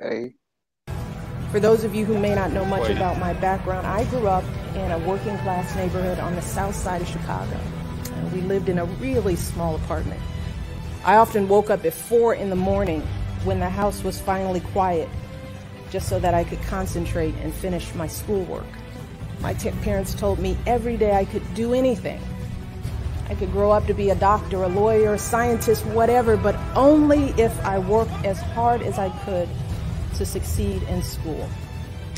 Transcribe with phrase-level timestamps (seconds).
[0.00, 0.34] Aí.
[1.50, 4.44] For those of you who may not know much about my background, I grew up
[4.74, 7.58] in a working class neighborhood on the south side of Chicago.
[8.14, 10.20] And we lived in a really small apartment.
[11.04, 13.00] I often woke up at four in the morning
[13.44, 15.08] when the house was finally quiet,
[15.90, 18.66] just so that I could concentrate and finish my schoolwork.
[19.40, 22.20] My t- parents told me every day I could do anything.
[23.30, 27.30] I could grow up to be a doctor, a lawyer, a scientist, whatever, but only
[27.38, 29.48] if I worked as hard as I could
[30.18, 31.48] to succeed in school.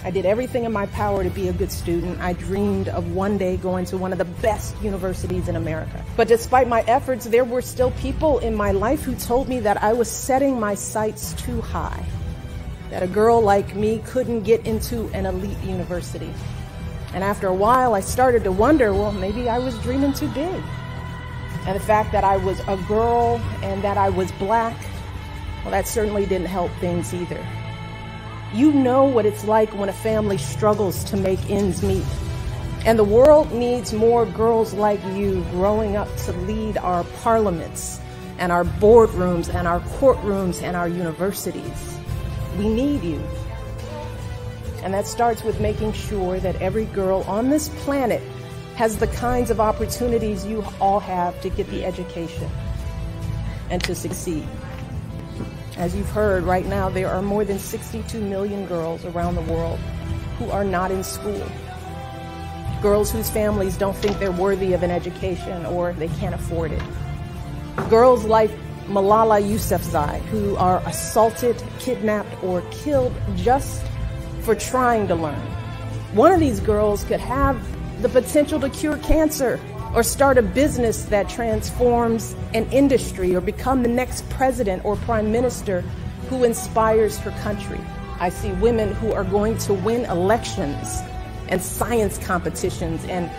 [0.04, 2.20] I did everything in my power to be a good student.
[2.20, 6.04] I dreamed of one day going to one of the best universities in America.
[6.16, 9.82] But despite my efforts, there were still people in my life who told me that
[9.82, 12.04] I was setting my sights too high,
[12.90, 16.32] that a girl like me couldn't get into an elite university.
[17.12, 20.62] And after a while, I started to wonder well, maybe I was dreaming too big.
[21.66, 24.76] And the fact that I was a girl and that I was black,
[25.62, 27.44] well, that certainly didn't help things either.
[28.54, 32.04] You know what it's like when a family struggles to make ends meet.
[32.86, 38.00] And the world needs more girls like you growing up to lead our parliaments
[38.38, 41.98] and our boardrooms and our courtrooms and our universities.
[42.56, 43.22] We need you.
[44.82, 48.22] And that starts with making sure that every girl on this planet
[48.76, 52.48] has the kinds of opportunities you all have to get the education
[53.70, 54.46] and to succeed.
[55.78, 59.78] As you've heard, right now there are more than 62 million girls around the world
[60.36, 61.46] who are not in school.
[62.82, 66.82] Girls whose families don't think they're worthy of an education or they can't afford it.
[67.88, 68.50] Girls like
[68.88, 73.80] Malala Yousafzai, who are assaulted, kidnapped, or killed just
[74.40, 75.40] for trying to learn.
[76.12, 77.56] One of these girls could have
[78.02, 79.60] the potential to cure cancer
[79.94, 85.32] or start a business that transforms an industry or become the next president or prime
[85.32, 85.80] minister
[86.28, 87.80] who inspires her country.
[88.20, 91.00] I see women who are going to win elections
[91.48, 93.30] and science competitions and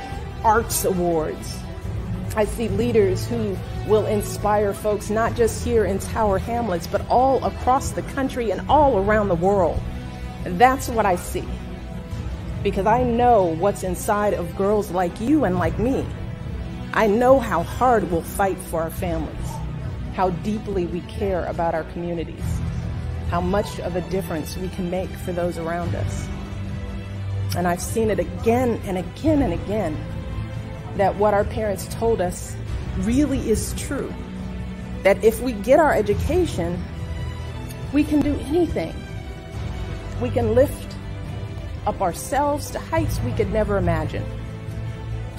[0.44, 1.60] arts awards.
[2.36, 7.44] I see leaders who will inspire folks not just here in Tower Hamlets, but all
[7.44, 9.80] across the country and all around the world.
[10.44, 11.48] That's what I see.
[12.64, 16.06] Because I know what's inside of girls like you and like me.
[16.94, 19.36] I know how hard we'll fight for our families,
[20.16, 22.44] how deeply we care about our communities,
[23.30, 26.28] how much of a difference we can make for those around us.
[27.56, 29.98] And I've seen it again and again and again
[30.98, 32.56] that what our parents told us
[33.00, 34.12] really is true.
[35.04, 36.84] That if we get our education,
[37.94, 38.96] we can do anything.
[40.22, 40.96] We can lift
[41.86, 44.26] up ourselves to heights we could never imagine.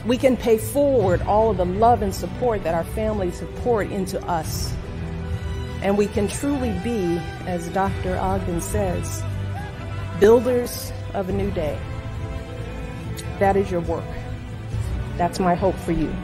[0.06, 3.92] We can pay forward all of the love and support that our families have poured
[3.92, 4.74] into us.
[5.82, 8.16] And we can truly be, as Dr.
[8.18, 9.22] Ogden says,
[10.18, 11.78] builders of a new day.
[13.38, 14.04] That is your work.
[15.16, 16.14] That's my hope for you.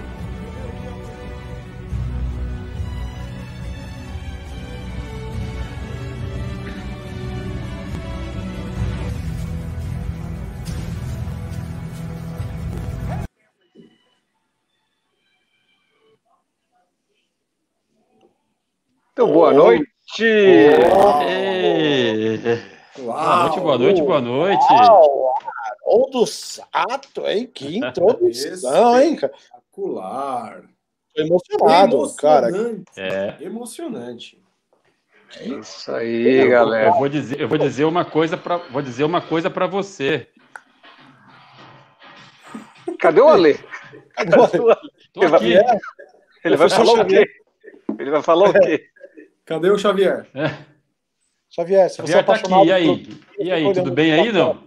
[19.37, 19.87] Boa noite.
[22.99, 24.65] Boa noite, boa noite, boa noite.
[25.85, 27.51] Haroldo Sato, hein?
[27.53, 29.35] Que introdução, hein, cara?
[29.35, 30.63] Espetacular.
[31.15, 32.49] Tô emocionado, cara.
[32.97, 33.37] É.
[33.41, 34.43] Emocionante.
[35.39, 36.89] É isso aí, galera.
[36.89, 40.29] Eu vou dizer, eu vou dizer uma coisa para, vou dizer uma coisa para você.
[42.99, 43.59] Cadê o Ale?
[44.15, 44.91] Cadê o Ale?
[45.13, 45.79] Tô Ele vai, aqui.
[46.45, 47.27] ele vai falar o quê?
[47.99, 48.89] Ele vai falar o quê?
[49.47, 50.27] Cadê o Xavier?
[50.35, 50.51] É.
[51.49, 52.67] Xavier, se você é Xavier tá aqui.
[52.69, 52.87] E aí?
[53.07, 54.63] por- E aí, tudo bem aí, não?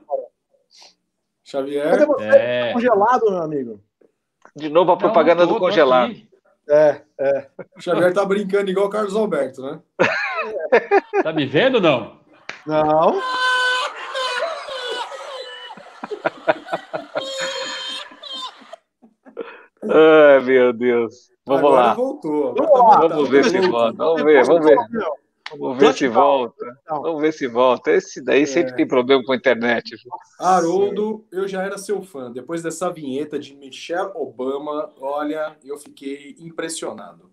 [1.44, 1.90] Xavier.
[1.92, 2.24] Cadê você?
[2.26, 2.74] É.
[2.74, 3.84] Congelado, meu amigo.
[4.56, 6.16] De novo a Não, propaganda tô- do congelado.
[6.70, 7.48] É, é.
[7.78, 9.80] O Xavier tá brincando igual o Carlos Alberto, né?
[11.24, 12.20] Tá me vendo ou não?
[12.66, 13.22] Não.
[19.84, 21.29] Ai, meu Deus.
[21.46, 21.94] Vamos Agora lá.
[21.94, 22.54] voltou.
[22.56, 23.00] Vamos lá.
[23.02, 23.98] tá- Vamos ver se volta.
[23.98, 24.78] Vamos ver, vamos ver.
[25.58, 26.66] Vamos ver se volta.
[26.88, 27.92] Vamos ver se volta.
[27.92, 29.96] Esse daí sempre tem problema com a internet.
[30.40, 32.32] Haroldo, eu já era seu fã.
[32.32, 37.32] Depois dessa vinheta de Michelle Obama, olha, eu fiquei impressionado.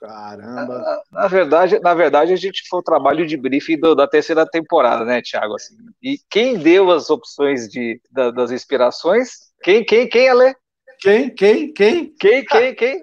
[0.00, 0.82] Caramba.
[1.12, 5.04] Na verdade, na verdade, a gente foi o trabalho de briefing do- da terceira temporada,
[5.04, 5.54] né, Thiago?
[5.54, 9.52] Assim, e quem deu as opções de, da- das inspirações?
[9.62, 10.56] Quem, quem, quem, Ale?
[10.98, 11.30] Quem?
[11.32, 11.72] Quem?
[11.72, 12.12] Quem?
[12.18, 13.00] Quem, quem, quem?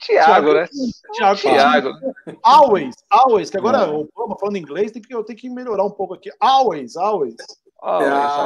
[0.00, 0.68] Tiago, né?
[1.14, 1.40] Tiago.
[1.40, 1.90] Tiago.
[2.42, 5.90] Always, always, que agora o Obama falando inglês, tem que, eu tenho que melhorar um
[5.90, 6.30] pouco aqui.
[6.40, 7.34] Always, always.
[7.80, 7.94] Ah,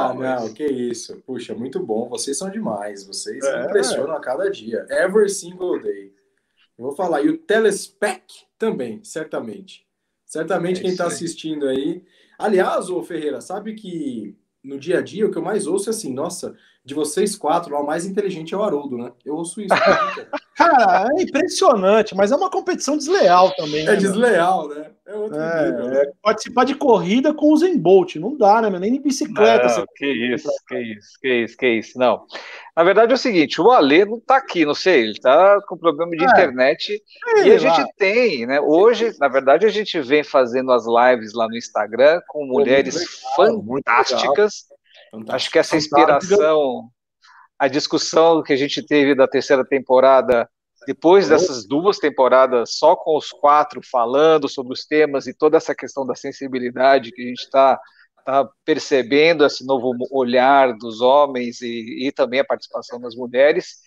[0.07, 0.53] Always, não, always.
[0.53, 1.21] que isso.
[1.25, 2.07] Puxa, muito bom.
[2.09, 3.03] Vocês são demais.
[3.05, 3.65] Vocês É.
[3.65, 4.85] impressionam a cada dia.
[4.89, 6.13] Every single day.
[6.77, 7.21] Eu vou falar.
[7.23, 8.23] E o Telespec
[8.59, 9.85] também, certamente.
[10.25, 12.03] Certamente É quem está assistindo aí.
[12.37, 15.91] Aliás, ô Ferreira, sabe que no dia a dia o que eu mais ouço é
[15.91, 19.11] assim, nossa, de vocês quatro lá, o mais inteligente é o Haroldo, né?
[19.25, 19.69] Eu ouço isso.
[20.55, 23.81] Cara, é impressionante, mas é uma competição desleal também.
[23.81, 23.99] é né, meu?
[23.99, 24.91] desleal, né?
[25.05, 25.87] É outro nível.
[25.89, 25.97] né?
[25.97, 28.15] É, é participar de corrida com o Zen Bolt.
[28.17, 28.69] Não dá, né?
[28.69, 28.79] meu?
[28.79, 29.67] Nem de bicicleta.
[29.67, 31.97] Não, que isso, que isso, que isso, que isso.
[31.99, 32.23] Não.
[32.75, 35.77] Na verdade é o seguinte, o Alê não tá aqui, não sei, ele tá com
[35.77, 36.27] problema de É.
[36.27, 37.01] internet.
[37.37, 37.87] E Sei a gente lá.
[37.97, 38.59] tem, né?
[38.61, 43.63] Hoje, na verdade, a gente vem fazendo as lives lá no Instagram com mulheres legal,
[43.65, 44.65] fantásticas.
[45.29, 46.03] Acho que essa Fantástica.
[46.23, 46.89] inspiração,
[47.63, 50.49] a discussão que a gente teve da terceira temporada,
[50.85, 55.73] depois dessas duas temporadas, só com os quatro falando sobre os temas e toda essa
[55.73, 57.79] questão da sensibilidade que a gente está
[58.25, 63.77] tá percebendo, esse novo olhar dos homens e, e também a participação das mulheres.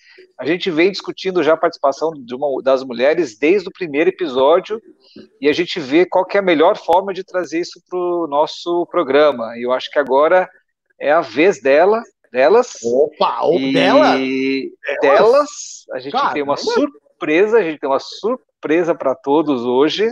[0.41, 4.81] A gente vem discutindo já a participação uma, das mulheres desde o primeiro episódio
[5.39, 8.87] e a gente vê qual é a melhor forma de trazer isso para o nosso
[8.87, 9.55] programa.
[9.59, 10.49] E eu acho que agora
[10.99, 12.03] é a vez dela,
[12.33, 12.75] delas.
[12.85, 14.17] Opa, o e dela.
[15.01, 20.09] delas, a gente tem uma surpresa, a gente tem uma surpresa para todos hoje.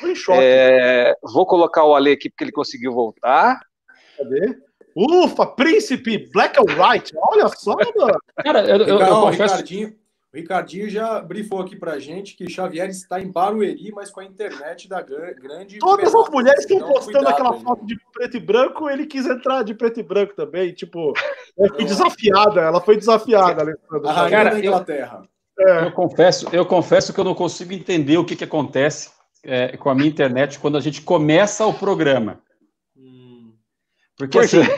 [0.00, 0.38] Tô em choque.
[0.42, 3.58] É, vou colocar o Ale aqui porque ele conseguiu voltar.
[4.16, 4.56] Cadê?
[4.96, 7.12] Ufa, príncipe, black and white.
[7.16, 8.16] Olha só, mano.
[8.42, 9.42] Cara, eu, eu- eu o confesso.
[9.54, 9.94] Ricardinho,
[10.34, 14.24] o Ricardinho já brifou aqui pra gente que Xavier está em Barueri, mas com a
[14.24, 15.78] internet da gran- grande.
[15.78, 19.26] Todas as mulheres estão Então, postando cuidado aquela foto de preto e branco, ele quis
[19.26, 20.72] entrar de preto e branco também.
[20.74, 21.12] Tipo,
[21.56, 24.08] ela foi desafiada, ela foi desafiada, Alessandro.
[24.08, 25.22] A rainha Cara, da eu- Inglaterra.
[25.56, 29.12] Eu confesso, eu confesso que eu não consigo entender o que, que acontece
[29.44, 32.40] é, com a minha internet quando a gente começa o programa.
[34.16, 34.68] Porque Pois assim,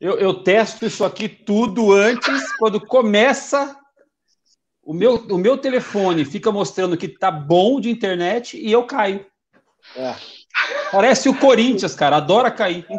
[0.00, 3.76] eu, eu testo isso aqui tudo antes, quando começa.
[4.84, 9.24] O meu, o meu telefone fica mostrando que tá bom de internet e eu caio.
[9.96, 10.14] É.
[10.92, 12.86] Parece o Corinthians, cara, adora cair.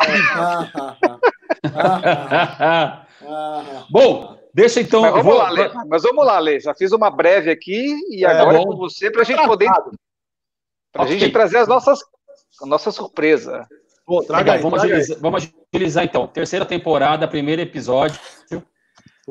[3.90, 5.02] Bom, deixa então.
[5.02, 5.72] Mas vamos vou- lá, Ale.
[5.88, 6.60] Mas vamos lá, Ale.
[6.60, 8.66] Já fiz uma breve aqui e É, agora é bom.
[8.72, 9.70] com você para a gente poder
[10.92, 11.20] pra Ok.
[11.20, 12.00] gente trazer as nossas
[12.62, 13.68] a nossa surpresa.
[14.06, 15.00] Pô, traga Legal, aí, vamos, traga aí.
[15.02, 16.28] agilizar, vamos agilizar então.
[16.28, 18.20] Terceira temporada, primeiro episódio.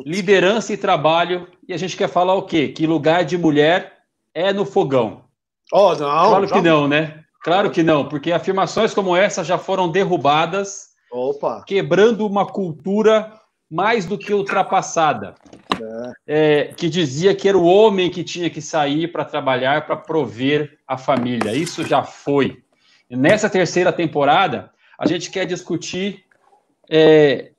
[0.05, 1.47] Liderança e trabalho.
[1.69, 2.69] E a gente quer falar o quê?
[2.69, 3.93] Que lugar de mulher
[4.35, 5.25] é no fogão.
[5.73, 7.21] Ó, não, claro já- que não, né?
[7.43, 11.63] Claro que não, porque afirmações como essa já foram derrubadas, Opa.
[11.67, 13.33] quebrando uma cultura
[13.71, 15.35] mais do que ultrapassada.
[16.27, 20.79] É, que dizia que era o homem que tinha que sair para trabalhar para prover
[20.87, 21.55] a família.
[21.55, 22.63] Isso já foi.
[23.11, 26.25] E nessa terceira temporada, a gente quer discutir
[26.91, 27.51] é,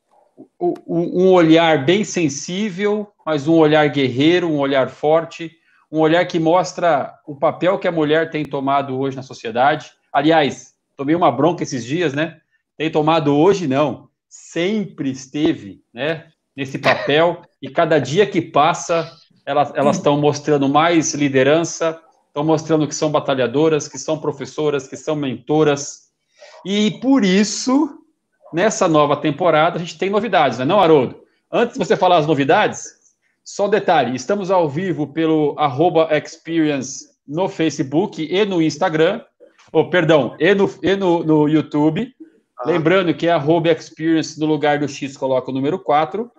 [0.60, 5.52] um olhar bem sensível, mas um olhar guerreiro, um olhar forte,
[5.92, 9.92] um olhar que mostra o papel que a mulher tem tomado hoje na sociedade.
[10.12, 12.40] Aliás, tomei uma bronca esses dias, né?
[12.78, 14.10] Tem tomado hoje, não.
[14.28, 16.28] Sempre esteve, né?
[16.56, 17.42] Nesse papel.
[17.62, 19.10] E cada dia que passa,
[19.46, 25.16] elas estão mostrando mais liderança, estão mostrando que são batalhadoras, que são professoras, que são
[25.16, 26.10] mentoras.
[26.66, 28.05] E por isso,
[28.56, 31.20] nessa nova temporada, a gente tem novidades, não é não, Haroldo?
[31.52, 32.86] Antes de você falar as novidades,
[33.44, 39.20] só um detalhe, estamos ao vivo pelo arroba experience no Facebook e no Instagram,
[39.74, 42.16] ou perdão, e no, e no, no YouTube.
[42.66, 46.32] Lembrando que é arroba experience no lugar do X coloca o número 4.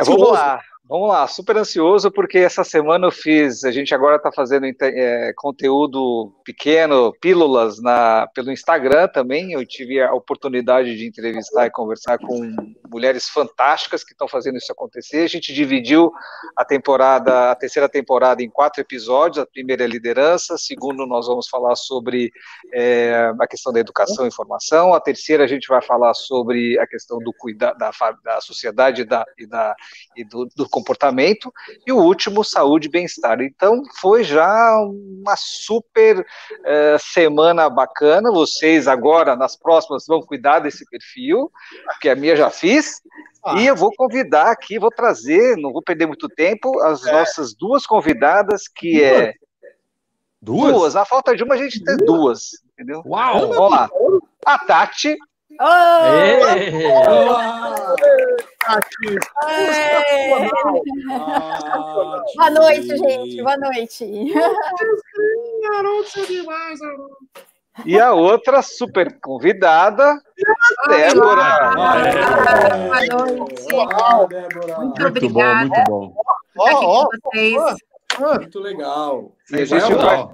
[0.00, 0.60] É, vamos lá,
[0.92, 5.32] vamos lá, super ansioso, porque essa semana eu fiz, a gente agora está fazendo é,
[5.34, 9.54] conteúdo pequeno, pílulas na, pelo Instagram também.
[9.54, 12.54] Eu tive a oportunidade de entrevistar e conversar com
[12.90, 15.22] mulheres fantásticas que estão fazendo isso acontecer.
[15.22, 16.12] A gente dividiu
[16.54, 19.38] a temporada, a terceira temporada em quatro episódios.
[19.38, 22.30] A primeira é liderança, a segunda nós vamos falar sobre
[22.70, 24.92] é, a questão da educação e informação.
[24.92, 27.90] A terceira a gente vai falar sobre a questão do cuidado da,
[28.22, 29.74] da sociedade e, da, e, da,
[30.14, 31.52] e do, do comportamento.
[31.86, 33.40] E o último, saúde e bem-estar.
[33.40, 36.26] Então, foi já uma super
[36.64, 38.30] eh, semana bacana.
[38.30, 41.50] Vocês agora, nas próximas, vão cuidar desse perfil,
[41.86, 43.00] porque a minha já fiz.
[43.44, 43.60] Ah.
[43.60, 47.12] E eu vou convidar aqui, vou trazer, não vou perder muito tempo, as é.
[47.12, 49.12] nossas duas convidadas, que duas?
[49.12, 49.34] é.
[50.40, 50.72] Duas?
[50.72, 50.96] Duas.
[50.96, 52.50] A falta de uma, a gente tem duas.
[52.72, 53.02] Entendeu?
[53.06, 53.52] Uau!
[53.52, 53.88] Vamos lá.
[54.44, 55.16] A Tati.
[62.36, 63.42] Boa noite, gente.
[63.42, 64.04] Boa noite.
[67.84, 70.20] E a outra super convidada,
[70.88, 71.72] Débora.
[71.74, 71.96] Boa
[73.10, 73.66] noite.
[74.78, 76.14] Muito, muito bom, muito bom.
[76.58, 77.08] Ó,
[78.20, 79.32] ó, muito legal.
[79.50, 80.28] E a gente vai,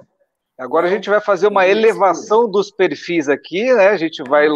[0.59, 3.87] agora a gente vai fazer uma elevação dos perfis aqui, né?
[3.87, 4.47] A gente vai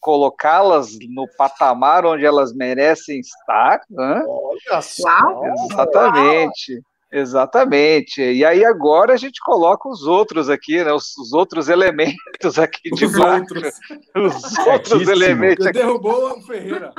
[0.00, 3.80] colocá-las no patamar onde elas merecem estar.
[3.90, 4.24] Né?
[4.26, 5.44] Olha só.
[5.70, 6.72] Exatamente.
[6.74, 6.93] Uau.
[7.16, 8.20] Exatamente.
[8.20, 10.92] E aí agora a gente coloca os outros aqui, né?
[10.92, 13.72] Os, os outros elementos aqui de os outros.
[14.16, 15.78] Os outros elementos aqui.
[15.78, 16.92] Derrubou o Ferreira.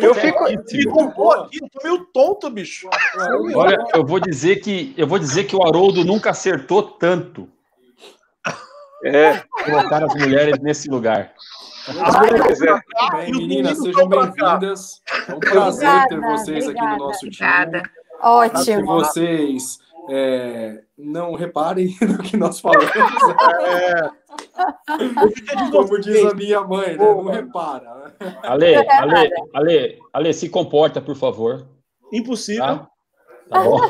[0.00, 0.44] Eu fico.
[0.44, 2.88] Derrubou aqui, eu tô meio tonto, bicho.
[3.56, 7.48] Olha, eu vou dizer que eu vou dizer que o Haroldo nunca acertou tanto.
[9.04, 9.42] É.
[9.64, 11.32] Colocar as mulheres nesse lugar.
[11.88, 12.80] As mulheres, é.
[13.10, 15.02] Bem, meninas, sejam bem-vindas.
[15.28, 17.48] É um prazer ter vocês aqui no nosso time.
[17.48, 17.95] Obrigada.
[18.20, 18.80] Ótimo.
[18.80, 22.90] Que vocês é, não reparem no que nós falamos.
[23.60, 24.10] É.
[25.70, 26.96] Como diz a minha mãe, né?
[26.96, 28.14] não repara.
[28.42, 31.66] Ale, Ale, Ale, Ale, se comporta, por favor.
[32.12, 32.64] Impossível.
[32.64, 32.90] Tá?
[33.48, 33.80] Tá bom.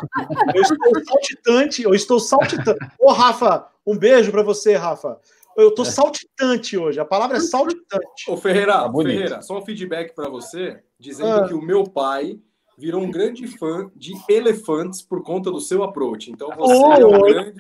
[0.55, 2.79] Eu estou saltitante, eu estou saltitante.
[2.99, 5.19] Ô, Rafa, um beijo para você, Rafa.
[5.57, 7.01] Eu estou saltitante hoje.
[7.01, 8.29] A palavra é saltitante.
[8.29, 11.49] Ô, Ferreira, tá Ferreira, só um feedback para você, dizendo ah.
[11.49, 12.39] que o meu pai
[12.79, 16.31] virou um grande fã de elefantes por conta do seu approach.
[16.31, 17.55] Então você oh, é um grande.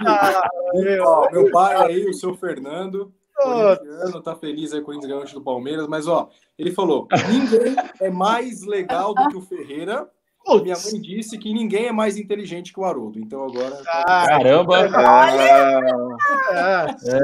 [1.01, 3.13] Ó, meu pai aí, o seu Fernando.
[3.35, 8.11] Corintiano, tá feliz aí com o ganhante do Palmeiras, mas ó, ele falou: ninguém é
[8.11, 10.09] mais legal do que o Ferreira.
[10.45, 10.63] Putz.
[10.63, 13.19] Minha mãe disse que ninguém é mais inteligente que o Haroldo.
[13.19, 13.83] Então agora.
[13.89, 14.89] Ah, caramba!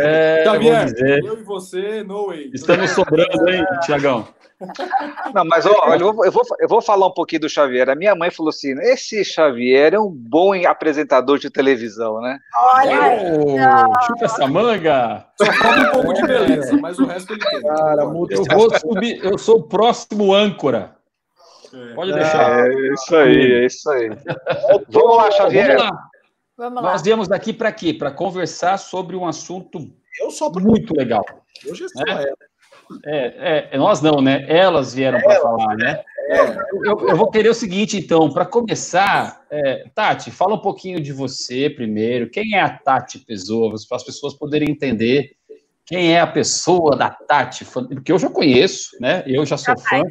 [0.00, 0.92] É, Xavier,
[1.24, 2.50] eu e você, no way.
[2.52, 4.26] Estamos sobrando, hein, Tiagão?
[5.34, 7.88] Não, mas ó, eu, vou, eu, vou, eu vou falar um pouquinho do Xavier.
[7.88, 12.38] A minha mãe falou assim: esse Xavier é um bom apresentador de televisão, né?
[12.56, 13.00] Olha!
[13.40, 15.26] Oh, chupa essa manga!
[15.40, 17.62] Só falta um pouco de beleza, mas o resto ele tem.
[17.62, 20.96] Cara, eu, vou subir, eu sou o próximo âncora.
[21.72, 21.94] É.
[21.94, 22.66] Pode deixar.
[22.66, 24.10] É isso aí, é isso aí.
[24.88, 25.76] Vamos lá, Xavier.
[25.76, 26.08] Vamos lá.
[26.56, 26.92] Vamos lá.
[26.92, 27.94] Nós viemos daqui para quê?
[27.94, 29.78] Para conversar sobre um assunto
[30.60, 31.24] muito legal.
[31.64, 32.24] Eu já sou né?
[33.04, 34.44] É, é, nós não, né?
[34.48, 36.02] Elas vieram para falar, né?
[36.28, 36.40] É.
[36.84, 41.12] Eu, eu, vou querer o seguinte, então, para começar, é, Tati, fala um pouquinho de
[41.12, 42.30] você primeiro.
[42.30, 43.74] Quem é a Tati Pessoa?
[43.88, 45.32] Para as pessoas poderem entender
[45.84, 49.22] quem é a pessoa da Tati, porque eu já conheço, né?
[49.26, 50.02] Eu já sou fã.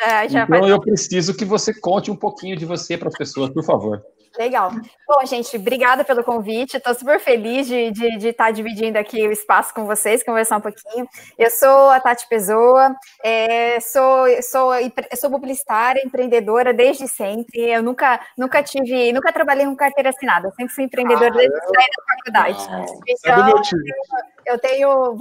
[0.00, 3.64] É, então eu preciso que você conte um pouquinho de você para as pessoas, por
[3.64, 4.02] favor.
[4.38, 4.70] Legal.
[5.06, 6.76] Bom, gente, obrigada pelo convite.
[6.76, 10.58] Estou super feliz de, de, de, estar tá dividindo aqui o espaço com vocês, conversar
[10.58, 11.08] um pouquinho.
[11.36, 14.70] Eu sou a Tati Pessoa, é, sou, sou,
[15.16, 17.68] sou publicitária, empreendedora desde sempre.
[17.68, 21.58] Eu nunca, nunca tive, nunca trabalhei com carteira assinada, sempre fui empreendedora ah, desde a
[21.58, 22.68] da faculdade.
[22.70, 23.58] Ah, então,
[24.46, 25.16] é eu tenho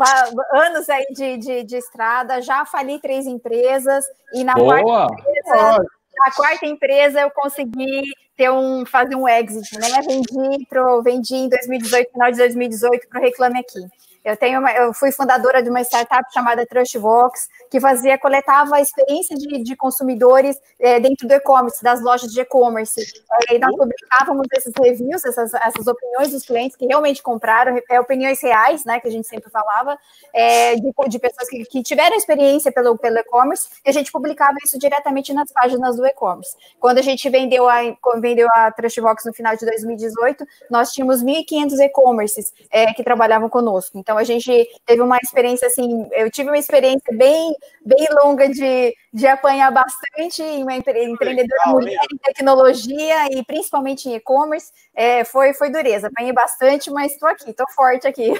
[0.53, 4.05] anos aí de, de, de, estrada, já fali três empresas
[4.35, 4.79] e na Boa.
[4.79, 5.85] quarta empresa,
[6.17, 8.03] na quarta empresa eu consegui
[8.37, 9.87] ter um, fazer um exit, né?
[10.05, 13.79] Vendi, pro, vendi em 2018, final de 2018, para o Reclame Aqui.
[14.27, 18.81] Eu, tenho uma, eu fui fundadora de uma startup chamada Trustvox, que fazia, coletava a
[18.81, 23.01] experiência de, de consumidores é, dentro do e-commerce, das lojas de e-commerce.
[23.49, 28.41] E nós publicávamos esses reviews, essas, essas opiniões dos clientes que realmente compraram, é, opiniões
[28.41, 29.97] reais, né, que a gente sempre falava,
[30.33, 34.57] é, de, de, pessoas que, que, tiveram experiência pelo, pelo e-commerce, e a gente publicava
[34.61, 36.53] isso diretamente nas páginas do e-commerce.
[36.81, 37.79] Quando a gente vendeu a,
[38.19, 43.97] vendeu a Trustvox no final de 2018, nós tínhamos 1.500 e-commerces é, que trabalhavam conosco.
[43.97, 47.53] Então, a gente teve uma experiência assim, eu tive uma experiência bem,
[47.85, 54.15] bem longa de, de apanhar bastante em uma empreendedora mulher em tecnologia e principalmente em
[54.15, 54.71] e-commerce.
[54.95, 58.33] É, foi, foi dureza, apanhei bastante, mas estou aqui, estou forte aqui.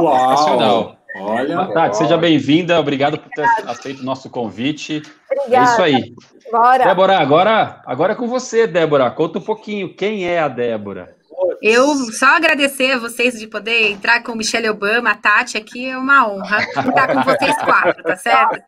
[0.00, 0.96] Uau!
[1.18, 5.02] Olha, Tati, seja bem-vinda, obrigado por ter aceito o nosso convite.
[5.30, 5.70] Obrigada.
[5.70, 6.14] É isso aí.
[6.50, 6.84] Bora.
[6.84, 9.10] Débora, agora, agora é com você, Débora.
[9.10, 11.15] Conta um pouquinho, quem é a Débora?
[11.62, 15.96] Eu só agradecer a vocês de poder entrar com Michelle Obama, a Tati aqui é
[15.96, 18.62] uma honra estar com vocês quatro, tá certo?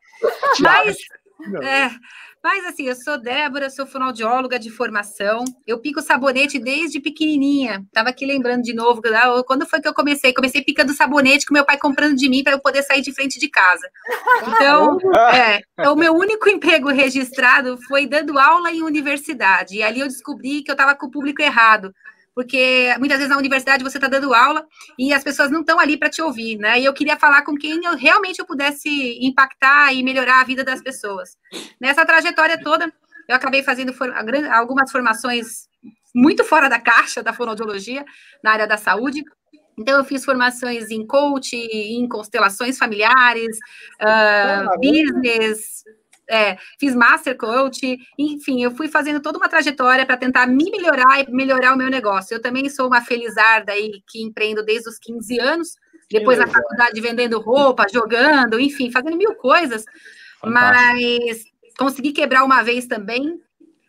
[0.60, 0.96] Mas,
[1.62, 1.90] é,
[2.42, 5.44] Mas assim, eu sou Débora, sou fonoaudióloga de formação.
[5.66, 7.84] Eu pico sabonete desde pequenininha.
[7.92, 9.02] Tava aqui lembrando de novo,
[9.46, 10.32] quando foi que eu comecei?
[10.32, 13.38] Comecei picando sabonete com meu pai comprando de mim para eu poder sair de frente
[13.38, 13.88] de casa.
[14.46, 14.98] Então,
[15.34, 19.76] é, o meu único emprego registrado foi dando aula em universidade.
[19.76, 21.92] E ali eu descobri que eu estava com o público errado
[22.38, 24.64] porque muitas vezes na universidade você está dando aula
[24.96, 26.78] e as pessoas não estão ali para te ouvir, né?
[26.78, 30.62] E eu queria falar com quem eu, realmente eu pudesse impactar e melhorar a vida
[30.62, 31.36] das pessoas.
[31.80, 32.92] Nessa trajetória toda,
[33.26, 34.14] eu acabei fazendo for,
[34.52, 35.66] algumas formações
[36.14, 38.04] muito fora da caixa da fonoaudiologia,
[38.40, 39.24] na área da saúde,
[39.80, 43.56] então, eu fiz formações em coach, em constelações familiares,
[44.02, 45.84] uh, business,
[46.28, 51.20] é, fiz master coach, enfim, eu fui fazendo toda uma trajetória para tentar me melhorar
[51.20, 52.34] e melhorar o meu negócio.
[52.34, 55.76] Eu também sou uma felizarda aí que empreendo desde os 15 anos,
[56.10, 59.84] depois na faculdade vendendo roupa, jogando, enfim, fazendo mil coisas,
[60.40, 60.52] Fantástico.
[60.52, 61.44] mas
[61.78, 63.40] consegui quebrar uma vez também,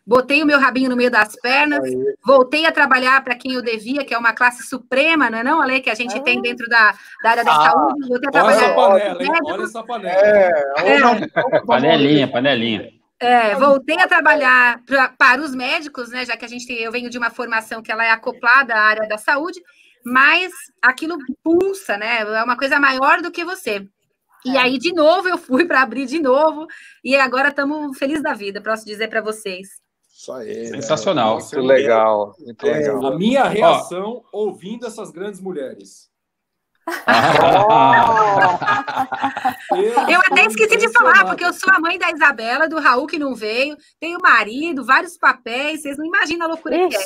[0.09, 1.95] botei o meu rabinho no meio das pernas, Aí.
[2.25, 5.61] voltei a trabalhar para quem eu devia, que é uma classe suprema, não é não,
[5.61, 6.21] Ale, que a gente ah.
[6.21, 7.69] tem dentro da, da área da ah.
[7.69, 8.07] saúde.
[8.07, 9.31] Voltei a trabalhar olha essa panela, hein?
[9.43, 10.19] Olha essa panela.
[10.19, 11.61] É, é.
[11.61, 12.89] Panelinha, panelinha.
[13.19, 16.25] É, voltei a trabalhar pra, para os médicos, né?
[16.25, 19.07] Já que a gente eu venho de uma formação que ela é acoplada à área
[19.07, 19.61] da saúde,
[20.03, 20.51] mas
[20.81, 22.21] aquilo pulsa, né?
[22.21, 23.85] É uma coisa maior do que você.
[24.43, 24.59] E é.
[24.59, 26.65] aí, de novo, eu fui para abrir de novo,
[27.03, 29.67] e agora estamos felizes da vida, posso dizer para vocês.
[30.19, 30.67] Isso aí.
[30.67, 31.37] Sensacional.
[31.37, 31.43] Né?
[31.53, 32.35] Muito legal.
[32.37, 33.05] Muito é, legal.
[33.05, 34.47] A minha reação Ó.
[34.47, 36.09] ouvindo essas grandes mulheres.
[40.09, 43.19] eu até esqueci de falar, porque eu sou a mãe da Isabela, do Raul que
[43.19, 46.97] não veio, tenho marido, vários papéis, vocês não imaginam a loucura que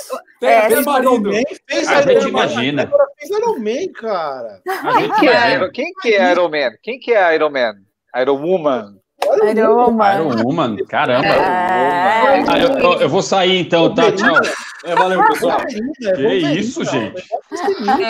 [0.46, 0.48] é.
[0.48, 1.32] é, tem marido.
[1.70, 2.89] Fez a gente imagina.
[3.20, 4.62] Fez Iron Man, cara.
[4.98, 6.72] Quem que, é, quem que é Iron Man?
[6.82, 7.75] Quem que é Iron Man?
[8.15, 9.02] Iron Woman?
[9.50, 10.13] Iron Woman.
[10.15, 11.27] Iron Woman, caramba.
[11.27, 12.44] É...
[12.48, 14.12] Ah, eu, eu, vou sair então, tá?
[14.12, 14.36] Tchau.
[14.84, 15.60] É, valeu, pessoal.
[16.15, 17.24] Que isso, gente?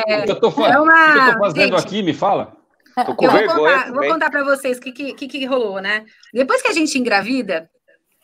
[0.07, 1.13] É, o que eu tô, é uma...
[1.13, 2.03] que eu tô fazendo gente, aqui?
[2.03, 2.53] Me fala.
[2.97, 6.03] eu vou contar, vou contar para vocês o que, que, que rolou, né?
[6.33, 7.69] Depois que a gente engravida,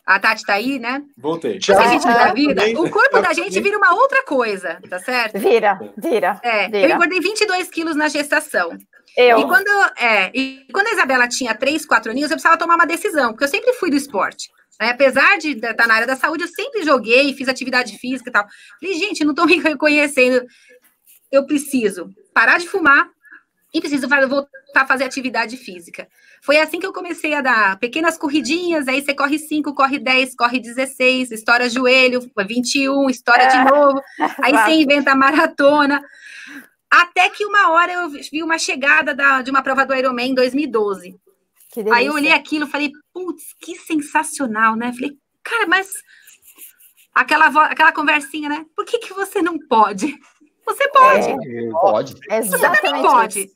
[0.04, 1.02] a Tati tá aí, né?
[1.16, 1.58] Voltei.
[1.58, 5.38] Depois que a gente engravida, o corpo da gente vira uma outra coisa, tá certo?
[5.38, 6.40] Vira, vira.
[6.42, 6.88] É, vira.
[6.88, 8.70] eu engordei 22 quilos na gestação.
[9.16, 9.40] Eu.
[9.40, 12.86] E quando, é, e quando a Isabela tinha três, quatro aninhos, eu precisava tomar uma
[12.86, 14.50] decisão, porque eu sempre fui do esporte.
[14.80, 14.90] Né?
[14.90, 18.32] Apesar de estar tá na área da saúde, eu sempre joguei, fiz atividade física e
[18.32, 18.46] tal.
[18.80, 20.46] Falei, gente, não estou me reconhecendo.
[21.30, 23.08] Eu preciso parar de fumar
[23.72, 26.08] e preciso voltar a fazer atividade física.
[26.42, 30.34] Foi assim que eu comecei a dar pequenas corridinhas, aí você corre 5, corre 10,
[30.34, 33.48] corre 16, estoura joelho, 21, estoura é.
[33.48, 34.02] de novo,
[34.42, 36.02] aí você inventa a maratona.
[36.90, 40.34] Até que uma hora eu vi uma chegada da, de uma prova do Ironman em
[40.34, 41.14] 2012.
[41.92, 44.92] Aí eu olhei aquilo e falei, putz, que sensacional, né?
[44.92, 45.88] Falei, cara, mas
[47.14, 48.66] aquela, aquela conversinha, né?
[48.74, 50.18] Por que, que você não pode?
[50.66, 51.28] Você pode.
[51.28, 52.14] É, pode.
[52.14, 53.50] Você também pode.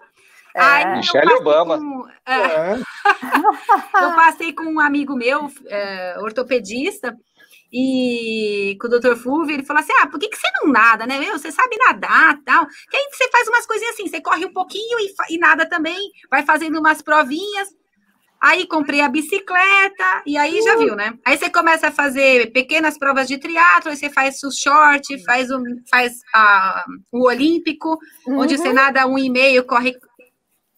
[0.54, 0.60] É.
[0.60, 1.78] Aí Michelle Obama.
[1.78, 2.74] Com, é, é.
[4.04, 7.16] eu passei com um amigo meu, é, ortopedista,
[7.76, 11.08] e com o doutor Fulvio, ele falou assim: ah, por que, que você não nada,
[11.08, 11.18] né?
[11.18, 12.64] Meu, você sabe nadar tal.
[12.88, 15.98] Que aí você faz umas coisinhas assim, você corre um pouquinho e, e nada também,
[16.30, 17.68] vai fazendo umas provinhas.
[18.40, 21.14] Aí comprei a bicicleta, e aí já viu, né?
[21.24, 25.50] Aí você começa a fazer pequenas provas de triatlo, aí você faz o short, faz
[25.50, 25.60] o,
[25.90, 28.40] faz a, o olímpico, uhum.
[28.40, 29.96] onde você nada um e meio, corre,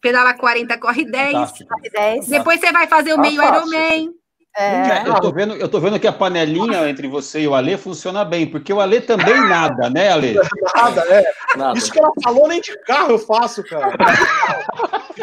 [0.00, 1.35] pedala 40, corre 10.
[1.68, 2.28] Corre 10.
[2.28, 4.14] Depois você vai fazer o ah, meio Ironman.
[4.59, 5.07] É.
[5.07, 8.25] Eu tô vendo, eu tô vendo que a panelinha entre você e o Alê funciona
[8.25, 10.35] bem, porque o Alê também nada, né, Alê?
[10.75, 11.31] Nada, é.
[11.57, 11.79] Nada.
[11.79, 13.95] Isso que ela falou, nem de carro eu faço, cara.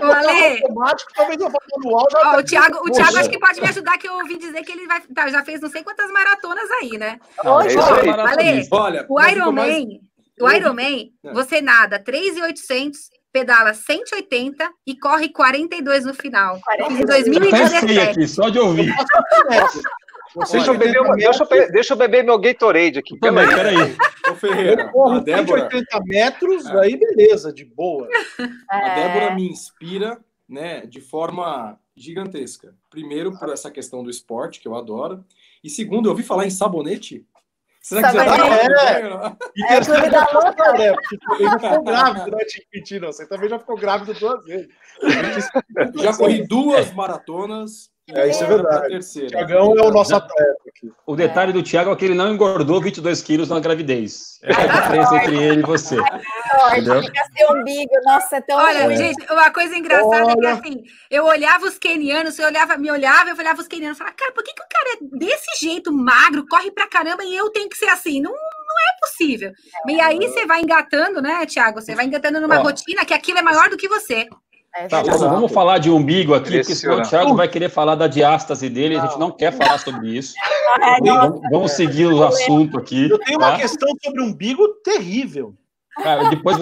[0.01, 0.61] O Alê.
[1.15, 2.07] talvez eu faça manual.
[2.11, 2.37] Já...
[2.37, 4.85] o Thiago, o Thiago acho que pode me ajudar, que eu ouvi dizer que ele
[4.85, 7.19] vai, tá, já fez não sei quantas maratonas aí, né?
[7.43, 9.87] Hoje, é Alê, Olha, o Iron Man, mais...
[10.39, 11.33] o Iron Man, é.
[11.33, 16.61] você nada 3,800 pedala 180 e corre 42 no final.
[16.61, 17.27] 42.
[17.27, 17.99] Em 2017.
[17.99, 18.93] Aqui, só de ouvir.
[20.51, 23.19] Deixa eu, beber, deixa, eu, deixa eu beber meu Gatorade aqui.
[23.19, 23.95] Também, peraí.
[24.31, 24.91] Ô, Ferreira,
[25.23, 25.69] Débora...
[25.69, 26.79] 180 metros, é.
[26.79, 28.07] aí beleza, de boa.
[28.39, 28.75] É.
[28.75, 30.19] A Débora me inspira
[30.49, 32.73] né, de forma gigantesca.
[32.89, 35.23] Primeiro, por essa questão do esporte, que eu adoro.
[35.63, 37.25] E segundo, eu ouvi falar em sabonete.
[37.83, 38.37] Será que já tá?
[38.55, 39.35] É.
[39.57, 40.93] E é terceiro, da luta, né?
[40.93, 43.11] Porque também já ficou grávido, não é te mentir, não.
[43.11, 44.69] Você também já ficou grávido duas vezes.
[45.95, 47.91] Já corri duas maratonas.
[48.09, 48.95] É, isso é verdade.
[48.95, 50.91] O Tiagão é o nosso atleta aqui.
[51.05, 54.39] O detalhe do Thiago é que ele não engordou 22 quilos na gravidez.
[54.43, 55.97] É a diferença entre ele e você.
[56.59, 58.97] Olha, fica seu umbigo, nossa, é tão Olha, ruim.
[58.97, 60.31] gente, uma coisa engraçada Olha.
[60.31, 63.97] é que assim, eu olhava os kenianos, eu olhava, me olhava, eu olhava os kenianos
[63.97, 67.35] falava, cara, por que, que o cara é desse jeito, magro, corre pra caramba, e
[67.35, 68.21] eu tenho que ser assim.
[68.21, 69.51] Não, não é possível.
[69.87, 71.81] E aí você vai engatando, né, Tiago?
[71.81, 72.63] Você vai engatando numa Ó.
[72.63, 74.27] rotina que aquilo é maior do que você.
[74.75, 77.03] É Tá, vamos, vamos falar de umbigo aqui, porque senão o.
[77.03, 80.33] Thiago vai querer falar da diástase dele, a gente não quer falar sobre isso.
[80.81, 83.07] É, Vamos, vamos seguir o assunto aqui.
[83.07, 83.57] Eu tenho uma tá?
[83.57, 85.53] questão sobre umbigo terrível.
[85.97, 86.57] Ah, depois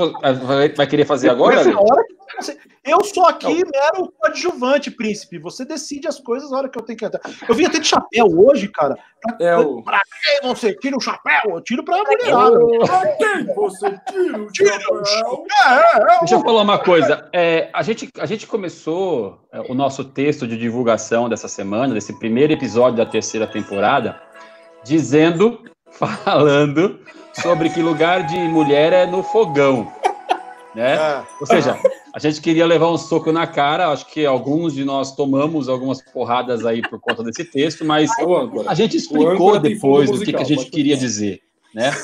[0.75, 1.59] vai querer fazer agora?
[1.77, 2.03] Hora
[2.39, 5.37] você- Eu sou aqui mero coadjuvante, príncipe.
[5.37, 7.21] Você decide as coisas na hora que eu tenho que entrar.
[7.47, 8.95] Eu vim até de chapéu hoje, cara.
[9.21, 9.83] Pra, É o.
[9.83, 11.51] pra que você tira o chapéu?
[11.55, 12.57] Eu tiro pra mulherada.
[13.17, 14.55] Quem você tira o
[15.05, 15.45] chapéu?
[15.67, 17.29] É, é, Deixa eu falar uma coisa.
[17.31, 22.17] É, a, gente, a gente começou é, o nosso texto de divulgação dessa semana, desse
[22.17, 24.19] primeiro episódio da terceira temporada,
[24.83, 25.59] dizendo,
[25.91, 26.99] falando
[27.33, 29.91] sobre que lugar de mulher é no fogão.
[30.73, 30.95] Né?
[30.95, 31.23] é.
[31.39, 31.77] Ou seja,
[32.13, 36.01] a gente queria levar um soco na cara, acho que alguns de nós tomamos algumas
[36.01, 38.09] porradas aí por conta desse texto, mas
[38.67, 41.41] a gente explicou depois o que, que a gente queria dizer,
[41.73, 41.91] né?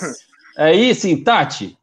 [0.57, 1.77] Aí, sim, Tati,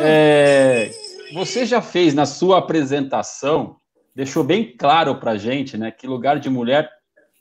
[0.00, 0.90] é,
[1.34, 3.76] você já fez na sua apresentação,
[4.14, 6.88] deixou bem claro pra gente, né, que lugar de mulher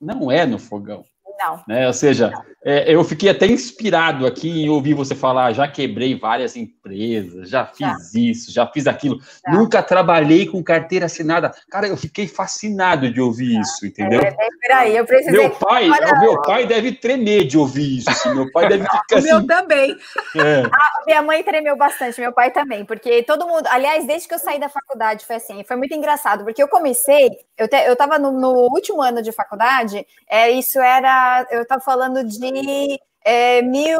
[0.01, 1.05] não é no fogão,
[1.45, 1.63] não.
[1.67, 1.87] né?
[1.87, 2.31] Ou seja,
[2.63, 7.65] é, eu fiquei até inspirado aqui em ouvir você falar, já quebrei várias empresas, já
[7.65, 11.51] fiz isso, já fiz aquilo, nunca trabalhei com carteira assinada.
[11.69, 14.21] Cara, eu fiquei fascinado de ouvir isso, entendeu?
[14.21, 15.39] É, é, peraí, eu precisei.
[15.39, 18.09] Meu pai, Olha- meu pai deve tremer de ouvir isso.
[18.09, 18.33] assim.
[18.33, 19.47] Meu pai deve ficar O meu assim.
[19.47, 19.97] também.
[20.37, 20.63] é.
[21.05, 24.59] Minha mãe tremeu bastante, meu pai também, porque todo mundo, aliás, desde que eu saí
[24.59, 28.31] da faculdade, foi assim, foi muito engraçado, porque eu comecei, eu, te, eu tava no,
[28.31, 33.99] no último ano de faculdade, é, isso era, eu tava falando de é, mil,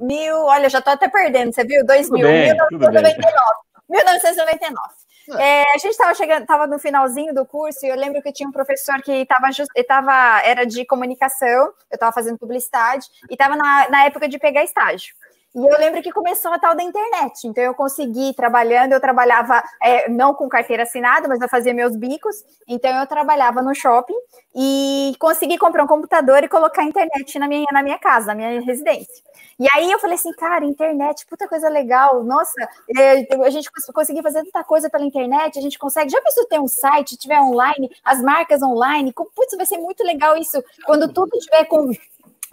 [0.00, 1.84] mil, olha, já tô até perdendo, você viu?
[1.84, 2.90] 2000, bem, tudo bem.
[2.90, 3.70] 1999.
[3.88, 5.00] 1999.
[5.38, 8.48] É, a gente estava chegando, estava no finalzinho do curso e eu lembro que tinha
[8.48, 9.48] um professor que estava
[9.86, 14.64] tava, era de comunicação, eu estava fazendo publicidade e estava na, na época de pegar
[14.64, 15.14] estágio.
[15.52, 19.60] E eu lembro que começou a tal da internet, então eu consegui trabalhando, eu trabalhava
[19.82, 24.14] é, não com carteira assinada, mas eu fazia meus bicos, então eu trabalhava no shopping
[24.54, 28.34] e consegui comprar um computador e colocar a internet na minha, na minha casa, na
[28.36, 29.24] minha residência.
[29.58, 32.54] E aí eu falei assim, cara, internet, puta coisa legal, nossa,
[32.96, 36.46] é, a gente cons conseguiu fazer tanta coisa pela internet, a gente consegue, já pensou
[36.46, 41.12] ter um site, tiver online, as marcas online, putz, vai ser muito legal isso, quando
[41.12, 41.90] tudo tiver com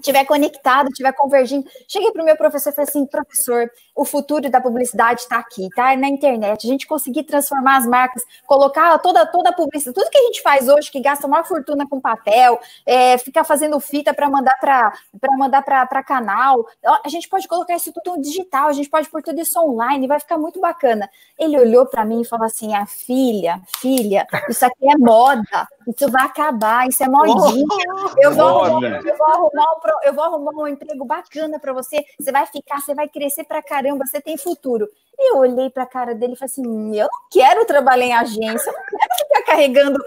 [0.02, 1.68] tiver conectado, tiver convergindo.
[1.88, 5.66] Cheguei para o meu professor e falei assim, professor, o futuro da publicidade está aqui,
[5.66, 6.66] está na internet.
[6.66, 10.42] A gente conseguir transformar as marcas, colocar toda, toda a publicidade, tudo que a gente
[10.42, 15.38] faz hoje, que gasta uma fortuna com papel, é, ficar fazendo fita para mandar para
[15.38, 16.66] mandar para canal,
[17.04, 20.08] a gente pode colocar isso tudo no digital, a gente pode pôr tudo isso online,
[20.08, 21.10] vai ficar muito bacana.
[21.38, 26.10] Ele olhou para mim e falou assim, a filha, filha, isso aqui é moda, isso
[26.12, 27.66] vai acabar, isso é modinha.
[28.20, 32.04] Eu vou, arrumar, eu vou arrumar um eu vou arrumar um emprego bacana para você,
[32.20, 34.88] você vai ficar, você vai crescer para caramba, você tem futuro.
[35.20, 38.14] E eu olhei para a cara dele e falei assim: eu não quero trabalhar em
[38.14, 40.00] agência, eu não quero ficar carregando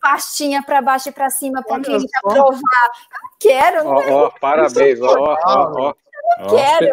[0.00, 2.50] pastinha para baixo e para cima para cliente aprovar.
[2.50, 3.84] Eu não quero.
[3.84, 5.94] Não ó, ó, parabéns, ó, ó, ó.
[6.38, 6.86] Eu quero.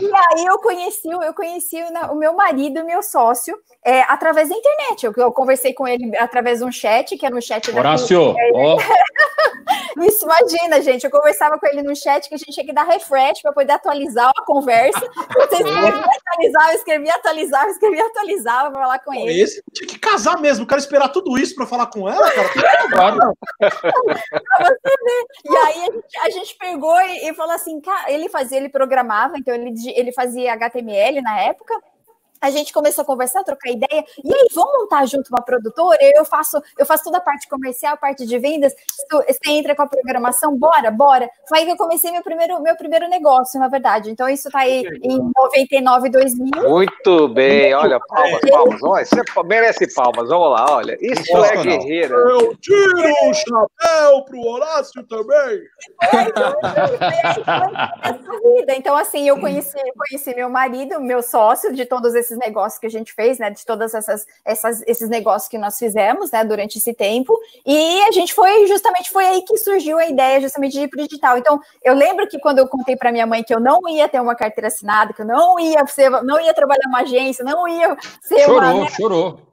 [0.00, 1.76] E aí eu conheci, eu conheci
[2.10, 5.04] o meu marido, meu sócio, é, através da internet.
[5.04, 8.40] Eu, eu, conversei com ele através de um chat, que era um chat Horácio, da.
[8.54, 8.76] ó.
[10.00, 11.04] Isso, imagina, gente.
[11.04, 13.72] Eu conversava com ele no chat que a gente tinha que dar refresh para poder
[13.72, 15.00] atualizar a conversa.
[15.36, 19.40] Você escrevia, atualizava, escrevia, atualizava, escrevia, atualizava para falar com ele.
[19.40, 20.66] Esse tinha que casar mesmo.
[20.66, 22.48] Quero esperar tudo isso para falar com ela, cara.
[25.44, 28.68] E aí a gente, a gente pegou e, e, falou assim, cara, ele fazia, ele
[28.68, 31.74] programava, então ele, ele fazia HTML na época.
[32.42, 34.04] A gente começou a conversar, trocar ideia.
[34.24, 35.96] E aí, vamos montar junto uma produtora?
[36.00, 38.74] Eu faço, eu faço toda a parte comercial, a parte de vendas.
[39.10, 41.30] Você entra com a programação, bora, bora.
[41.48, 44.10] Foi aí que eu comecei meu primeiro, meu primeiro negócio, na verdade.
[44.10, 46.68] Então, isso tá aí em 99, 2000.
[46.68, 48.82] Muito bem, olha, palmas, palmas.
[48.82, 50.98] Olha, você merece palmas, vamos lá, olha.
[51.00, 52.16] Isso é guerreira.
[52.16, 55.62] Eu tiro o chapéu pro Horácio também.
[58.68, 62.90] Então, assim, eu conheci, conheci meu marido, meu sócio de todos esses negócios que a
[62.90, 63.50] gente fez, né?
[63.50, 66.44] De todas essas, essas esses negócios que nós fizemos, né?
[66.44, 67.38] Durante esse tempo.
[67.66, 71.02] E a gente foi, justamente, foi aí que surgiu a ideia justamente de ir para
[71.02, 71.38] o digital.
[71.38, 74.20] Então, eu lembro que quando eu contei para minha mãe que eu não ia ter
[74.20, 77.96] uma carteira assinada, que eu não ia ser, não ia trabalhar numa agência, não ia
[78.20, 78.84] ser chorou, uma.
[78.84, 78.90] Né?
[78.90, 79.52] Chorou,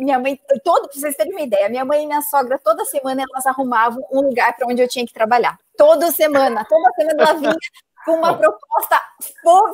[0.00, 3.22] minha mãe, todo, pra vocês terem uma ideia, minha mãe e minha sogra, toda semana
[3.22, 5.58] elas arrumavam um lugar para onde eu tinha que trabalhar.
[5.76, 7.56] Toda semana, toda semana ela vinha
[8.06, 9.00] com uma proposta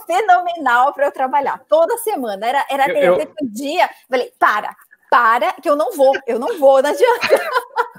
[0.07, 1.61] fenomenal para eu trabalhar.
[1.69, 2.47] Toda semana.
[2.47, 3.33] Era, era eu, eu...
[3.43, 4.75] um dia, falei, para,
[5.11, 7.29] para, que eu não vou, eu não vou, não adianta.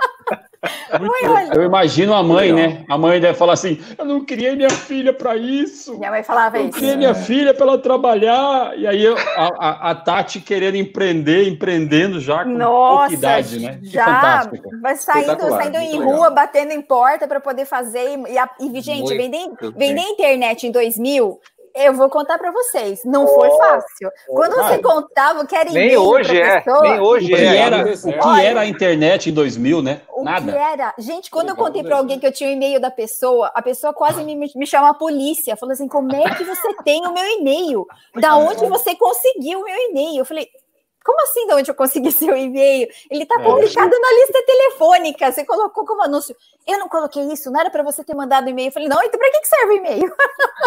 [1.53, 2.85] eu imagino a mãe, né?
[2.87, 5.97] A mãe deve falar assim: eu não criei minha filha para isso.
[5.97, 6.69] Minha mãe falava eu isso.
[6.69, 8.77] Eu criei minha filha para ela trabalhar.
[8.77, 13.79] E aí a, a, a, Tati querendo empreender, empreendendo já com Nossa, pouca idade, né?
[13.81, 14.49] Que já,
[14.81, 16.15] mas saindo, saindo em legal.
[16.15, 18.19] rua, batendo em porta para poder fazer.
[18.59, 21.39] E, e gente, vender, vender internet em 2000
[21.75, 24.11] eu vou contar para vocês, não foi fácil.
[24.27, 27.57] Quando você contava que era nem hoje é, pessoa, nem hoje o que é.
[27.57, 30.01] Era, o que era a internet em 2000, né?
[30.17, 30.51] Nada.
[30.51, 30.93] O que era?
[30.97, 33.93] Gente, quando eu contei para alguém que eu tinha o e-mail da pessoa, a pessoa
[33.93, 37.25] quase me, me chamou a polícia, falou assim: "Como é que você tem o meu
[37.39, 37.85] e-mail?
[38.15, 40.47] Da onde você conseguiu o meu e-mail?" Eu falei:
[41.03, 42.87] como assim de onde eu consegui seu e-mail?
[43.09, 43.99] Ele está publicado é.
[43.99, 45.31] na lista telefônica.
[45.31, 46.35] Você colocou como anúncio.
[46.65, 48.69] Eu não coloquei isso, não era para você ter mandado e-mail.
[48.69, 50.15] Eu falei, não, então para que, que serve o e-mail?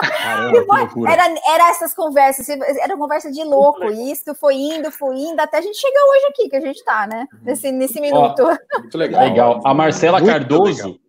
[0.01, 3.85] Caramba, era, era essas conversas, era conversa de louco.
[3.91, 6.77] E isso foi indo, foi indo, até a gente chegar hoje aqui, que a gente
[6.77, 7.27] está, né?
[7.43, 8.43] Nesse, nesse minuto.
[8.43, 9.23] Ó, muito legal.
[9.23, 9.61] legal.
[9.65, 10.87] A Marcela muito Cardoso.
[10.87, 11.01] Legal.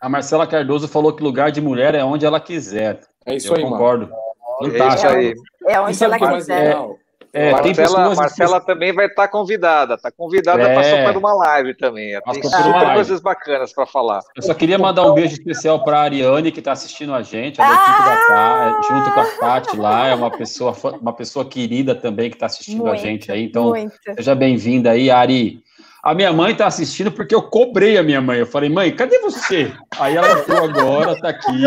[0.00, 3.00] A Marcela Cardoso falou que lugar de mulher é onde ela quiser.
[3.24, 4.08] É isso eu aí, concordo.
[4.08, 4.76] Mano.
[4.76, 5.34] É isso aí.
[5.66, 6.72] É onde ela é quiser.
[6.72, 6.88] É,
[7.32, 8.66] Marcela, Marcela que...
[8.66, 9.94] também vai estar convidada.
[9.94, 10.74] Está convidada é.
[10.74, 12.20] passou por uma live também.
[12.20, 14.20] Tem super coisas bacanas para falar.
[14.36, 17.60] Eu só queria mandar um beijo especial para a Ariane, que está assistindo a gente,
[17.60, 20.08] a da equipe da Tá, junto com a Tati lá.
[20.08, 23.44] É uma pessoa, uma pessoa querida também que está assistindo muito, a gente aí.
[23.44, 23.94] Então, muito.
[24.16, 25.62] seja bem-vinda aí, Ari.
[26.02, 28.38] A minha mãe está assistindo porque eu cobrei a minha mãe.
[28.38, 29.72] Eu falei, mãe, cadê você?
[29.98, 31.64] Aí ela entrou agora, está aqui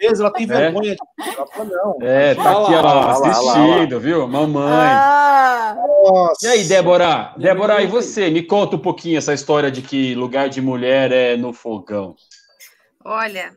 [0.00, 0.92] ela tem vergonha.
[0.92, 1.28] É.
[1.28, 1.98] Ela fala, não.
[2.02, 4.26] É, tá aqui ela assistindo, viu?
[4.26, 4.90] Mamãe.
[4.90, 5.76] Ah,
[6.42, 7.32] e aí, Débora?
[7.36, 8.30] Débora, e você?
[8.30, 12.16] Me conta um pouquinho essa história de que lugar de mulher é no fogão.
[13.04, 13.52] Olha,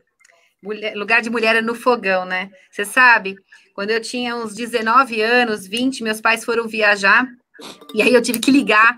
[0.62, 2.50] mulher, lugar de mulher é no fogão, né?
[2.70, 3.36] Você sabe,
[3.74, 7.26] quando eu tinha uns 19 anos, 20, meus pais foram viajar,
[7.94, 8.96] e aí eu tive que ligar.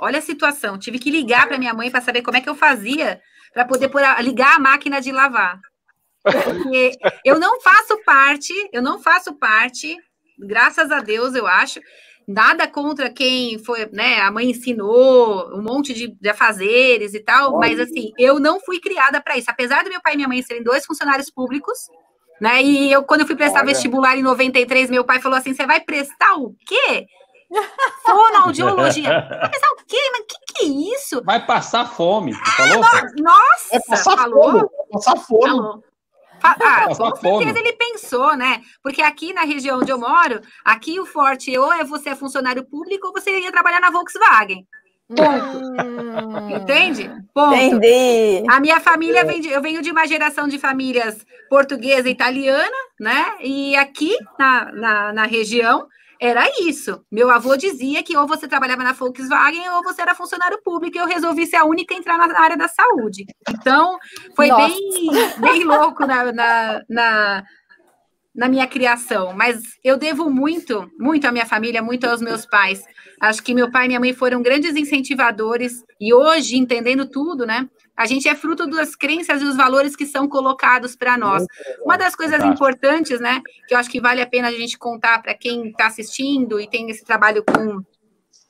[0.00, 2.54] Olha a situação, tive que ligar para minha mãe para saber como é que eu
[2.54, 3.20] fazia
[3.52, 5.60] para poder por, ligar a máquina de lavar.
[6.22, 6.92] Porque
[7.24, 9.96] eu não faço parte, eu não faço parte,
[10.38, 11.80] graças a Deus, eu acho.
[12.28, 14.20] Nada contra quem foi, né?
[14.20, 18.78] A mãe ensinou um monte de, de afazeres e tal, mas assim, eu não fui
[18.78, 19.50] criada para isso.
[19.50, 21.76] Apesar do meu pai e minha mãe serem dois funcionários públicos,
[22.40, 22.62] né?
[22.62, 23.68] E eu, quando eu fui prestar Olha.
[23.68, 27.06] vestibular em 93, meu pai falou assim: você vai prestar o quê?
[28.06, 29.22] Fonoaudiologia.
[29.50, 30.10] Pensar o quê?
[30.12, 31.22] Mas o que, que é isso?
[31.24, 32.84] Vai passar fome, falou?
[33.18, 34.52] Nossa, é passar falou?
[34.52, 35.46] Fome, passar fome.
[35.46, 35.84] Falou.
[36.42, 38.62] Ah, com certeza ele pensou, né?
[38.82, 42.64] Porque aqui na região onde eu moro, aqui o forte ou é você é funcionário
[42.64, 44.66] público ou você ia trabalhar na Volkswagen.
[45.08, 45.58] Ponto.
[45.58, 46.56] Hum.
[46.56, 47.10] Entende?
[47.34, 47.54] Ponto.
[47.54, 48.44] Entendi.
[48.48, 52.76] A minha família vem de, eu venho de uma geração de famílias portuguesa e italiana,
[52.98, 53.34] né?
[53.40, 55.86] E aqui na, na, na região
[56.20, 57.02] era isso.
[57.10, 61.00] Meu avô dizia que ou você trabalhava na Volkswagen ou você era funcionário público e
[61.00, 63.24] eu resolvi ser a única a entrar na área da saúde.
[63.48, 63.98] Então,
[64.36, 64.76] foi bem,
[65.38, 67.44] bem louco na, na, na,
[68.34, 69.32] na minha criação.
[69.34, 72.84] Mas eu devo muito, muito à minha família, muito aos meus pais.
[73.18, 77.66] Acho que meu pai e minha mãe foram grandes incentivadores e hoje, entendendo tudo, né?
[78.00, 81.44] A gente é fruto das crenças e dos valores que são colocados para nós.
[81.84, 85.20] Uma das coisas importantes, né, que eu acho que vale a pena a gente contar
[85.20, 87.84] para quem está assistindo e tem esse trabalho com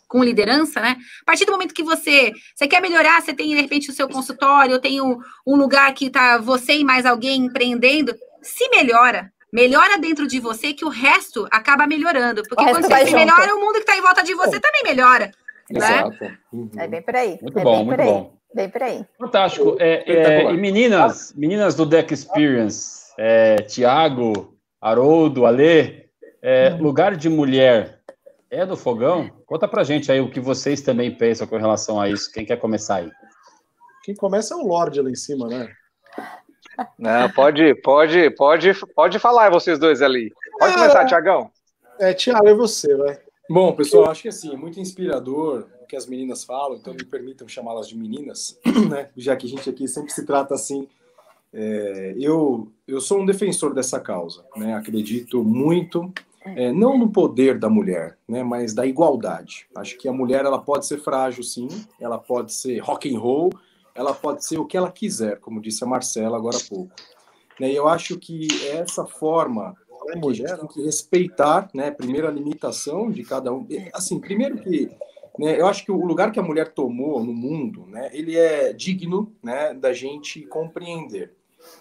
[0.07, 0.97] com liderança, né?
[1.23, 4.09] A partir do momento que você, você quer melhorar, você tem de repente o seu
[4.09, 9.99] consultório, eu tenho um lugar que tá você e mais alguém empreendendo, se melhora, melhora
[9.99, 13.75] dentro de você que o resto acaba melhorando, porque quando você se melhora, o mundo
[13.75, 15.31] que está em volta de você também melhora,
[15.71, 16.11] Exato.
[16.21, 16.39] né?
[16.53, 16.71] Uhum.
[16.77, 17.39] É bem por aí.
[17.41, 18.40] Muito é bom, muito bom.
[18.55, 19.05] Vem por aí.
[19.19, 19.77] Fantástico.
[19.79, 26.07] É, é, e meninas, meninas do Deck Experience, é, Tiago, Haroldo, Alê,
[26.43, 26.83] é, uhum.
[26.83, 28.01] lugar de mulher
[28.51, 29.31] é do fogão?
[29.47, 32.33] Conta pra gente aí o que vocês também pensam com relação a isso.
[32.33, 33.11] Quem quer começar aí?
[34.03, 35.69] Quem começa é o Lorde lá em cima, né?
[36.99, 40.33] Não, pode, pode, pode, pode falar vocês dois ali.
[40.59, 41.51] Pode começar, Tiagão.
[41.99, 43.19] É, Tiago, é você, vai.
[43.49, 47.49] Bom, pessoal, acho que assim, é muito inspirador que as meninas falam, então me permitam
[47.49, 48.57] chamá-las de meninas,
[48.89, 49.11] né?
[49.17, 50.87] já que a gente aqui sempre se trata assim.
[51.53, 54.75] É, eu, eu sou um defensor dessa causa, né?
[54.75, 56.13] acredito muito,
[56.45, 58.45] é, não no poder da mulher, né?
[58.45, 59.67] mas da igualdade.
[59.75, 61.67] Acho que a mulher ela pode ser frágil, sim,
[62.01, 63.51] ela pode ser rock and roll,
[63.93, 66.93] ela pode ser o que ela quiser, como disse a Marcela agora há pouco.
[67.59, 67.73] Né?
[67.73, 69.75] E eu acho que essa forma
[70.09, 71.91] a gente tem que respeitar, né?
[71.91, 73.67] Primeiro a limitação de cada um.
[73.93, 74.91] Assim, primeiro que
[75.41, 75.59] né?
[75.59, 79.35] Eu acho que o lugar que a mulher tomou no mundo, né, ele é digno
[79.43, 81.33] né, da gente compreender.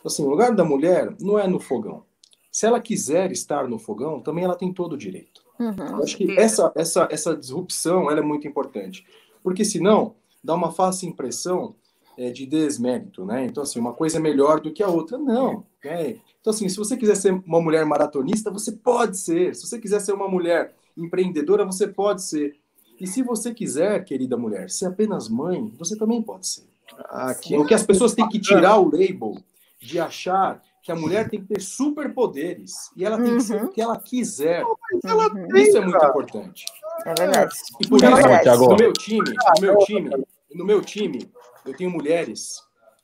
[0.04, 2.06] Assim, o lugar da mulher não é no fogão.
[2.50, 5.44] Se ela quiser estar no fogão, também ela tem todo o direito.
[5.60, 5.76] Uhum.
[5.78, 9.06] Eu acho que essa, essa, essa disrupção ela é muito importante.
[9.44, 11.76] Porque senão dá uma falsa impressão
[12.18, 13.46] é, de desmérito, né?
[13.46, 15.18] Então, assim, uma coisa é melhor do que a outra.
[15.18, 15.66] Não.
[15.84, 16.16] Né?
[16.40, 19.54] Então, assim, se você quiser ser uma mulher maratonista, você pode ser.
[19.54, 22.56] Se você quiser ser uma mulher empreendedora, você pode ser.
[23.00, 26.64] E se você quiser, querida mulher, ser apenas mãe, você também pode ser.
[27.10, 29.38] Aqui, o que as pessoas têm que tirar o label
[29.80, 33.70] de achar que a mulher tem que ter superpoderes e ela tem que ser o
[33.70, 34.64] que ela quiser.
[34.64, 35.58] Uhum.
[35.58, 36.66] Isso é muito importante.
[37.06, 37.56] É verdade.
[37.80, 40.10] E por isso, no meu time, no meu time,
[40.54, 41.32] no meu time,
[41.66, 42.64] eu tenho mulheres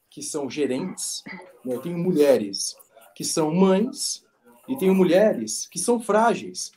[0.10, 1.24] que são gerentes,
[1.64, 1.76] né?
[1.76, 2.76] eu tenho mulheres
[3.14, 4.26] que são mães
[4.68, 6.72] e tenho mulheres que são frágeis.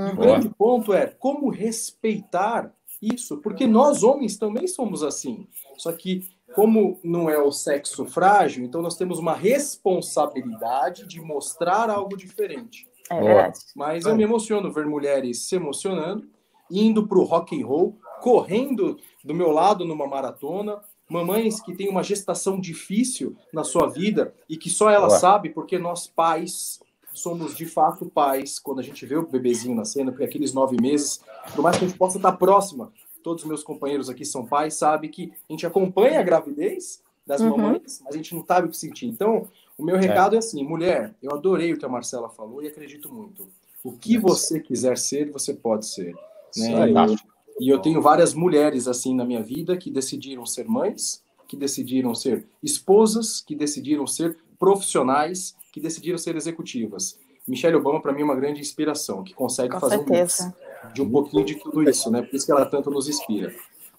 [0.00, 0.12] Uhum.
[0.12, 5.46] O grande ponto é como respeitar isso, porque nós homens também somos assim.
[5.76, 11.88] Só que como não é o sexo frágil, então nós temos uma responsabilidade de mostrar
[11.88, 12.88] algo diferente.
[13.08, 13.58] É verdade.
[13.74, 16.28] Mas eu me emociono ver mulheres se emocionando,
[16.70, 21.88] indo para o rock and roll, correndo do meu lado numa maratona, mamães que têm
[21.88, 25.18] uma gestação difícil na sua vida e que só ela Boa.
[25.18, 26.80] sabe porque nós pais
[27.20, 31.20] somos de fato pais quando a gente vê o bebezinho nascendo, porque aqueles nove meses,
[31.54, 34.74] por mais que a gente possa estar próxima, todos os meus companheiros aqui são pais,
[34.74, 37.56] sabe que a gente acompanha a gravidez das uhum.
[37.56, 39.06] mamães, mas a gente não sabe o que sentir.
[39.06, 42.62] Então, o meu recado é, é assim, mulher, eu adorei o que a Marcela falou
[42.62, 43.48] e acredito muito.
[43.84, 46.14] O que você quiser ser, você pode ser.
[46.56, 46.90] Né?
[47.58, 51.56] E, e eu tenho várias mulheres assim na minha vida que decidiram ser mães, que
[51.56, 57.18] decidiram ser esposas, que decidiram ser profissionais, que decidiram ser executivas.
[57.46, 60.54] Michelle Obama, para mim, é uma grande inspiração, que consegue Com fazer certeza.
[60.84, 62.22] um de um pouquinho de tudo isso, né?
[62.22, 63.52] Por isso que ela tanto nos inspira.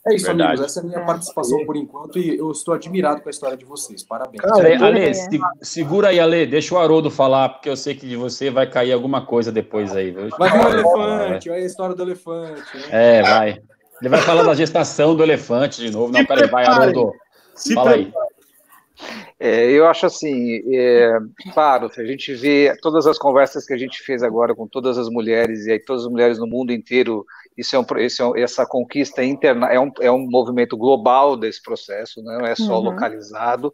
[0.07, 0.49] É isso, Verdade.
[0.49, 0.65] amigos.
[0.65, 1.05] Essa é a minha é.
[1.05, 4.01] participação por enquanto e eu estou admirado com a história de vocês.
[4.01, 4.41] Parabéns.
[4.41, 6.47] Cara, Ale, se, segura aí, Ale.
[6.47, 9.95] Deixa o Haroldo falar, porque eu sei que de você vai cair alguma coisa depois
[9.95, 10.09] aí.
[10.09, 10.29] Viu?
[10.39, 12.77] Vai vir o elefante, olha a história do elefante.
[12.77, 12.83] Né?
[12.89, 13.61] É, vai.
[14.01, 16.11] Ele vai falar da gestação do elefante de novo.
[16.11, 17.13] Não, peraí, vai, Haroldo.
[17.75, 18.11] Fala aí.
[19.39, 21.17] É, eu acho assim, é,
[21.53, 25.09] claro, a gente vê todas as conversas que a gente fez agora com todas as
[25.09, 27.25] mulheres, e aí todas as mulheres no mundo inteiro
[27.57, 32.21] isso é um, é essa conquista interna é um, é um movimento global desse processo,
[32.23, 32.37] né?
[32.39, 32.85] não é só uhum.
[32.85, 33.73] localizado.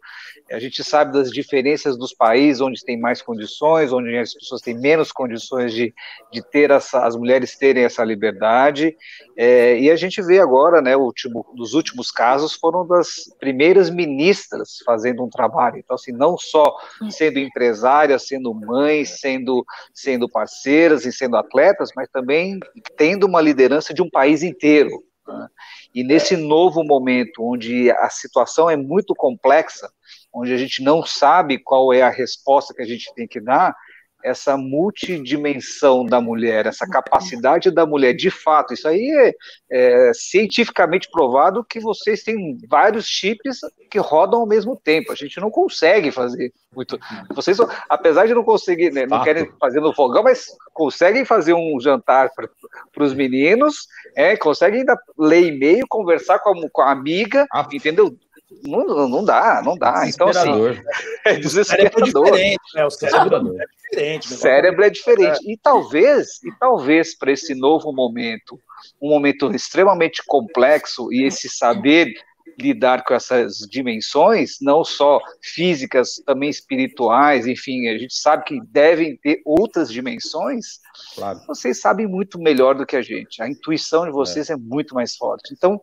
[0.50, 4.76] A gente sabe das diferenças dos países, onde tem mais condições, onde as pessoas têm
[4.76, 5.94] menos condições de,
[6.32, 8.96] de ter essa, as mulheres terem essa liberdade.
[9.36, 15.24] É, e a gente vê agora, né, último, últimos casos foram das primeiras ministras fazendo
[15.24, 15.78] um trabalho.
[15.78, 16.74] Então, assim, não só
[17.10, 19.64] sendo empresárias, sendo mães, sendo,
[19.94, 22.58] sendo parceiras e sendo atletas, mas também
[22.96, 24.90] tendo uma liderança liderança de um país inteiro.
[25.26, 25.48] Né?
[25.94, 29.88] E nesse novo momento, onde a situação é muito complexa,
[30.32, 33.74] onde a gente não sabe qual é a resposta que a gente tem que dar,
[34.22, 41.08] essa multidimensão da mulher, essa capacidade da mulher, de fato, isso aí é, é, cientificamente
[41.10, 45.12] provado que vocês têm vários chips que rodam ao mesmo tempo.
[45.12, 46.98] A gente não consegue fazer muito.
[47.34, 51.80] Vocês, apesar de não conseguir, né, não querem fazer no fogão, mas conseguem fazer um
[51.80, 57.46] jantar para os meninos, é, conseguem ainda ler e-mail, conversar com a, com a amiga,
[57.52, 57.66] ah.
[57.72, 58.16] entendeu?
[58.64, 60.04] Não, não dá, não dá.
[60.08, 60.50] Então, assim,
[61.24, 62.28] é desesperador.
[62.28, 62.84] É diferente, né?
[62.86, 64.32] O cérebro é diferente.
[64.32, 65.52] O cérebro é diferente.
[65.52, 68.58] E talvez, e talvez para esse novo momento,
[69.00, 72.14] um momento extremamente complexo e esse saber
[72.58, 79.16] lidar com essas dimensões, não só físicas, também espirituais, enfim, a gente sabe que devem
[79.16, 80.80] ter outras dimensões.
[81.14, 81.40] Claro.
[81.46, 83.40] Vocês sabem muito melhor do que a gente.
[83.40, 85.52] A intuição de vocês é, é muito mais forte.
[85.52, 85.80] Então,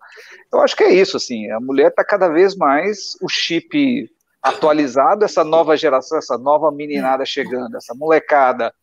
[0.51, 4.09] eu acho que é isso, assim, a mulher está cada vez mais o chip
[4.41, 8.73] atualizado, essa nova geração, essa nova meninada chegando, essa molecada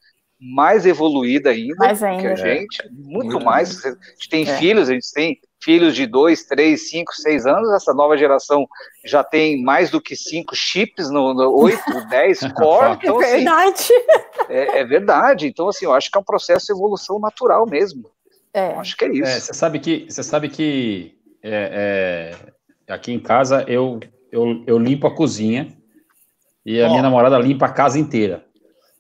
[0.45, 2.21] mais evoluída ainda, mais ainda.
[2.21, 3.85] que a gente, muito, muito mais.
[3.87, 4.57] A gente tem é.
[4.59, 8.67] filhos, a gente tem filhos de 2, 3, 5, 6 anos, essa nova geração
[9.05, 12.99] já tem mais do que 5 chips, no, no 8, 10 core.
[13.01, 13.73] Então, é verdade.
[13.73, 13.95] Assim,
[14.49, 15.47] é, é, verdade.
[15.47, 18.11] Então, assim, eu acho que é um processo de evolução natural mesmo.
[18.53, 18.73] É.
[18.73, 19.31] Acho que é isso.
[19.31, 22.35] É, você sabe que, você sabe que é,
[22.89, 24.01] é, aqui em casa eu,
[24.33, 25.73] eu, eu limpo a cozinha
[26.67, 26.91] e a oh.
[26.91, 28.45] minha namorada limpa a casa inteira.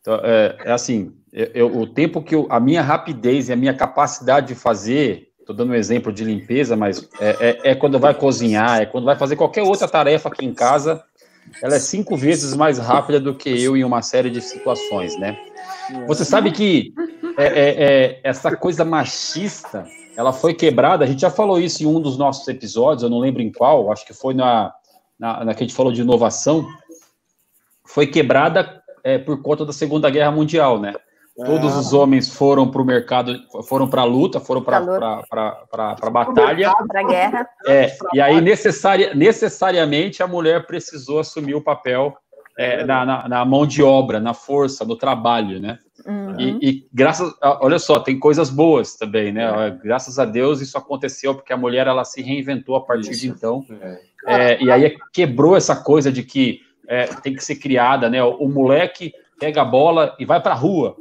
[0.00, 3.74] Então, é, é assim, eu, o tempo que eu, a minha rapidez e a minha
[3.74, 7.30] capacidade de fazer Estou dando um exemplo de limpeza, mas é,
[7.64, 11.02] é, é, quando vai cozinhar, é quando vai fazer qualquer outra tarefa aqui em casa,
[11.60, 15.36] ela é cinco vezes mais rápida do que eu em uma série de situações, né?
[16.06, 16.94] Você sabe que
[17.36, 19.84] é, é, é, essa coisa machista,
[20.16, 23.18] ela foi quebrada, a gente já falou isso em um dos nossos episódios, eu não
[23.18, 24.72] lembro em qual, acho que foi na,
[25.18, 26.64] na, na que a gente falou de inovação,
[27.84, 30.94] foi quebrada é, por conta da Segunda Guerra Mundial, né?
[31.34, 33.34] Todos os homens foram para o mercado,
[33.66, 36.72] foram para a luta, foram para a batalha.
[36.86, 37.48] Para a guerra.
[37.66, 42.14] É, e aí, necessari, necessariamente, a mulher precisou assumir o papel
[42.58, 45.78] é, na, na, na, mão de obra, na força, no trabalho, né?
[46.04, 46.38] Uhum.
[46.38, 49.78] E, e, graças, olha só, tem coisas boas também, né?
[49.82, 53.20] Graças a Deus isso aconteceu porque a mulher ela se reinventou a partir isso.
[53.20, 53.64] de então.
[53.80, 54.00] É.
[54.26, 58.22] É, e aí quebrou essa coisa de que é, tem que ser criada, né?
[58.22, 60.96] O, o moleque pega a bola e vai para a rua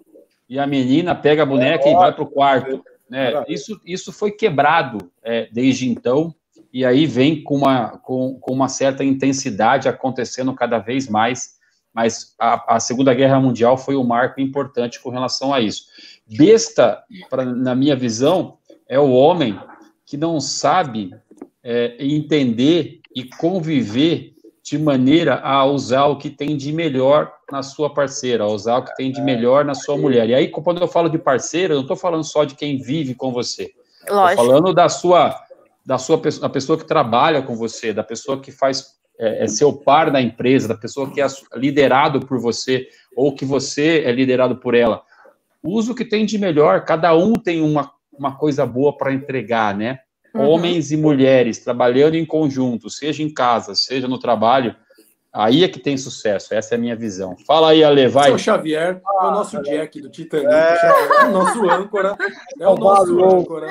[0.52, 2.84] e a menina pega a boneca e vai para o quarto.
[3.10, 3.42] Né?
[3.48, 6.36] Isso, isso foi quebrado é, desde então,
[6.74, 11.56] e aí vem com uma, com, com uma certa intensidade acontecendo cada vez mais,
[11.94, 15.86] mas a, a, Segunda Guerra Mundial foi um marco importante com relação a isso.
[16.28, 18.58] Besta, pra, na minha visão,
[18.90, 19.58] é o homem
[20.06, 21.16] que não sabe
[21.64, 27.94] é, entender e conviver de maneira a usar o que tem de melhor na sua
[27.94, 30.30] parceira, usar o que tem de melhor na sua mulher.
[30.30, 33.14] E aí, quando eu falo de parceira, eu não estou falando só de quem vive
[33.14, 33.72] com você.
[34.02, 35.36] Estou falando da sua,
[35.86, 39.72] da sua da pessoa que trabalha com você, da pessoa que faz é, é seu
[39.72, 44.58] par na empresa, da pessoa que é liderado por você ou que você é liderado
[44.58, 45.04] por ela.
[45.64, 46.86] Usa o que tem de melhor.
[46.86, 50.00] Cada um tem uma, uma coisa boa para entregar, né?
[50.34, 50.50] Uhum.
[50.50, 54.76] Homens e mulheres trabalhando em conjunto, seja em casa, seja no trabalho,
[55.34, 56.54] aí é que tem sucesso.
[56.54, 57.36] Essa é a minha visão.
[57.46, 58.32] Fala aí, Ale, vai.
[58.32, 60.52] O Xavier é o nosso Jack do Titanic.
[60.52, 62.18] É, é o nosso âncora.
[62.60, 63.68] É o nosso âncora.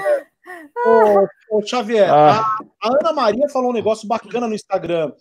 [1.51, 2.41] Ô, ô Xavier, ah.
[2.83, 5.13] a, a Ana Maria falou um negócio bacana no Instagram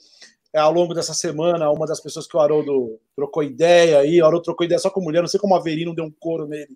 [0.54, 4.26] é, ao longo dessa semana, uma das pessoas que o Haroldo trocou ideia aí, o
[4.26, 6.76] Haroldo trocou ideia só com mulher, não sei como a Verino deu um couro nele.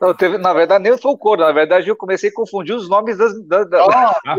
[0.00, 2.88] Não, teve, na verdade, nem foi o couro, na verdade, eu comecei a confundir os
[2.88, 3.32] nomes das.
[3.46, 3.88] das, das...
[3.88, 4.20] Ah,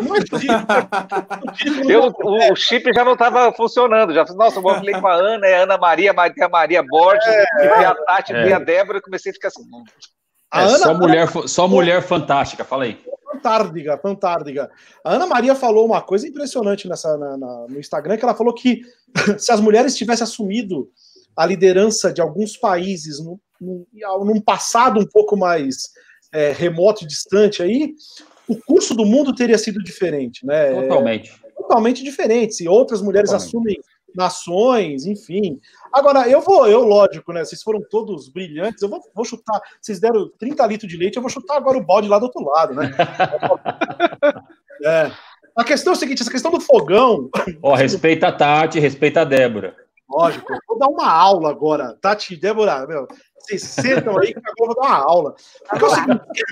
[1.87, 4.13] eu, o, o, chip já não estava funcionando.
[4.13, 7.45] Já nossa, eu falei com a Ana, é Ana Maria, tem a Maria Borges, é,
[7.59, 8.43] tem a Tati, é.
[8.43, 9.63] tem a Débora, eu comecei a ficar assim.
[10.51, 12.99] A é, Ana, só mulher, só mulher fantástica, fala aí.
[13.25, 14.71] Fantárdiga, fantárdiga.
[15.03, 18.53] A Ana Maria falou uma coisa impressionante nessa, na, na, no Instagram, que ela falou
[18.53, 18.81] que
[19.37, 20.89] se as mulheres tivessem assumido
[21.35, 23.85] a liderança de alguns países num, num,
[24.25, 25.91] num passado um pouco mais
[26.31, 27.93] é, remoto e distante aí,
[28.47, 30.81] o curso do mundo teria sido diferente, né?
[30.81, 31.31] Totalmente.
[31.45, 32.55] É, totalmente diferente.
[32.55, 33.47] Se outras mulheres Totalmente.
[33.47, 33.79] assumem
[34.15, 35.59] nações, enfim.
[35.91, 37.43] Agora, eu vou, eu, lógico, né?
[37.43, 39.59] Vocês foram todos brilhantes, eu vou, vou chutar.
[39.81, 42.43] Vocês deram 30 litros de leite, eu vou chutar agora o balde lá do outro
[42.43, 42.91] lado, né?
[44.83, 45.11] é.
[45.55, 47.29] A questão é o seguinte: essa questão do fogão.
[47.61, 49.75] Ó, oh, respeita a Tati, respeita a Débora.
[50.13, 51.97] Lógico, vou dar uma aula agora.
[51.99, 53.07] Tati e Débora, meu,
[53.39, 55.35] vocês sentam aí que agora eu vou dar uma aula.
[55.67, 56.43] Porque é o seguinte,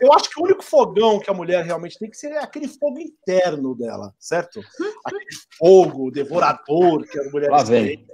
[0.00, 2.68] eu acho que o único fogão que a mulher realmente tem que ser é aquele
[2.68, 4.60] fogo interno dela, certo?
[5.04, 5.24] Aquele
[5.56, 8.06] fogo devorador que a mulher tem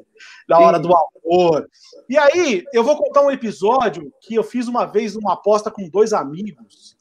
[0.48, 1.68] na hora do amor.
[2.08, 5.88] E aí, eu vou contar um episódio que eu fiz uma vez numa aposta com
[5.88, 6.96] dois amigos,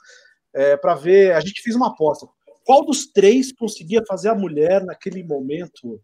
[0.53, 1.33] é, para ver.
[1.33, 2.27] A gente fez uma aposta.
[2.65, 5.99] Qual dos três conseguia fazer a mulher naquele momento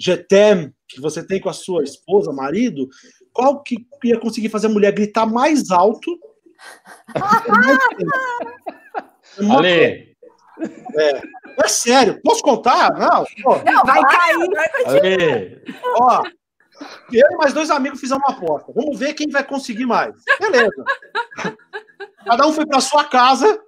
[0.00, 2.88] GTM que você tem com a sua esposa, marido?
[3.32, 6.18] Qual que ia conseguir fazer a mulher gritar mais alto?
[9.38, 10.10] Ale.
[10.94, 11.22] É,
[11.64, 12.92] é sério, posso contar?
[12.98, 13.56] Não, pô.
[13.64, 15.00] não vai cair, vai continuar.
[15.94, 16.22] Ó,
[17.12, 18.72] eu e mais dois amigos fizemos uma aposta.
[18.74, 20.14] Vamos ver quem vai conseguir mais.
[20.38, 20.84] Beleza.
[22.24, 23.60] Cada um foi para sua casa.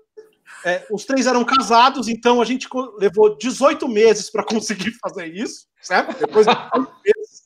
[0.64, 5.66] É, os três eram casados, então a gente levou 18 meses para conseguir fazer isso,
[5.80, 6.16] certo?
[6.18, 7.42] Depois de 18 meses,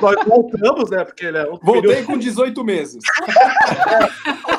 [0.00, 1.04] nós voltamos, né?
[1.04, 2.06] Porque ele é Voltei período...
[2.06, 3.02] com 18 meses.
[3.26, 4.54] É.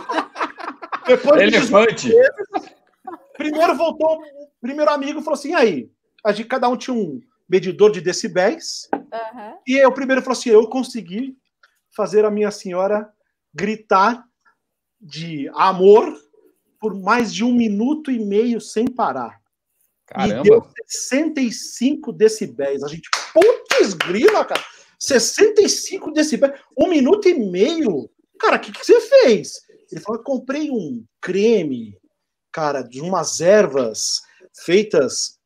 [1.08, 2.10] Depois Elefante.
[2.10, 2.76] De meses,
[3.38, 5.90] primeiro voltou, o primeiro amigo falou assim: aí,
[6.26, 8.90] a gente, cada um tinha um medidor de decibéis.
[8.94, 9.58] Uhum.
[9.68, 11.38] E o primeiro falou assim: eu consegui
[11.96, 13.08] fazer a minha senhora
[13.54, 14.26] gritar
[15.00, 16.12] de amor
[16.86, 19.42] por mais de um minuto e meio sem parar.
[20.06, 20.42] Caramba.
[20.42, 22.84] E deu 65 decibéis.
[22.84, 24.64] A gente, putz, grila, cara.
[25.00, 26.54] 65 decibéis.
[26.78, 28.08] Um minuto e meio.
[28.40, 29.62] Cara, o que, que você fez?
[29.92, 31.98] Ele falou: comprei um creme,
[32.52, 34.22] cara, de umas ervas
[34.64, 35.40] feitas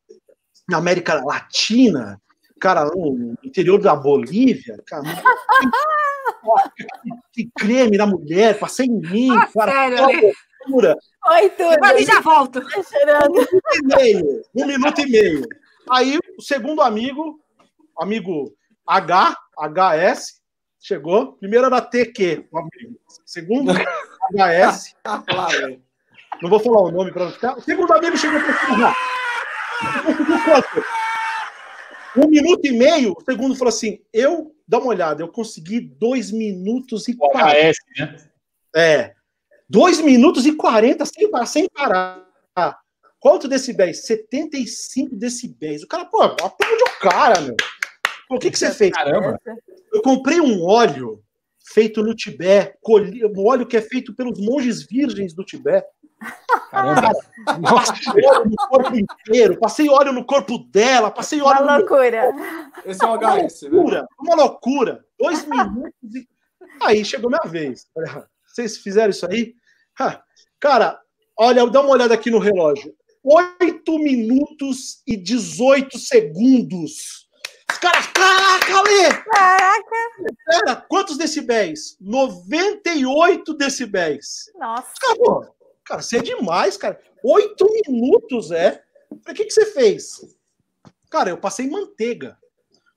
[0.68, 2.20] na América Latina,
[2.60, 5.04] cara, no interior da Bolívia, cara,
[6.76, 6.84] que,
[7.32, 10.34] que creme na mulher, passei em mim, ah, cara, sério,
[10.66, 10.96] loucura.
[11.28, 11.76] Oi, tudo.
[11.80, 12.60] Mas já volto.
[12.60, 12.78] Tá
[13.28, 15.46] um minuto e meio, um minuto e meio.
[15.90, 17.40] Aí o segundo amigo,
[17.98, 18.54] amigo
[18.86, 20.40] H, HS,
[20.78, 21.32] chegou.
[21.34, 22.48] Primeiro era TQ,
[23.24, 23.72] segundo
[24.32, 24.94] HS.
[26.42, 27.58] Não vou falar o nome para não ficar.
[27.58, 28.94] O segundo amigo chegou para?
[32.16, 36.30] Um minuto e meio, o segundo falou assim: eu, dá uma olhada, eu consegui dois
[36.30, 37.78] minutos e quarenta.
[37.98, 38.16] né?
[38.74, 39.14] É.
[39.70, 42.26] Dois minutos e quarenta sem, sem parar.
[43.20, 44.04] Quanto decibéis?
[44.04, 45.84] 75 decibéis.
[45.84, 47.54] O cara, pô, aplaude o cara, meu.
[48.28, 48.90] O que, que você fez?
[48.90, 49.40] Caramba.
[49.92, 51.22] Eu comprei um óleo
[51.72, 55.86] feito no Tibete, um óleo que é feito pelos monges virgens do Tibete.
[56.72, 57.12] Caramba.
[57.62, 62.32] Passei óleo no corpo inteiro, passei óleo no corpo dela, passei óleo Uma loucura.
[62.32, 62.90] No...
[62.90, 64.08] Esse é o HS, uma loucura, né?
[64.18, 65.04] uma loucura.
[65.16, 66.28] Dois minutos e.
[66.82, 67.86] Aí chegou minha vez.
[68.46, 69.54] Vocês fizeram isso aí?
[70.58, 71.00] Cara,
[71.38, 72.94] olha, dá uma olhada aqui no relógio.
[73.22, 77.28] 8 minutos e 18 segundos.
[77.70, 79.24] Os caras, caraca, Ale!
[79.24, 79.96] Caraca!
[80.46, 81.96] Pera, quantos decibéis?
[82.00, 84.50] 98 decibéis.
[84.58, 84.90] Nossa.
[85.02, 85.54] Acabou.
[85.84, 87.00] Cara, você é demais, cara.
[87.22, 88.82] Oito minutos, é?
[89.10, 90.20] O que, que você fez?
[91.10, 92.38] Cara, eu passei manteiga.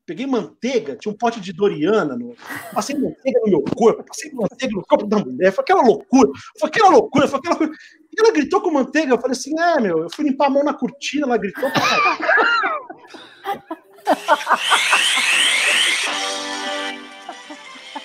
[0.06, 2.36] Peguei manteiga, tinha um pote de Doriana, no...
[2.74, 6.30] passei manteiga no meu corpo, passei manteiga no corpo da mulher, foi aquela loucura,
[6.60, 7.58] foi aquela loucura, foi aquela.
[7.66, 10.64] E ela gritou com manteiga, eu falei assim, é, meu, eu fui limpar a mão
[10.64, 11.70] na cortina, ela gritou.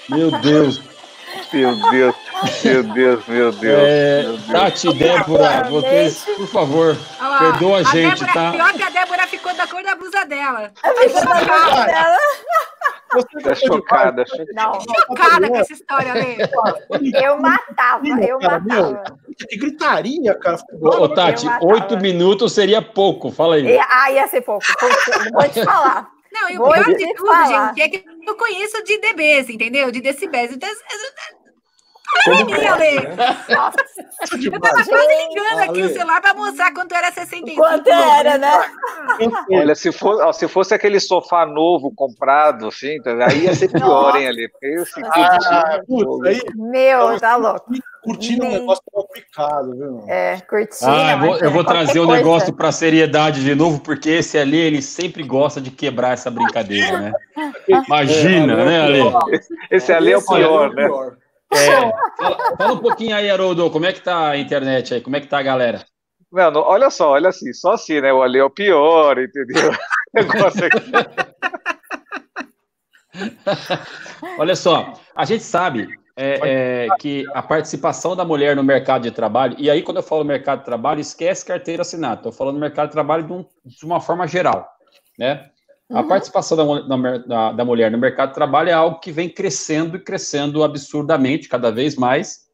[0.08, 0.80] Meu Deus.
[1.52, 2.14] Meu Deus,
[2.64, 3.82] meu Deus, meu Deus.
[3.82, 4.46] É, meu Deus.
[4.46, 8.52] Tati, Débora, vocês, por favor, ah, perdoa a, a gente, Débora, tá?
[8.52, 10.72] Pior que a Débora ficou da cor da blusa dela.
[13.42, 14.24] Tá chocada.
[14.52, 16.36] Não, chocada com essa história, Lê.
[17.24, 19.04] Eu matava, eu matava.
[19.48, 20.58] Que gritaria, cara.
[20.80, 23.78] Ô, Tati, oito minutos seria pouco, fala aí.
[23.90, 24.64] Ah, ia ser pouco.
[25.32, 26.10] Vou te falar.
[26.30, 27.74] Não, e o pior de tudo, falar.
[27.74, 29.90] gente, é que eu conheço de dBs, entendeu?
[29.90, 30.52] De decibéis.
[30.52, 30.68] Então,
[32.26, 32.96] Olha minha, Lê.
[32.96, 37.56] Eu tava quase ligando aqui o celular para mostrar quanto era 65.
[37.56, 38.50] Quanto era, né?
[39.52, 44.16] Olha, se fosse, se fosse aquele sofá novo comprado, assim, então, aí ia ser pior,
[44.16, 44.50] hein, ali.
[44.62, 45.80] Esse ah,
[46.26, 47.72] aí, Meu, tá louco.
[48.02, 50.04] Curtindo um negócio complicado, viu?
[50.08, 50.90] É, curtindo.
[50.90, 54.38] Ah, eu vou, eu vou trazer o um negócio para seriedade de novo, porque esse
[54.38, 57.12] ali, ele sempre gosta de quebrar essa brincadeira, né?
[57.86, 59.00] Imagina, é, né, Ali?
[59.70, 60.88] Esse ali é o pior, né?
[61.52, 65.00] É, fala, fala, um pouquinho aí, Haroldo, como é que tá a internet aí?
[65.00, 65.84] Como é que tá a galera?
[66.30, 68.12] Mano, olha só, olha assim, só assim, né?
[68.12, 69.70] O Ali é o pior, entendeu?
[74.38, 76.40] olha só, a gente sabe é,
[76.84, 80.24] é, que a participação da mulher no mercado de trabalho, e aí quando eu falo
[80.24, 84.00] mercado de trabalho, esquece carteira assinada, estou falando mercado de trabalho de, um, de uma
[84.00, 84.68] forma geral,
[85.18, 85.50] né?
[85.90, 86.08] A uhum.
[86.08, 90.00] participação da, da, da, mulher no mercado de trabalho é algo que vem crescendo e
[90.00, 92.46] crescendo absurdamente, cada vez mais.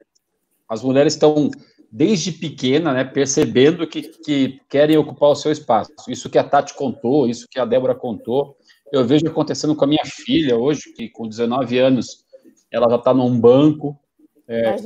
[0.68, 1.50] As mulheres estão,
[1.90, 5.90] desde pequena, né, percebendo que, que querem ocupar o seu espaço.
[6.08, 8.56] Isso que a Tati contou, isso que a Débora contou,
[8.92, 12.24] eu vejo acontecendo com a minha filha hoje, que com 19 anos,
[12.70, 13.98] ela já está num banco,
[14.46, 14.76] é,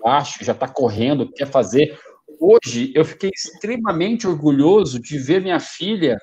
[0.00, 1.98] baixo, já está correndo, quer fazer.
[2.38, 6.16] Hoje, eu fiquei extremamente orgulhoso de ver minha filha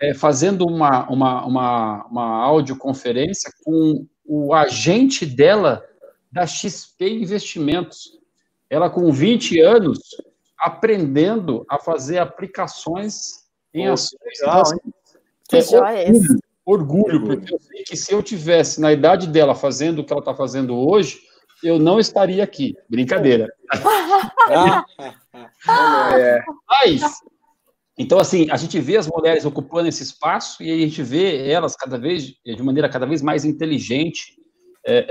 [0.00, 5.84] é, fazendo uma, uma, uma, uma audioconferência com o agente dela
[6.30, 8.18] da XP Investimentos.
[8.70, 9.98] Ela, com 20 anos,
[10.58, 14.20] aprendendo a fazer aplicações em ações.
[14.40, 14.64] Legal,
[15.48, 15.60] que é,
[16.66, 20.12] orgulho, orgulho, porque eu sei que se eu tivesse na idade dela fazendo o que
[20.12, 21.18] ela está fazendo hoje,
[21.62, 22.76] eu não estaria aqui.
[22.88, 23.48] Brincadeira.
[26.14, 26.42] é.
[26.68, 27.20] Mas
[27.98, 31.74] então, assim, a gente vê as mulheres ocupando esse espaço e a gente vê elas
[31.74, 34.36] cada vez, de maneira cada vez mais inteligente,
[34.86, 35.06] é,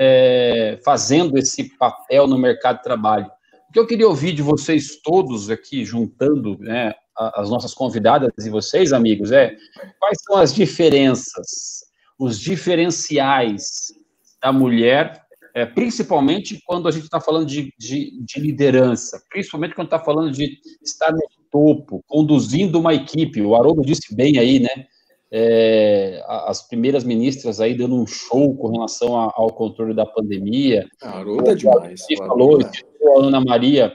[0.78, 3.30] é, fazendo esse papel no mercado de trabalho.
[3.70, 6.94] O que eu queria ouvir de vocês todos aqui, juntando né,
[7.36, 9.56] as nossas convidadas e vocês, amigos, é
[10.00, 11.84] quais são as diferenças,
[12.18, 13.94] os diferenciais
[14.42, 15.22] da mulher,
[15.54, 20.32] é, principalmente quando a gente está falando de, de, de, liderança, principalmente quando está falando
[20.32, 21.20] de estar no
[21.52, 23.42] topo, conduzindo uma equipe.
[23.42, 24.88] O Haroldo disse bem aí, né?
[25.30, 30.88] É, as primeiras ministras aí dando um show com relação ao controle da pandemia.
[31.02, 32.06] Haroldo é demais.
[32.10, 33.94] E falou, a Ana Maria,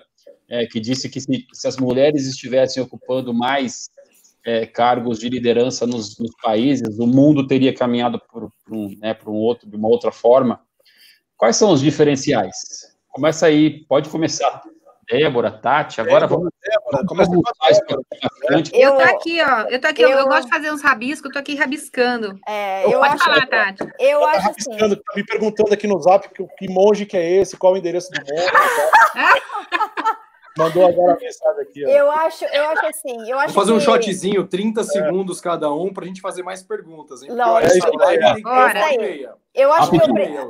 [0.49, 3.89] é, que disse que se, se, as mulheres estivessem ocupando mais
[4.45, 9.15] é, cargos de liderança nos, nos, países, o mundo teria caminhado por, por, um, né,
[9.15, 10.61] por um outro, de uma outra forma.
[11.37, 12.55] Quais são os diferenciais?
[13.09, 14.63] Começa aí, pode começar.
[15.11, 16.53] Débora, Tati, agora Débora, vamos.
[16.73, 17.31] Débora, começa
[18.47, 18.71] frente.
[18.75, 19.69] Eu tô aqui, ó.
[19.69, 22.39] Eu tô aqui, eu, eu gosto de fazer uns rabiscos, eu tô aqui rabiscando.
[22.49, 23.83] É, eu Pode acho, falar, Tati.
[23.99, 24.77] Eu, eu acho assim.
[24.77, 28.11] Tá me perguntando aqui no zap que, que monge que é esse, qual o endereço
[28.11, 28.47] do monge.
[30.57, 31.85] Mandou agora a mensagem aqui.
[31.85, 31.89] Ó.
[31.89, 33.31] Eu acho, eu acho assim.
[33.31, 33.79] Eu acho Vou fazer que...
[33.79, 34.85] um shotzinho, 30 é.
[34.85, 37.23] segundos cada um, para a gente fazer mais perguntas.
[37.23, 37.31] Hein?
[37.31, 39.29] Não, é isso aí.
[39.55, 39.99] Eu acho que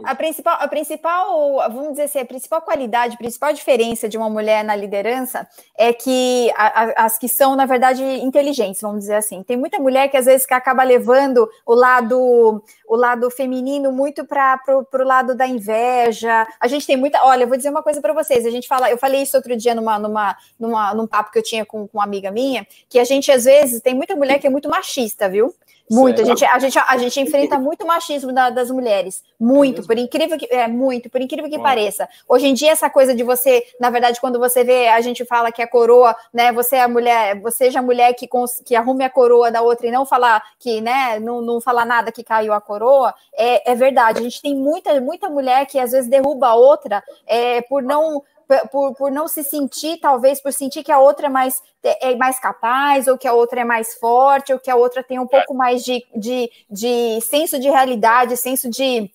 [0.05, 4.31] a principal, a principal, vamos dizer assim, a principal qualidade, a principal diferença de uma
[4.31, 5.45] mulher na liderança
[5.77, 9.43] é que a, a, as que são, na verdade, inteligentes, vamos dizer assim.
[9.43, 14.25] Tem muita mulher que às vezes que acaba levando o lado, o lado feminino muito
[14.25, 16.47] para o lado da inveja.
[16.61, 17.25] A gente tem muita.
[17.25, 18.47] Olha, eu vou dizer uma coisa para vocês.
[18.47, 21.43] A gente fala, eu falei isso outro dia numa, numa, numa, num papo que eu
[21.43, 24.47] tinha com, com uma amiga minha, que a gente às vezes tem muita mulher que
[24.47, 25.53] é muito machista, viu?
[25.93, 26.23] Muito.
[26.23, 29.23] A gente, a, gente, a gente enfrenta muito machismo da, das mulheres.
[29.39, 32.09] Muito, por incrível que é muito, por incrível que pareça.
[32.29, 35.51] Hoje em dia, essa coisa de você, na verdade, quando você vê, a gente fala
[35.51, 36.53] que a coroa, né?
[36.53, 38.29] Você é a mulher, você seja a mulher que,
[38.65, 42.11] que arrume a coroa da outra e não falar que, né, não, não falar nada
[42.11, 44.19] que caiu a coroa, é, é verdade.
[44.19, 48.23] A gente tem muita, muita mulher que às vezes derruba a outra é, por não
[48.71, 52.39] por, por não se sentir, talvez por sentir que a outra é mais, é mais
[52.39, 55.55] capaz, ou que a outra é mais forte, ou que a outra tem um pouco
[55.55, 59.11] mais de, de, de senso de realidade, senso de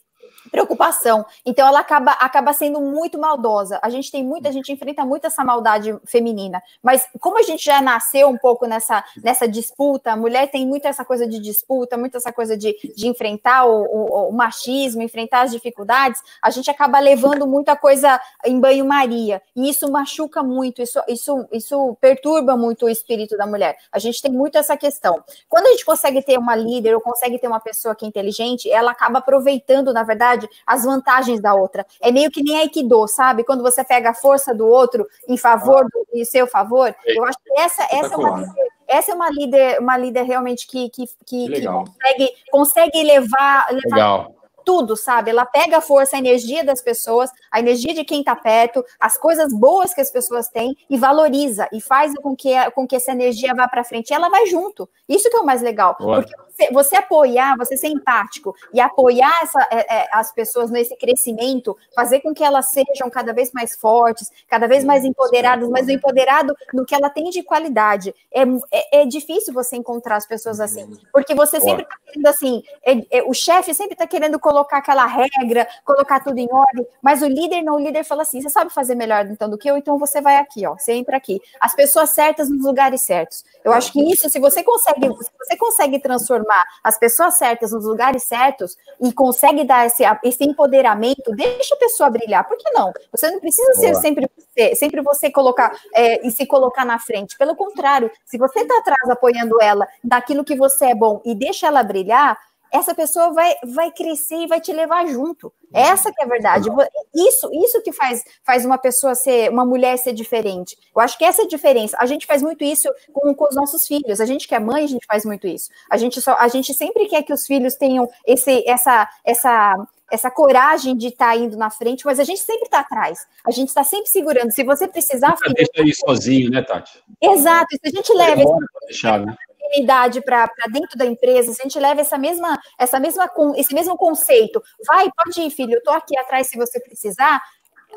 [0.51, 1.25] preocupação.
[1.45, 3.79] Então ela acaba, acaba sendo muito maldosa.
[3.81, 6.61] A gente tem muita, a gente enfrenta muito essa maldade feminina.
[6.81, 10.85] Mas como a gente já nasceu um pouco nessa, nessa disputa, a mulher tem muito
[10.87, 15.41] essa coisa de disputa, muito essa coisa de, de enfrentar o, o, o machismo, enfrentar
[15.41, 19.41] as dificuldades, a gente acaba levando muita coisa em banho-maria.
[19.55, 23.77] E isso machuca muito, isso, isso, isso perturba muito o espírito da mulher.
[23.91, 25.23] A gente tem muito essa questão.
[25.49, 28.69] Quando a gente consegue ter uma líder ou consegue ter uma pessoa que é inteligente,
[28.69, 31.85] ela acaba aproveitando, na verdade, verdade, as vantagens da outra.
[32.01, 33.43] É meio que nem Aikido, sabe?
[33.43, 36.95] Quando você pega a força do outro em favor do, em seu favor.
[37.05, 40.67] Eu acho que essa, essa é uma líder, essa é uma líder, uma líder realmente
[40.67, 45.29] que, que, que, que consegue, consegue levar, levar Legal tudo, sabe?
[45.29, 49.17] Ela pega a força, a energia das pessoas, a energia de quem está perto, as
[49.17, 53.13] coisas boas que as pessoas têm e valoriza e faz com que, com que essa
[53.13, 54.09] energia vá para frente.
[54.09, 54.89] E ela vai junto.
[55.07, 55.95] Isso que é o mais legal.
[55.97, 56.21] Boa.
[56.21, 56.35] Porque
[56.71, 62.19] você, apoiar, você ser empático e apoiar essa, é, é, as pessoas nesse crescimento, fazer
[62.21, 66.55] com que elas sejam cada vez mais fortes, cada vez mais empoderadas, mas o empoderado
[66.73, 68.13] no que ela tem de qualidade.
[68.31, 72.63] É, é, é difícil você encontrar as pessoas assim, porque você sempre está querendo assim,
[72.83, 76.85] é, é, o chefe sempre está querendo colocar colocar aquela regra, colocar tudo em ordem,
[77.01, 79.69] mas o líder não, o líder fala assim: você sabe fazer melhor então do que
[79.69, 81.41] eu, então você vai aqui, ó, você entra aqui.
[81.59, 83.43] As pessoas certas nos lugares certos.
[83.63, 86.46] Eu acho que isso, se você consegue, se você consegue transformar
[86.83, 92.09] as pessoas certas nos lugares certos e consegue dar esse, esse empoderamento, deixa a pessoa
[92.09, 92.47] brilhar.
[92.47, 92.91] Por que não?
[93.11, 93.79] Você não precisa Boa.
[93.79, 97.37] ser sempre você, sempre você colocar é, e se colocar na frente.
[97.37, 101.67] Pelo contrário, se você está atrás apoiando ela naquilo que você é bom e deixa
[101.67, 102.37] ela brilhar,
[102.71, 105.51] essa pessoa vai, vai crescer e vai te levar junto.
[105.73, 106.69] Essa que é a verdade.
[107.13, 110.77] Isso, isso que faz, faz uma pessoa ser, uma mulher ser diferente.
[110.95, 111.97] Eu acho que essa é a diferença.
[111.99, 114.21] A gente faz muito isso com, com os nossos filhos.
[114.21, 115.69] A gente que é mãe, a gente faz muito isso.
[115.89, 119.75] A gente só, a gente sempre quer que os filhos tenham esse, essa, essa,
[120.11, 123.27] essa coragem de estar tá indo na frente, mas a gente sempre está atrás.
[123.45, 124.51] A gente está sempre segurando.
[124.51, 127.03] Se você precisar, filho, deixa aí sozinho, né, Tati?
[127.21, 127.75] Exato.
[127.75, 128.55] Se a gente leva é esse,
[128.87, 129.35] deixar, né?
[129.67, 133.97] Feminidade para dentro da empresa, se a gente leva essa mesma, essa mesma, esse mesmo
[133.97, 137.41] conceito, vai, pode ir, filho, eu estou aqui atrás se você precisar,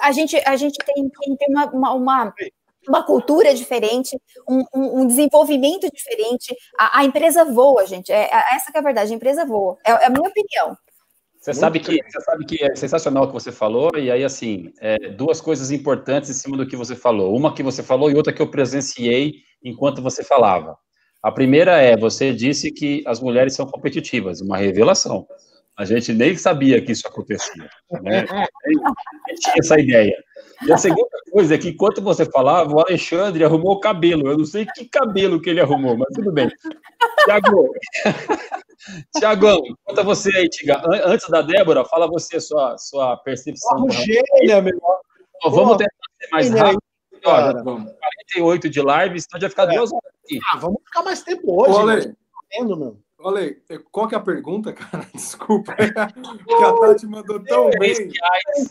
[0.00, 2.34] a gente, a gente tem, tem, tem uma, uma, uma
[2.88, 4.18] uma cultura diferente,
[4.48, 6.56] um, um, um desenvolvimento diferente.
[6.78, 8.10] A, a, empresa voa, gente.
[8.10, 9.76] É, é, essa que é a verdade, a empresa voa.
[9.86, 10.76] É, é a minha opinião.
[11.38, 14.74] Você sabe, que, você sabe que é sensacional o que você falou, e aí, assim,
[14.78, 17.34] é, duas coisas importantes em cima do que você falou.
[17.34, 20.76] Uma que você falou e outra que eu presenciei enquanto você falava.
[21.22, 25.26] A primeira é, você disse que as mulheres são competitivas, uma revelação.
[25.76, 27.68] A gente nem sabia que isso acontecia,
[28.02, 28.24] né?
[28.66, 30.14] Nem tinha essa ideia.
[30.66, 34.28] E a segunda coisa é que, enquanto você falava, o Alexandre arrumou o cabelo.
[34.28, 36.50] Eu não sei que cabelo que ele arrumou, mas tudo bem.
[37.24, 37.72] Tiago,
[39.16, 40.82] Tiagão, conta você aí, Tiga.
[41.04, 43.88] Antes da Débora, fala você sua, sua percepção.
[43.90, 44.78] Gênia, meu.
[45.44, 45.90] Vamos tentar
[46.20, 46.82] ser mais rápido.
[47.24, 49.76] Olha, 48 de live, senão já ficar é.
[49.76, 50.09] duas horas.
[50.52, 51.74] Ah, vamos ficar mais tempo hoje.
[51.74, 52.14] Olha, né?
[52.50, 53.54] Tá Olha,
[53.92, 55.06] qual que é a pergunta, cara?
[55.14, 55.74] Desculpa.
[55.76, 58.08] que a Tati mandou tão bem.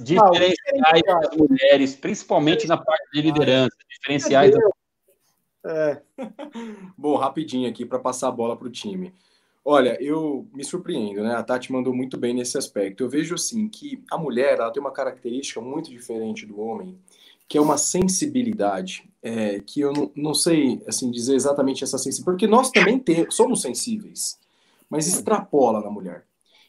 [0.02, 3.76] Diferenciais das mulheres, principalmente na parte de liderança.
[3.90, 4.56] Diferenciais.
[5.66, 6.02] É.
[6.98, 9.14] Bom, rapidinho aqui para passar a bola para o time.
[9.64, 11.36] Olha, eu me surpreendo, né?
[11.36, 13.04] A Tati mandou muito bem nesse aspecto.
[13.04, 16.98] Eu vejo assim que a mulher ela tem uma característica muito diferente do homem
[17.50, 22.26] que é uma sensibilidade, é, que eu não, não, sei assim dizer exatamente essa sensibilidade,
[22.26, 24.40] porque nós também temos, somos sensíveis,
[24.90, 26.24] mas extrapola na mulher.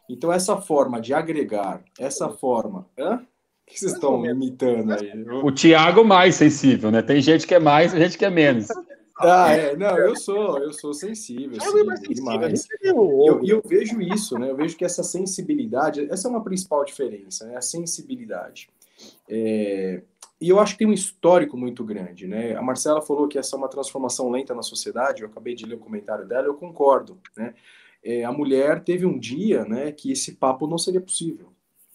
[0.08, 2.88] Então, essa forma de agregar, essa forma.
[2.98, 3.24] Hã?
[3.70, 5.12] que vocês estão imitando aí?
[5.44, 7.02] O Tiago mais sensível, né?
[7.02, 8.66] Tem gente que é mais, tem gente que é menos.
[9.18, 9.76] Ah, é.
[9.76, 12.66] Não, eu sou, eu sou sensível, é sim, demais.
[12.82, 14.50] E eu, eu, vejo isso, né?
[14.50, 17.56] Eu vejo que essa sensibilidade, essa é uma principal diferença, né?
[17.56, 18.68] A sensibilidade.
[19.28, 20.02] É,
[20.40, 22.56] e eu acho que tem um histórico muito grande, né?
[22.56, 25.74] A Marcela falou que essa é uma transformação lenta na sociedade, eu acabei de ler
[25.74, 27.54] o comentário dela, eu concordo, né?
[28.02, 31.52] É, a mulher teve um dia, né, que esse papo não seria possível.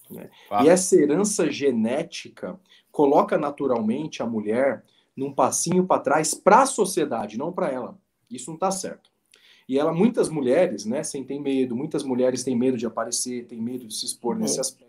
[0.08, 0.30] Né?
[0.64, 2.60] E essa herança genética
[2.92, 4.84] coloca naturalmente a mulher
[5.16, 7.98] num passinho para trás para a sociedade, não para ela.
[8.30, 9.10] Isso não está certo.
[9.68, 13.88] E ela, muitas mulheres, né, sentem medo, muitas mulheres têm medo de aparecer, têm medo
[13.88, 14.44] de se expor uhum.
[14.44, 14.85] nesse aspecto.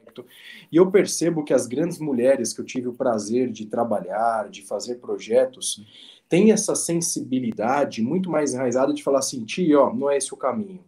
[0.70, 4.62] E eu percebo que as grandes mulheres que eu tive o prazer de trabalhar, de
[4.62, 5.84] fazer projetos,
[6.28, 10.36] têm essa sensibilidade muito mais enraizada de falar assim, tia, ó, não é esse o
[10.36, 10.84] caminho.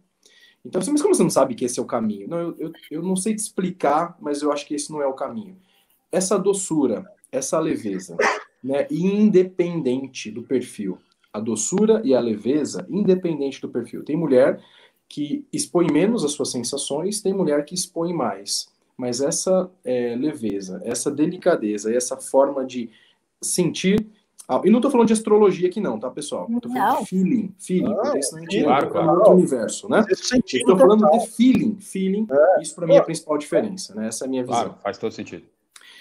[0.63, 2.27] Então, mas como você não sabe que esse é o caminho?
[2.27, 5.07] Não, eu, eu, eu não sei te explicar, mas eu acho que esse não é
[5.07, 5.57] o caminho.
[6.11, 8.17] Essa doçura, essa leveza,
[8.63, 10.97] né, independente do perfil.
[11.31, 14.03] A doçura e a leveza, independente do perfil.
[14.03, 14.61] Tem mulher
[15.07, 18.67] que expõe menos as suas sensações, tem mulher que expõe mais.
[18.99, 22.89] Mas essa é, leveza, essa delicadeza, essa forma de
[23.41, 24.05] sentir.
[24.45, 26.49] Ah, e não estou falando de astrologia aqui, não, tá, pessoal?
[26.53, 29.11] Estou falando de feeling, feeling, ah, senão a gente claro, claro.
[29.11, 30.03] outro universo, né?
[30.09, 32.61] Estou falando de feeling, feeling, é.
[32.61, 34.09] isso para mim é a principal diferença, né?
[34.09, 34.63] Essa é a minha visão.
[34.63, 35.45] Claro, faz todo sentido.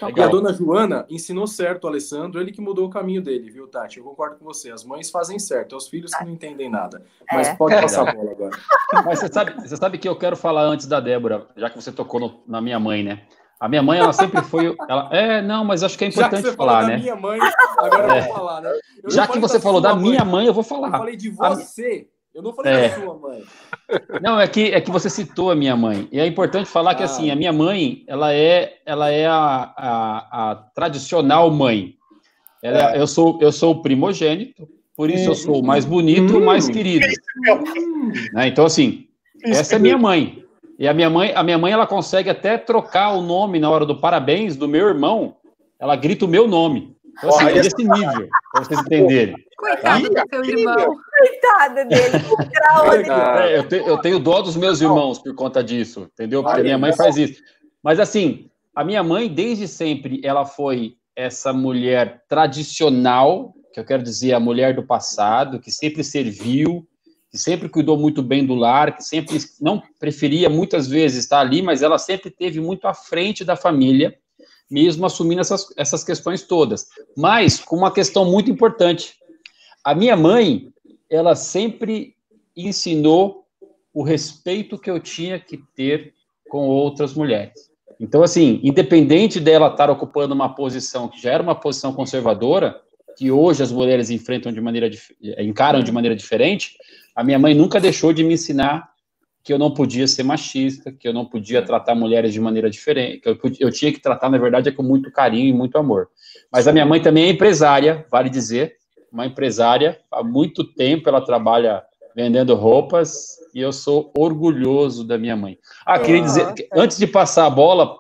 [0.07, 0.26] Legal.
[0.26, 3.66] E a dona Joana ensinou certo o Alessandro, ele que mudou o caminho dele, viu,
[3.66, 3.99] Tati?
[3.99, 4.70] Eu concordo com você.
[4.70, 7.03] As mães fazem certo, é os filhos que não entendem nada.
[7.32, 7.55] Mas é.
[7.57, 8.59] pode passar a bola agora.
[9.05, 11.90] Mas você sabe, você sabe que eu quero falar antes da Débora, já que você
[11.90, 13.22] tocou no, na minha mãe, né?
[13.61, 14.76] A minha mãe, ela sempre foi.
[14.88, 16.96] Ela, é, não, mas acho que é importante já que você falar, né?
[16.99, 17.40] minha mãe,
[17.76, 18.18] agora é.
[18.18, 18.72] eu vou falar, né?
[19.03, 20.88] Eu já que você falou da minha mãe, eu vou falar.
[20.88, 22.07] Eu falei de você.
[22.14, 22.18] A...
[22.39, 22.89] Eu não falei é.
[22.89, 23.43] da sua mãe.
[24.22, 26.07] Não, é que, é que você citou a minha mãe.
[26.12, 26.95] E é importante falar ah.
[26.95, 31.97] que assim, a minha mãe, ela é, ela é a, a, a tradicional mãe.
[32.62, 33.01] Ela, é.
[33.01, 36.68] eu, sou, eu sou o primogênito, por isso eu sou o mais bonito, o mais
[36.68, 37.09] querido.
[38.32, 38.47] Né?
[38.47, 39.09] Então, assim,
[39.43, 40.45] essa é minha mãe.
[40.78, 43.84] E a minha mãe, a minha mãe, ela consegue até trocar o nome na hora
[43.84, 45.34] do parabéns do meu irmão.
[45.76, 46.97] Ela grita o meu nome.
[47.18, 49.47] Então, assim, é desse nível, para vocês entenderem.
[49.69, 50.97] Coitado do seu irmão.
[51.19, 52.19] Coitada dele.
[53.41, 56.43] É, eu, te, eu tenho dó dos meus irmãos por conta disso, entendeu?
[56.43, 57.43] Porque minha mãe faz isso.
[57.83, 64.03] Mas assim, a minha mãe, desde sempre, ela foi essa mulher tradicional, que eu quero
[64.03, 66.87] dizer, a mulher do passado, que sempre serviu,
[67.31, 71.61] que sempre cuidou muito bem do lar, que sempre não preferia muitas vezes estar ali,
[71.61, 74.16] mas ela sempre teve muito à frente da família,
[74.71, 76.87] mesmo assumindo essas, essas questões todas.
[77.16, 79.14] Mas com uma questão muito importante,
[79.89, 80.70] a minha mãe,
[81.09, 82.14] ela sempre
[82.55, 83.47] ensinou
[83.95, 86.12] o respeito que eu tinha que ter
[86.47, 87.70] com outras mulheres.
[87.99, 92.78] Então, assim, independente dela estar ocupando uma posição que já era uma posição conservadora,
[93.16, 94.91] que hoje as mulheres enfrentam de maneira
[95.39, 96.76] encaram de maneira diferente,
[97.16, 98.91] a minha mãe nunca deixou de me ensinar
[99.43, 103.20] que eu não podia ser machista, que eu não podia tratar mulheres de maneira diferente,
[103.20, 106.11] que eu, eu tinha que tratar, na verdade, é com muito carinho e muito amor.
[106.53, 108.76] Mas a minha mãe também é empresária, vale dizer,
[109.12, 111.82] uma empresária, há muito tempo ela trabalha
[112.14, 115.59] vendendo roupas e eu sou orgulhoso da minha mãe.
[115.84, 117.96] Ah, queria dizer, ah, antes de passar a bola,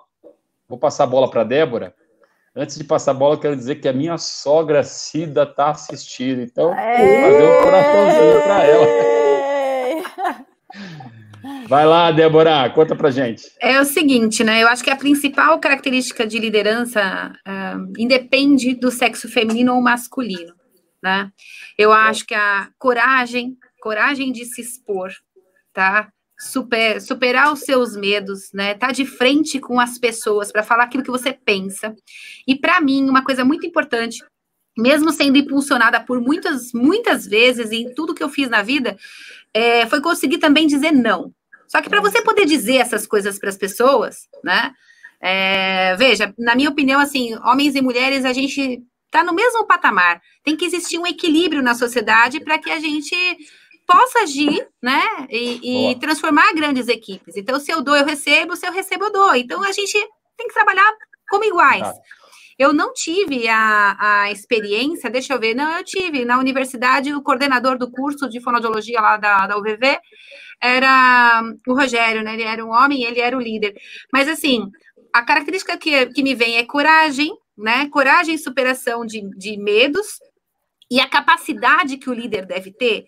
[0.68, 1.94] vou passar a bola para Débora.
[2.54, 6.66] Antes de passar a bola, quero dizer que a minha sogra Cida está assistindo, então
[6.66, 8.86] vou fazer um coraçãozinho para ela.
[11.68, 13.44] Vai lá, Débora, conta pra gente.
[13.60, 14.62] É o seguinte, né?
[14.62, 20.57] Eu acho que a principal característica de liderança uh, independe do sexo feminino ou masculino
[21.02, 21.30] né?
[21.76, 25.10] Eu acho que a coragem, coragem de se expor,
[25.72, 26.10] tá?
[26.40, 28.74] Super, superar os seus medos, né?
[28.74, 31.94] Tá de frente com as pessoas para falar aquilo que você pensa.
[32.46, 34.22] E para mim, uma coisa muito importante,
[34.76, 38.96] mesmo sendo impulsionada por muitas, muitas vezes em tudo que eu fiz na vida,
[39.52, 41.32] é, foi conseguir também dizer não.
[41.66, 44.72] Só que para você poder dizer essas coisas para as pessoas, né?
[45.20, 50.20] É, veja, na minha opinião, assim, homens e mulheres, a gente está no mesmo patamar.
[50.44, 53.16] Tem que existir um equilíbrio na sociedade para que a gente
[53.86, 57.36] possa agir, né, e, e transformar grandes equipes.
[57.36, 59.34] Então, se eu dou, eu recebo, se eu recebo, eu dou.
[59.34, 59.94] Então, a gente
[60.36, 60.92] tem que trabalhar
[61.30, 61.88] como iguais.
[62.58, 66.24] Eu não tive a, a experiência, deixa eu ver, não, eu tive.
[66.24, 69.98] Na universidade, o coordenador do curso de fonoaudiologia lá da, da UVV
[70.60, 72.34] era o Rogério, né?
[72.34, 73.74] Ele era um homem, ele era o líder.
[74.12, 74.68] Mas, assim,
[75.14, 77.88] a característica que, que me vem é coragem, né?
[77.88, 80.18] Coragem e superação de, de medos
[80.90, 83.04] e a capacidade que o líder deve ter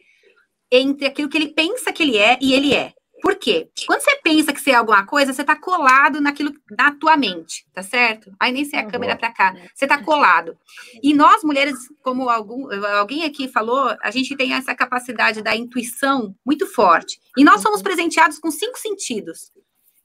[0.70, 2.92] entre aquilo que ele pensa que ele é e ele é.
[3.22, 3.68] Por quê?
[3.86, 7.66] Quando você pensa que você é alguma coisa, você está colado naquilo na tua mente,
[7.72, 8.32] tá certo?
[8.40, 9.54] Aí nem sei a câmera para cá.
[9.74, 10.56] Você está colado.
[11.02, 12.66] E nós, mulheres, como algum,
[12.98, 17.20] alguém aqui falou, a gente tem essa capacidade da intuição muito forte.
[17.36, 19.52] E nós somos presenteados com cinco sentidos.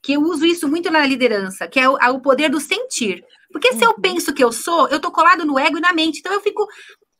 [0.05, 3.25] Que eu uso isso muito na liderança, que é o, é o poder do sentir.
[3.51, 4.01] Porque se eu uhum.
[4.01, 6.19] penso que eu sou, eu tô colado no ego e na mente.
[6.19, 6.67] Então eu fico,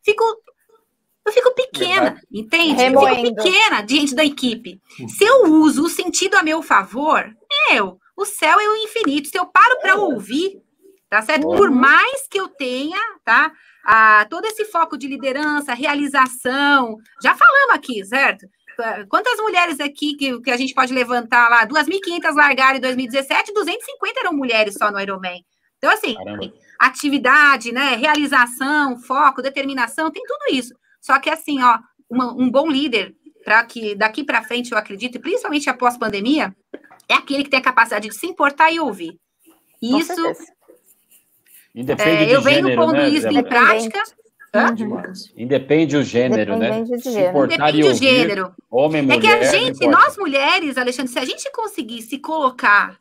[0.04, 0.24] fico
[1.26, 2.74] eu fico pequena, entende?
[2.74, 3.10] Remoendo.
[3.10, 4.80] Eu fico pequena diante da equipe.
[5.08, 7.36] Se eu uso o sentido a meu favor,
[7.72, 9.30] eu, o céu é o infinito.
[9.30, 10.62] Se eu paro para ouvir,
[11.10, 11.48] tá certo?
[11.48, 13.52] Por mais que eu tenha, tá?
[13.84, 18.46] Ah, todo esse foco de liderança, realização, já falamos aqui, certo?
[19.10, 21.66] Quantas mulheres aqui que, que a gente pode levantar lá?
[21.66, 25.44] 2.500 largaram em 2017, 250 eram mulheres só no Ironman.
[25.78, 26.54] Então, assim, Caramba.
[26.80, 30.74] atividade, né, realização, foco, determinação, tem tudo isso.
[31.02, 35.16] Só que assim, ó, uma, um bom líder, para que daqui para frente eu acredito,
[35.16, 36.56] e principalmente após pandemia,
[37.08, 39.20] é aquele que tem a capacidade de se importar e ouvir.
[39.82, 40.14] Isso.
[41.76, 44.02] É, eu venho gênero, pondo né, isso em prática.
[45.36, 46.80] Independe o gênero, né?
[46.80, 46.98] Independe né?
[47.00, 48.56] Se Independe o gênero.
[48.70, 49.18] Homem, mulher.
[49.18, 52.98] É que a gente, nós mulheres, Alexandre, se a gente conseguir se colocar,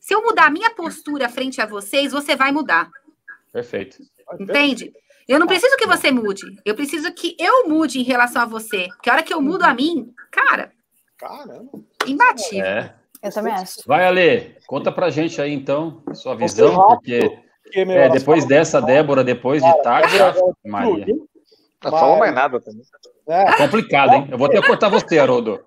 [0.00, 2.90] se eu mudar a minha postura frente a vocês, você vai mudar.
[3.52, 3.98] Perfeito.
[4.38, 4.92] Entende?
[5.28, 6.42] Eu não preciso que você mude.
[6.64, 8.88] Eu preciso que eu mude em relação a você.
[8.88, 10.72] Porque a hora que eu mudo a mim, cara.
[11.16, 11.70] Caramba.
[12.06, 12.64] Imbatível.
[12.64, 12.94] É.
[13.22, 13.76] Eu também acho.
[13.86, 17.38] Vai, Ale, conta pra gente aí então, sua visão, porque
[17.74, 20.16] é, depois dessa, Débora, depois de Tati,
[20.64, 21.06] Maria.
[21.84, 22.82] Não falou mais nada também.
[23.28, 23.56] É.
[23.56, 24.28] complicado, hein?
[24.30, 25.60] Eu vou ter que cortar você, Haroldo.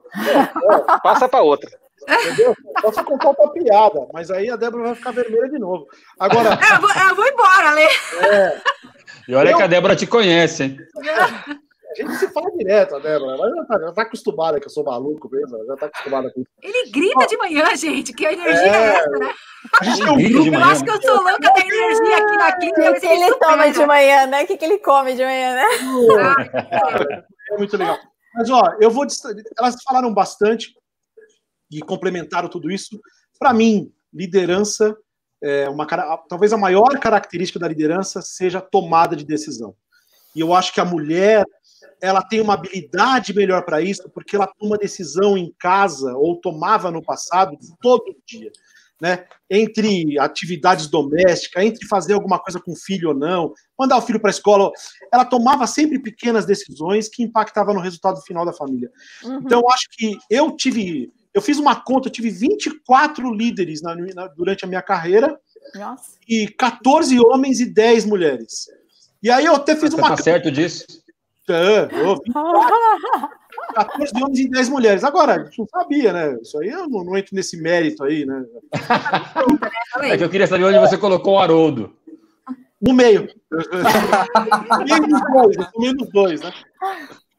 [1.04, 1.70] Passa para outra.
[2.08, 2.56] Entendeu?
[2.82, 5.88] Posso contar outra piada, mas aí a Débora vai ficar vermelha de novo.
[6.20, 6.50] Agora.
[6.50, 7.82] Eu vou, eu vou embora, Ale.
[7.82, 8.62] É.
[9.28, 9.58] E olha eu...
[9.58, 10.78] que a Débora te conhece, hein?
[12.02, 13.36] A gente se fala direto, a Débora.
[13.36, 15.56] Ela já tá, já tá acostumada que eu sou maluco mesmo.
[15.56, 18.96] Ela já tá acostumada com Ele grita de manhã, gente, que a energia é, é
[18.96, 19.34] essa, né?
[19.80, 20.56] A gente tem um grupo.
[20.56, 22.92] Eu acho que eu sou louca da energia aqui na clínica.
[22.92, 24.44] O que ele toma de manhã, né?
[24.44, 25.66] O que, que ele come de manhã, né?
[27.52, 27.98] é muito legal.
[28.36, 29.06] Mas, ó, eu vou.
[29.58, 30.76] Elas falaram bastante
[31.72, 33.00] e complementaram tudo isso.
[33.40, 34.96] Para mim, liderança
[35.42, 35.86] é, uma,
[36.28, 39.76] talvez a maior característica da liderança seja a tomada de decisão.
[40.36, 41.46] E eu acho que a mulher
[42.06, 46.92] ela tem uma habilidade melhor para isso, porque ela toma decisão em casa, ou tomava
[46.92, 48.52] no passado, todo dia.
[49.02, 49.26] Né?
[49.50, 54.20] Entre atividades domésticas, entre fazer alguma coisa com o filho ou não, mandar o filho
[54.20, 54.72] para a escola,
[55.12, 58.90] ela tomava sempre pequenas decisões que impactavam no resultado final da família.
[59.24, 59.42] Uhum.
[59.44, 63.94] Então, eu acho que eu tive eu fiz uma conta, eu tive 24 líderes na,
[63.94, 65.38] na, durante a minha carreira.
[65.76, 66.12] Nossa.
[66.26, 68.70] E 14 homens e 10 mulheres.
[69.22, 70.16] E aí eu até fiz Você uma.
[70.16, 70.86] Tá certo disso?
[71.48, 72.20] É, eu,
[73.76, 75.04] 14 homens e 10 mulheres.
[75.04, 76.38] Agora, a gente não sabia, né?
[76.42, 78.44] Isso aí eu não, não entro nesse mérito aí, né?
[80.02, 81.94] É que eu queria saber onde você colocou o Haroldo.
[82.82, 83.28] No meio.
[84.88, 86.52] menos dois, menos dois, né?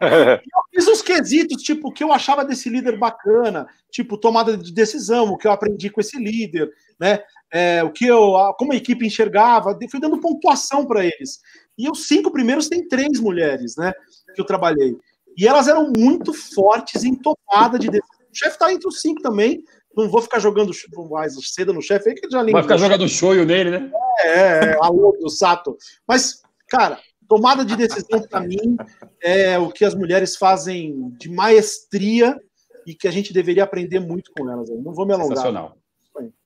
[0.00, 4.72] eu fiz os quesitos, tipo, o que eu achava desse líder bacana, tipo, tomada de
[4.72, 7.20] decisão, o que eu aprendi com esse líder, né?
[7.52, 11.40] É, o que eu, como a equipe enxergava, fui dando pontuação para eles.
[11.78, 13.92] E os cinco primeiros tem três mulheres, né?
[14.34, 14.96] Que eu trabalhei.
[15.36, 18.16] E elas eram muito fortes em tomada de decisão.
[18.32, 19.62] O chefe tá entre os cinco também.
[19.94, 20.72] Não vou ficar jogando
[21.10, 23.90] mais cedo no chefe aí, que já Vai ficar jogando shoyu nele, né?
[24.20, 25.76] É, é, alô do Sato.
[26.06, 28.76] Mas, cara, tomada de decisão, para mim,
[29.22, 32.38] é o que as mulheres fazem de maestria
[32.86, 34.68] e que a gente deveria aprender muito com elas.
[34.70, 35.36] Não vou me alongar.
[35.36, 35.76] Sensacional.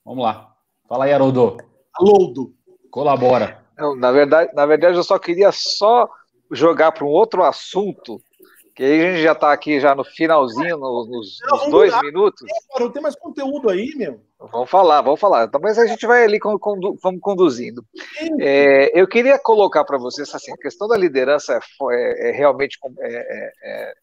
[0.05, 0.55] Vamos lá.
[0.89, 1.57] Fala aí, Haroldo.
[1.95, 2.55] Haroldo.
[2.91, 3.60] Colabora.
[3.81, 6.09] Não, na, verdade, na verdade, eu só queria só
[6.51, 8.21] jogar para um outro assunto
[8.75, 12.41] que aí a gente já está aqui já no finalzinho, nos, nos dois minutos.
[12.79, 14.21] Não tem mais conteúdo aí, meu.
[14.39, 15.49] Vamos falar, vamos falar.
[15.49, 17.85] Talvez a gente vai ali condu, vamos conduzindo.
[18.41, 21.59] É, eu queria colocar para vocês assim, a questão da liderança é,
[21.93, 23.95] é, é realmente é, é, é,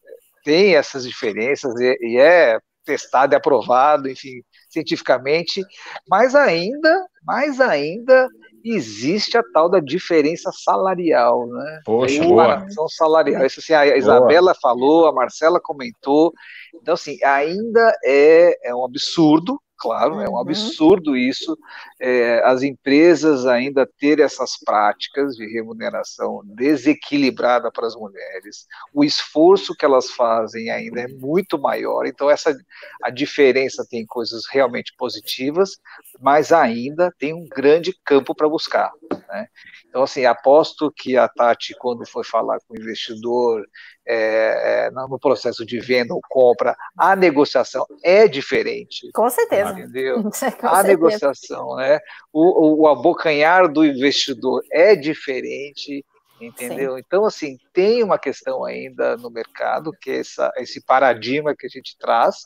[0.44, 5.62] tem essas diferenças e, e é testado e aprovado, enfim, cientificamente,
[6.08, 8.28] mas ainda, mais ainda,
[8.74, 11.80] existe a tal da diferença salarial, né?
[11.84, 12.64] Poxa, boa.
[12.88, 13.46] salarial.
[13.46, 14.60] Isso assim, a Isabela boa.
[14.60, 16.32] falou, a Marcela comentou.
[16.74, 20.40] Então, assim, ainda é, é um absurdo claro, é um uhum.
[20.40, 21.56] absurdo isso,
[22.00, 29.74] é, as empresas ainda terem essas práticas de remuneração desequilibrada para as mulheres, o esforço
[29.74, 32.56] que elas fazem ainda é muito maior, então essa
[33.02, 35.78] a diferença tem coisas realmente positivas,
[36.20, 38.90] mas ainda tem um grande campo para buscar,
[39.28, 39.46] né?
[39.88, 43.64] Então, assim, aposto que a Tati, quando foi falar com o investidor,
[44.08, 49.10] é, é, no processo de venda ou compra, a negociação é diferente.
[49.12, 49.72] Com certeza.
[49.72, 50.22] Entendeu?
[50.24, 50.82] Com a certeza.
[50.82, 51.98] negociação, né?
[52.32, 56.04] O, o, o abocanhar do investidor é diferente
[56.40, 56.94] entendeu?
[56.94, 57.02] Sim.
[57.06, 61.70] Então, assim, tem uma questão ainda no mercado, que é essa, esse paradigma que a
[61.70, 62.36] gente traz,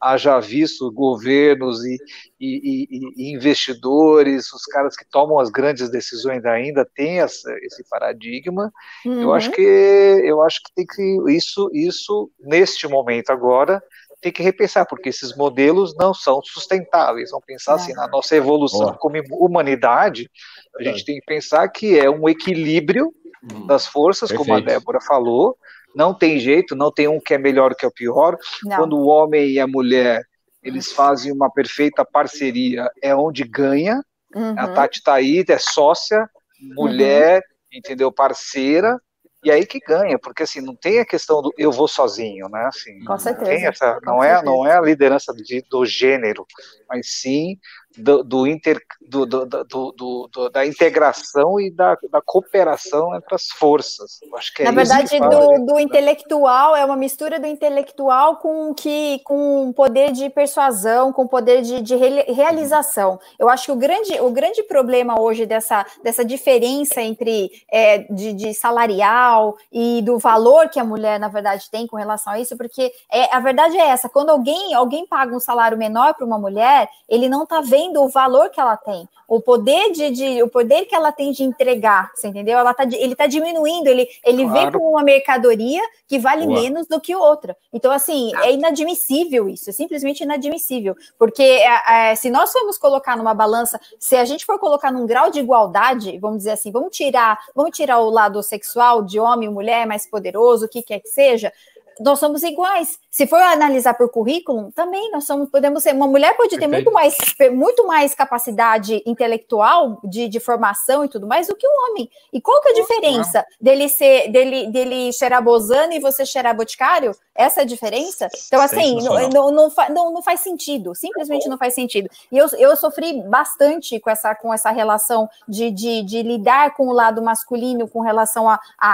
[0.00, 1.96] haja visto governos e,
[2.40, 7.84] e, e, e, investidores, os caras que tomam as grandes decisões ainda têm essa, esse
[7.88, 8.72] paradigma.
[9.04, 9.22] Uhum.
[9.22, 13.82] Eu acho que eu acho que tem que isso isso neste momento agora
[14.20, 17.30] tem que repensar porque esses modelos não são sustentáveis.
[17.30, 18.98] Vamos pensar assim na nossa evolução Boa.
[18.98, 20.30] como humanidade,
[20.78, 23.66] a gente tem que pensar que é um equilíbrio Uhum.
[23.66, 24.48] das forças, Perfeito.
[24.48, 25.56] como a Débora falou.
[25.94, 28.36] Não tem jeito, não tem um que é melhor que é o pior.
[28.64, 28.76] Não.
[28.76, 30.22] Quando o homem e a mulher
[30.62, 34.02] eles fazem uma perfeita parceria, é onde ganha.
[34.34, 34.54] Uhum.
[34.58, 36.28] A Tati está aí, é sócia,
[36.76, 37.38] mulher,
[37.72, 37.78] uhum.
[37.78, 38.12] entendeu?
[38.12, 39.00] Parceira,
[39.42, 42.66] e aí que ganha, porque assim, não tem a questão do eu vou sozinho, né?
[42.66, 43.68] Assim, Com certeza.
[43.68, 46.46] Essa, não, é, não é a liderança de, do gênero,
[46.86, 47.56] mas sim
[47.96, 54.20] do, do, inter, do, do, da integração e da, da cooperação entre as forças.
[54.34, 59.20] Acho que é Na verdade, do, do intelectual é uma mistura do intelectual com que
[59.24, 63.18] com poder de persuasão, com poder de, de realização.
[63.38, 68.32] Eu acho que o grande, o grande problema hoje dessa, dessa diferença entre é, de,
[68.32, 72.56] de salarial e do valor que a mulher, na verdade, tem com relação a isso,
[72.56, 76.38] porque é, a verdade é essa: quando alguém, alguém paga um salário menor para uma
[76.38, 80.42] mulher, ele não está vendo vendo o valor que ela tem, o poder de, de,
[80.42, 82.58] o poder que ela tem de entregar, você entendeu?
[82.58, 84.66] Ela tá, ele está diminuindo, ele, ele claro.
[84.66, 86.60] vê como uma mercadoria que vale Boa.
[86.60, 87.56] menos do que outra.
[87.72, 93.16] Então, assim, é inadmissível isso, é simplesmente inadmissível, porque é, é, se nós formos colocar
[93.16, 96.94] numa balança, se a gente for colocar num grau de igualdade, vamos dizer assim, vamos
[96.94, 101.00] tirar, vamos tirar o lado sexual de homem e mulher mais poderoso, o que quer
[101.00, 101.52] que seja,
[102.00, 102.98] nós somos iguais.
[103.10, 105.94] Se for analisar por currículo, também nós somos, podemos ser.
[105.94, 107.16] Uma mulher pode ter muito mais,
[107.52, 112.08] muito mais capacidade intelectual de, de formação e tudo mais do que um homem.
[112.32, 116.54] E qual que é a diferença dele ser dele, dele cheirar bozano e você cheirar
[116.54, 117.12] boticário?
[117.34, 118.28] Essa é a diferença?
[118.46, 122.08] Então, assim, não, não, não, não, não faz sentido, simplesmente não faz sentido.
[122.30, 126.86] E eu, eu sofri bastante com essa, com essa relação de, de, de lidar com
[126.86, 128.90] o lado masculino com relação a, a,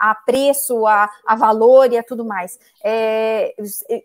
[0.00, 2.58] a, a preço, a, a valor e a tudo mais.
[2.82, 3.35] É,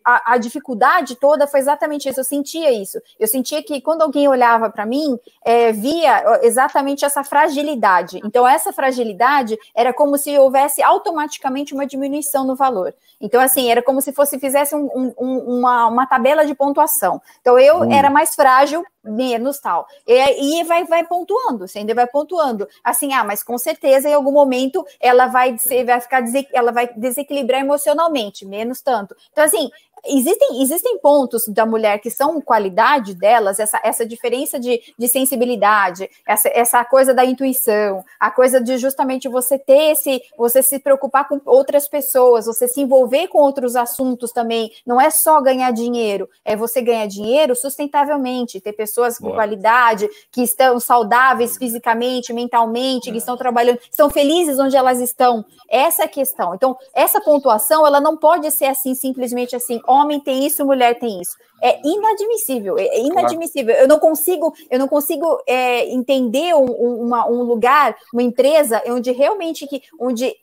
[0.05, 2.19] a, a, dificuldade toda foi exatamente isso.
[2.19, 2.99] Eu sentia isso.
[3.19, 8.19] Eu sentia que quando alguém olhava para mim, é, via exatamente essa fragilidade.
[8.23, 12.93] Então, essa fragilidade era como se houvesse automaticamente uma diminuição no valor.
[13.19, 17.21] Então, assim, era como se fosse fizesse um, um, uma, uma tabela de pontuação.
[17.41, 17.91] Então, eu hum.
[17.91, 19.87] era mais frágil menos tal.
[20.05, 22.67] E, e vai, vai pontuando, você ainda vai pontuando.
[22.83, 26.23] Assim, ah, mas com certeza em algum momento ela vai, vai ficar
[26.53, 29.15] ela vai desequilibrar emocionalmente, menos tanto.
[29.31, 29.69] Então, assim,
[30.05, 36.09] existem, existem pontos da mulher que são qualidade delas, essa, essa diferença de, de sensibilidade,
[36.27, 41.27] essa, essa coisa da intuição, a coisa de justamente você ter esse, você se preocupar
[41.27, 46.29] com outras pessoas, você se envolver com outros assuntos também, não é só ganhar dinheiro,
[46.43, 49.35] é você ganhar dinheiro sustentavelmente, ter pessoas com Boa.
[49.35, 55.45] qualidade, que estão saudáveis fisicamente, mentalmente, que estão trabalhando, estão felizes onde elas estão.
[55.69, 56.55] Essa é a questão.
[56.55, 61.21] Então, essa pontuação, ela não pode ser assim, simplesmente assim, homem tem isso, mulher tem
[61.21, 61.37] isso.
[61.61, 63.75] É inadmissível, é inadmissível.
[63.75, 69.11] Eu não consigo, eu não consigo é, entender um, uma, um, lugar, uma empresa onde
[69.11, 70.35] realmente que, onde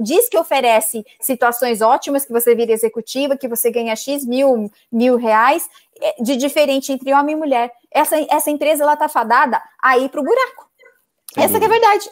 [0.00, 5.16] diz que oferece situações ótimas, que você vira executiva, que você ganha X mil, mil
[5.16, 5.66] reais,
[6.00, 7.72] é, de diferente entre homem e mulher.
[7.90, 10.67] Essa, essa empresa ela tá fadada a ir para o buraco.
[11.38, 12.10] Essa é a verdade.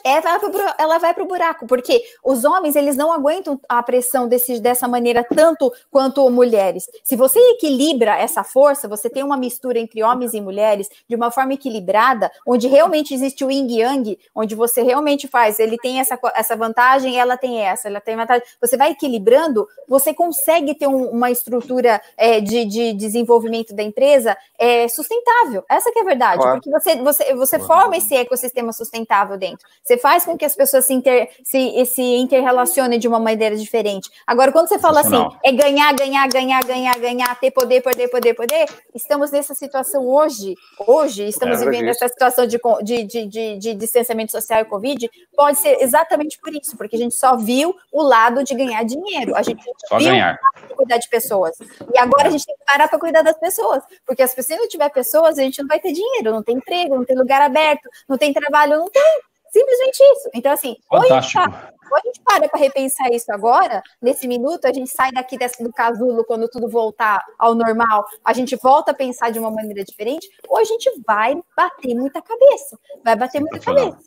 [0.78, 4.86] Ela vai para o buraco, porque os homens eles não aguentam a pressão desse, dessa
[4.86, 6.88] maneira tanto quanto mulheres.
[7.02, 11.30] Se você equilibra essa força, você tem uma mistura entre homens e mulheres de uma
[11.30, 16.18] forma equilibrada, onde realmente existe o yin yang, onde você realmente faz, ele tem essa,
[16.34, 18.46] essa vantagem, ela tem essa, ela tem vantagem.
[18.60, 24.36] Você vai equilibrando, você consegue ter um, uma estrutura é, de, de, desenvolvimento da empresa
[24.58, 25.64] é, sustentável.
[25.68, 26.60] Essa que é a verdade, claro.
[26.60, 29.66] porque você, você, você forma esse ecossistema sustentável sustentável dentro.
[29.82, 34.10] Você faz com que as pessoas se, inter, se, se interrelacionem de uma maneira diferente.
[34.26, 38.34] Agora, quando você fala assim, é ganhar, ganhar, ganhar, ganhar, ganhar, ter poder, poder, poder,
[38.34, 40.54] poder, estamos nessa situação hoje.
[40.86, 45.10] Hoje, estamos é, vivendo essa situação de, de, de, de, de distanciamento social e Covid.
[45.36, 49.34] Pode ser exatamente por isso, porque a gente só viu o lado de ganhar dinheiro.
[49.36, 50.38] A gente só viu ganhar.
[50.76, 51.56] cuidar de pessoas.
[51.94, 53.82] E agora a gente tem que parar para cuidar das pessoas.
[54.04, 57.04] Porque se não tiver pessoas, a gente não vai ter dinheiro, não tem emprego, não
[57.04, 59.05] tem lugar aberto, não tem trabalho, não tem
[59.50, 60.30] Simplesmente isso.
[60.34, 61.38] Então, assim, Fantástico.
[61.40, 64.90] ou a, gente, ou a gente para para repensar isso agora, nesse minuto, a gente
[64.90, 69.30] sai daqui desse, do casulo quando tudo voltar ao normal, a gente volta a pensar
[69.30, 72.78] de uma maneira diferente, ou a gente vai bater muita cabeça.
[73.02, 73.98] Vai bater muita cabeça.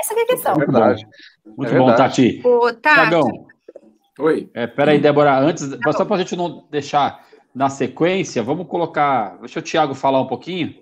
[0.00, 0.52] Essa é a questão.
[0.54, 1.06] É verdade.
[1.56, 2.42] Muito é bom, Tati.
[2.44, 3.16] Ô, Tati.
[4.18, 4.50] Oi.
[4.54, 9.38] É, peraí, Débora, antes, tá só para a gente não deixar na sequência, vamos colocar.
[9.38, 10.74] Deixa o Tiago falar um pouquinho.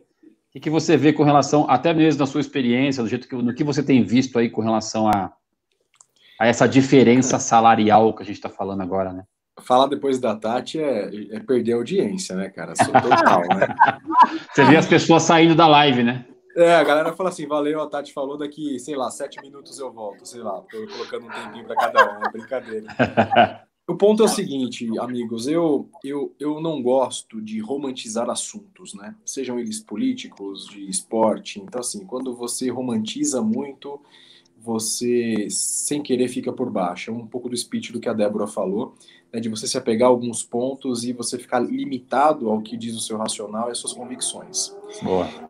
[0.55, 3.53] O que você vê com relação, até mesmo na sua experiência, do jeito que, no
[3.53, 5.33] que você tem visto aí com relação a,
[6.39, 9.25] a essa diferença salarial que a gente está falando agora, né?
[9.61, 12.75] Falar depois da Tati é, é perder a audiência, né, cara?
[12.77, 13.75] Sou total, né?
[14.53, 16.25] Você vê as pessoas saindo da live, né?
[16.57, 19.93] É, a galera fala assim, valeu, a Tati falou, daqui, sei lá, sete minutos eu
[19.93, 22.87] volto, sei lá, tô colocando um tempinho para cada um, é brincadeira.
[23.87, 29.15] O ponto é o seguinte, amigos, eu, eu, eu não gosto de romantizar assuntos, né?
[29.27, 31.61] Sejam eles políticos, de esporte.
[31.61, 34.01] Então, assim, quando você romantiza muito,
[34.59, 37.11] você, sem querer, fica por baixo.
[37.11, 38.95] É um pouco do speech do que a Débora falou,
[39.31, 42.97] né, de você se apegar a alguns pontos e você ficar limitado ao que diz
[42.97, 44.75] o seu racional e as suas convicções.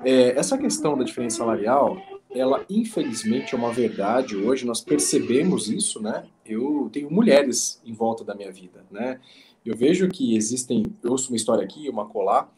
[0.04, 1.96] É, essa questão da diferença salarial,
[2.34, 6.24] ela infelizmente é uma verdade hoje, nós percebemos isso, né?
[6.44, 9.20] Eu tenho mulheres em volta da minha vida, né?
[9.64, 12.52] Eu vejo que existem, eu ouço uma história aqui, uma colar,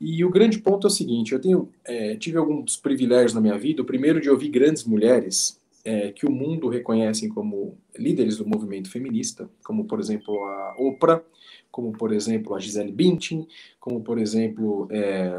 [0.00, 3.56] e o grande ponto é o seguinte: eu tenho, é, tive alguns privilégios na minha
[3.58, 3.82] vida.
[3.82, 8.90] O primeiro de ouvir grandes mulheres é, que o mundo reconhece como líderes do movimento
[8.90, 11.22] feminista, como por exemplo a Oprah,
[11.70, 13.46] como por exemplo a Gisele Bündchen,
[13.78, 15.36] como por exemplo é,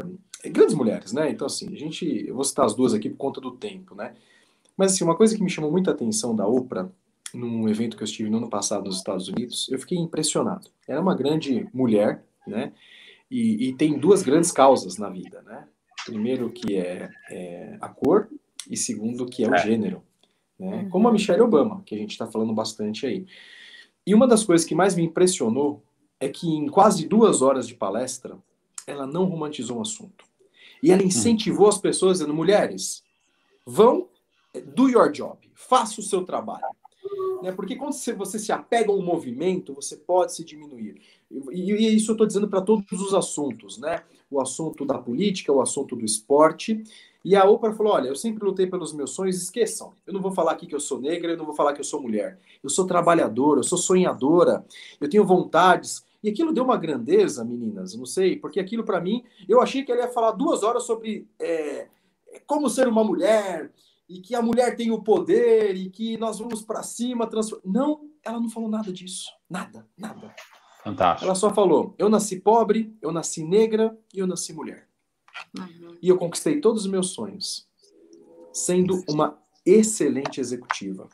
[0.50, 1.30] grandes mulheres, né?
[1.30, 4.14] Então assim, a gente, eu vou citar as duas aqui por conta do tempo, né?
[4.76, 6.88] Mas assim, uma coisa que me chamou muita atenção da Oprah
[7.32, 10.68] num evento que eu estive no ano passado nos Estados Unidos, eu fiquei impressionado.
[10.86, 12.72] Ela é uma grande mulher, né?
[13.30, 15.66] E, e tem duas grandes causas na vida, né?
[16.04, 18.28] Primeiro que é, é a cor
[18.70, 19.58] e segundo que é o é.
[19.58, 20.02] gênero
[20.58, 20.82] né?
[20.82, 20.90] Uhum.
[20.90, 23.26] como a Michelle Obama, que a gente está falando bastante aí.
[24.06, 25.82] E uma das coisas que mais me impressionou
[26.18, 28.38] é que em quase duas horas de palestra,
[28.86, 30.24] ela não romantizou o assunto.
[30.82, 33.02] E ela incentivou as pessoas dizendo, mulheres,
[33.64, 34.08] vão,
[34.54, 36.64] eh, do your job, faça o seu trabalho.
[37.42, 37.52] Né?
[37.52, 41.00] Porque quando você se apega a um movimento, você pode se diminuir.
[41.30, 44.02] E, e isso eu estou dizendo para todos os assuntos, né?
[44.30, 46.82] O assunto da política, o assunto do esporte.
[47.24, 49.92] E a Oprah falou: Olha, eu sempre lutei pelos meus sonhos, esqueçam.
[50.06, 51.84] Eu não vou falar aqui que eu sou negra, eu não vou falar que eu
[51.84, 52.38] sou mulher.
[52.62, 54.64] Eu sou trabalhadora, eu sou sonhadora,
[55.00, 56.04] eu tenho vontades.
[56.22, 59.92] E aquilo deu uma grandeza, meninas, não sei, porque aquilo para mim, eu achei que
[59.92, 61.88] ela ia falar duas horas sobre é,
[62.46, 63.72] como ser uma mulher,
[64.08, 67.26] e que a mulher tem o poder, e que nós vamos para cima.
[67.26, 67.60] Transform...
[67.64, 69.30] Não, ela não falou nada disso.
[69.48, 70.34] Nada, nada.
[70.82, 71.24] Fantástico.
[71.24, 74.88] Ela só falou: eu nasci pobre, eu nasci negra e eu nasci mulher.
[75.58, 75.96] Uhum.
[76.00, 77.68] E eu conquistei todos os meus sonhos,
[78.52, 81.08] sendo uma excelente executiva.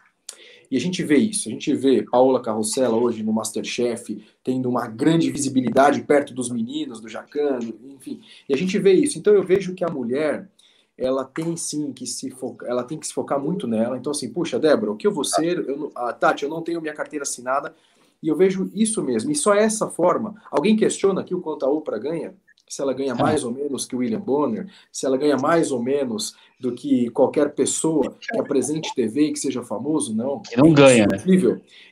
[0.72, 4.86] E a gente vê isso, a gente vê Paola Carrossela hoje no Masterchef, tendo uma
[4.86, 8.22] grande visibilidade perto dos meninos, do Jacano, enfim.
[8.48, 9.18] E a gente vê isso.
[9.18, 10.48] Então eu vejo que a mulher,
[10.96, 13.98] ela tem sim que se focar, ela tem que se focar muito nela.
[13.98, 15.58] Então assim, puxa, Débora, o que eu vou ser?
[15.58, 17.74] Eu, ah, Tati, eu não tenho minha carteira assinada.
[18.22, 19.30] E eu vejo isso mesmo.
[19.30, 20.42] E só essa forma.
[20.50, 22.34] Alguém questiona aqui o quanto a Oprah ganha?
[22.72, 26.34] Se ela ganha mais ou menos que William Bonner, se ela ganha mais ou menos
[26.58, 30.40] do que qualquer pessoa que apresente TV e que seja famoso, não.
[30.40, 31.18] Que não ganha, né?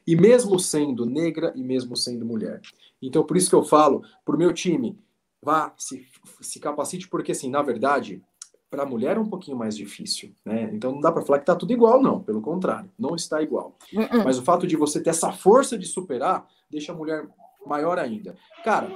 [0.06, 2.62] E mesmo sendo negra e mesmo sendo mulher.
[3.02, 4.98] Então, por isso que eu falo para o meu time,
[5.42, 6.06] vá, se,
[6.40, 8.22] se capacite, porque, assim, na verdade,
[8.70, 10.70] para a mulher é um pouquinho mais difícil, né?
[10.72, 12.20] Então não dá para falar que está tudo igual, não.
[12.20, 13.76] Pelo contrário, não está igual.
[13.92, 14.24] Uh -uh.
[14.24, 17.28] Mas o fato de você ter essa força de superar deixa a mulher
[17.66, 18.34] maior ainda.
[18.64, 18.90] Cara,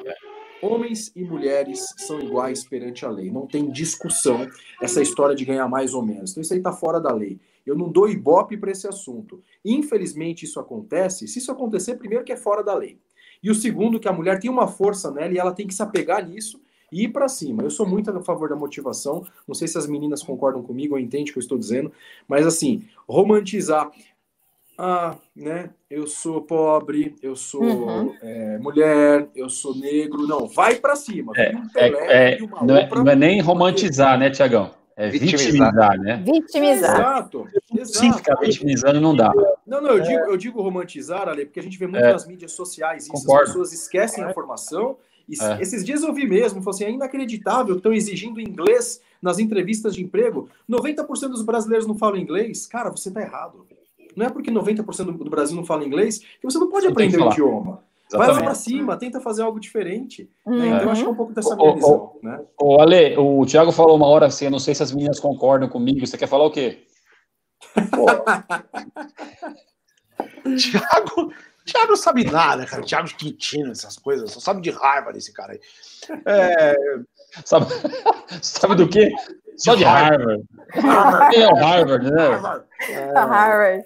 [0.64, 3.30] Homens e mulheres são iguais perante a lei.
[3.30, 4.48] Não tem discussão
[4.80, 6.30] essa história de ganhar mais ou menos.
[6.30, 7.38] Então isso aí está fora da lei.
[7.66, 9.42] Eu não dou ibope para esse assunto.
[9.62, 11.28] Infelizmente isso acontece.
[11.28, 12.98] Se isso acontecer, primeiro que é fora da lei.
[13.42, 15.82] E o segundo que a mulher tem uma força nela e ela tem que se
[15.82, 16.58] apegar nisso
[16.90, 17.62] e ir para cima.
[17.62, 19.22] Eu sou muito a favor da motivação.
[19.46, 21.92] Não sei se as meninas concordam comigo ou entendem o que eu estou dizendo,
[22.26, 23.90] mas assim, romantizar
[24.76, 25.70] ah, né?
[25.88, 28.14] Eu sou pobre, eu sou uhum.
[28.20, 30.26] é, mulher, eu sou negro.
[30.26, 31.32] Não, vai para cima.
[31.36, 31.88] É, um é,
[32.34, 34.72] é não, é, não, é, nem romantizar, né, Tiagão?
[34.96, 36.22] É vitimizar, vitimizar né?
[36.24, 36.94] Vitimizar.
[36.94, 37.48] Exato.
[37.72, 37.98] exato.
[37.98, 39.32] Sim, ficar vitimizando não dá.
[39.66, 42.52] Não, não, eu, digo, eu digo romantizar, Ale, porque a gente vê muito nas mídias
[42.52, 43.12] sociais isso.
[43.12, 43.42] Concordo.
[43.42, 44.96] As pessoas esquecem a informação.
[45.28, 49.38] E Esses dias eu vi mesmo, falou assim, é inacreditável que estão exigindo inglês nas
[49.38, 50.48] entrevistas de emprego.
[50.68, 52.66] 90% dos brasileiros não falam inglês.
[52.66, 53.66] Cara, você tá errado.
[54.16, 57.20] Não é porque 90% do Brasil não fala inglês que você não pode você aprender
[57.20, 57.82] o idioma.
[58.06, 58.12] Exatamente.
[58.12, 60.30] Vai lá para cima, tenta fazer algo diferente.
[60.46, 60.58] Uhum.
[60.58, 60.68] Né?
[60.68, 61.92] Então, eu acho que é um pouco dessa minha visão.
[61.92, 62.40] O, né?
[62.60, 65.68] o Ale, o Thiago falou uma hora assim, eu não sei se as meninas concordam
[65.68, 66.06] comigo.
[66.06, 66.84] Você quer falar o quê?
[70.56, 71.32] Tiago,
[71.64, 72.82] Tiago sabe nada, cara.
[72.82, 75.60] Tiago Quintino, essas coisas, só sabe de Harvard esse cara aí.
[76.26, 76.74] É...
[77.44, 77.66] Sabe,
[78.40, 79.10] sabe do quê?
[79.56, 80.42] Só de Harvard.
[80.74, 81.36] Harvard.
[81.36, 82.28] é o Harvard, né?
[82.28, 82.64] Harvard.
[82.90, 83.12] É...
[83.12, 83.84] Harvard.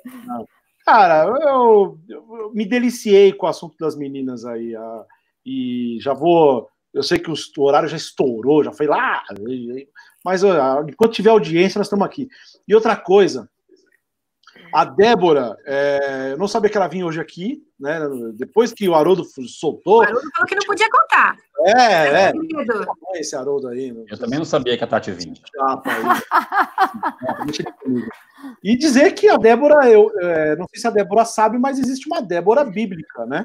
[0.84, 4.74] Cara, eu, eu, me deliciei com o assunto das meninas aí.
[4.74, 5.04] A,
[5.44, 6.68] e já vou.
[6.94, 9.22] Eu sei que o, o horário já estourou, já foi lá.
[10.24, 10.42] Mas
[10.88, 12.28] enquanto tiver audiência, nós estamos aqui.
[12.66, 13.48] E outra coisa,
[14.72, 17.98] a Débora, é, eu não sabia que ela vinha hoje aqui, né?
[18.34, 19.98] Depois que o Haroldo soltou.
[19.98, 21.36] O Haroldo falou que não podia contar.
[21.66, 22.32] É, é.
[23.14, 23.94] Esse Haroldo aí.
[24.08, 25.34] Eu também não sabia que a Tati vinha.
[28.62, 32.06] e dizer que a Débora, eu é, não sei se a Débora sabe, mas existe
[32.06, 33.44] uma Débora bíblica, né?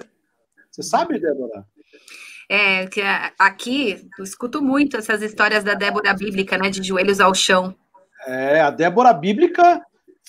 [0.70, 1.66] Você sabe, Débora?
[2.50, 3.02] É, que
[3.40, 6.70] aqui eu escuto muito essas histórias da Débora bíblica, né?
[6.70, 7.76] De joelhos ao chão.
[8.28, 9.82] É, a Débora bíblica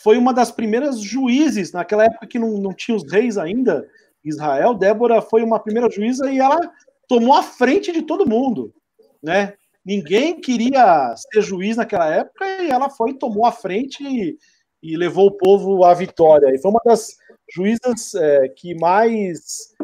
[0.04, 3.88] foi uma das primeiras juízes, naquela época que não, não tinha os reis ainda,
[4.22, 6.60] Israel, Débora foi uma primeira juíza e ela
[7.08, 8.70] tomou a frente de todo mundo,
[9.22, 9.54] né?
[9.84, 14.36] Ninguém queria ser juiz naquela época e ela foi, tomou a frente e,
[14.82, 16.54] e levou o povo à vitória.
[16.54, 17.16] E foi uma das
[17.54, 19.74] juízas é, que mais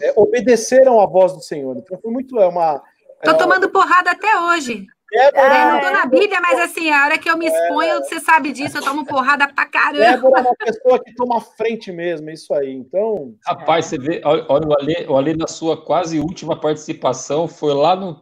[0.00, 1.76] é, obedeceram à voz do Senhor.
[1.76, 2.80] Então foi muito é uma.
[3.22, 4.86] Tô é, tomando porrada até hoje.
[5.10, 7.98] Débora, é, não tô na Bíblia, mas assim, a hora que eu me exponho, é,
[7.98, 9.98] você sabe disso, eu tomo porrada pra caramba.
[9.98, 12.72] Débora é uma pessoa que toma frente mesmo, é isso aí.
[12.72, 13.34] Então.
[13.46, 17.96] Rapaz, você vê, olha o Ale, o Ale na sua quase última participação foi lá
[17.96, 18.20] no,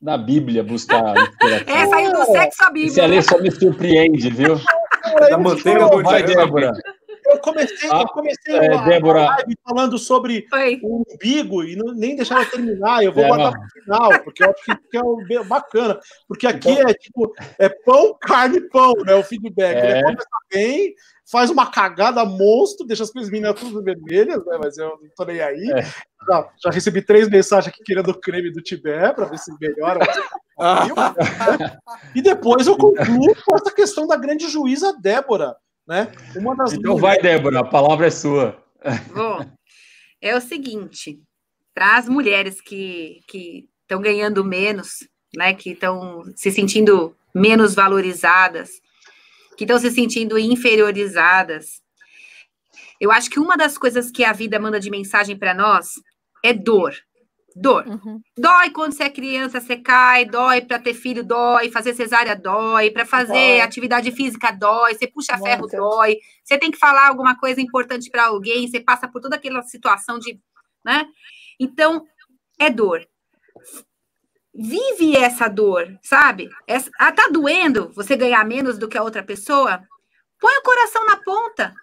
[0.00, 1.14] na Bíblia buscar.
[1.66, 2.90] é, saiu do sexo à Bíblia.
[2.90, 4.60] Esse Ale só me surpreende, viu?
[5.30, 6.72] Da manteiga do Vai, Débora.
[7.28, 9.26] Eu comecei, ah, eu comecei é, a, Débora...
[9.26, 10.80] live falando sobre Oi.
[10.82, 13.04] o umbigo e não, nem deixar eu terminar.
[13.04, 16.00] Eu vou é, guardar para o final, porque eu acho que, é bacana.
[16.26, 16.88] Porque aqui então...
[16.88, 19.14] é tipo é pão, carne, pão, né?
[19.14, 19.76] O feedback.
[19.76, 19.94] É.
[19.94, 20.02] Né?
[20.02, 20.94] Começa bem,
[21.30, 24.58] faz uma cagada monstro, deixa as coisas tudo vermelhas, né?
[24.58, 25.70] Mas eu não tô nem aí.
[25.70, 25.82] É.
[26.26, 30.00] Já, já, recebi três mensagens aqui querendo o creme do Tibé para ver se melhora.
[30.58, 30.88] Ah.
[32.14, 35.54] e depois eu concluo com essa questão da grande juíza Débora
[35.88, 36.12] né?
[36.36, 38.62] Uma das então vai, Débora, a palavra é sua.
[39.12, 39.50] Bom,
[40.20, 41.18] é o seguinte,
[41.74, 43.22] para as mulheres que
[43.82, 48.70] estão ganhando menos, né, que estão se sentindo menos valorizadas,
[49.56, 51.82] que estão se sentindo inferiorizadas,
[53.00, 55.92] eu acho que uma das coisas que a vida manda de mensagem para nós
[56.44, 56.94] é dor.
[57.60, 57.84] Dor.
[57.86, 58.20] Uhum.
[58.36, 62.90] Dói quando você é criança, você cai, dói para ter filho, dói, fazer cesárea dói,
[62.90, 63.60] para fazer dói.
[63.60, 65.44] atividade física dói, você puxa Muito.
[65.44, 69.34] ferro, dói, você tem que falar alguma coisa importante para alguém, você passa por toda
[69.34, 70.38] aquela situação de,
[70.84, 71.06] né?
[71.58, 72.06] Então,
[72.60, 73.04] é dor.
[74.54, 76.48] Vive essa dor, sabe?
[76.66, 79.82] Essa, ah, tá doendo você ganhar menos do que a outra pessoa?
[80.40, 81.74] Põe o coração na ponta.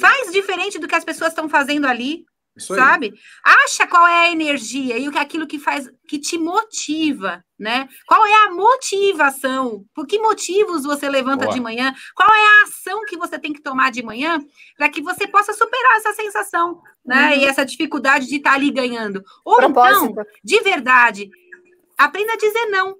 [0.00, 2.26] Faz diferente do que as pessoas estão fazendo ali
[2.58, 3.14] sabe?
[3.44, 7.44] Acha qual é a energia e o que é aquilo que faz, que te motiva,
[7.58, 7.88] né?
[8.06, 9.84] Qual é a motivação?
[9.94, 11.54] Por que motivos você levanta Boa.
[11.54, 11.94] de manhã?
[12.14, 14.38] Qual é a ação que você tem que tomar de manhã
[14.76, 17.30] para que você possa superar essa sensação, né?
[17.30, 17.40] Uhum.
[17.40, 19.22] E essa dificuldade de estar tá ali ganhando.
[19.44, 20.10] Ou Propósito.
[20.10, 21.30] então, de verdade,
[21.96, 22.96] aprenda a dizer não.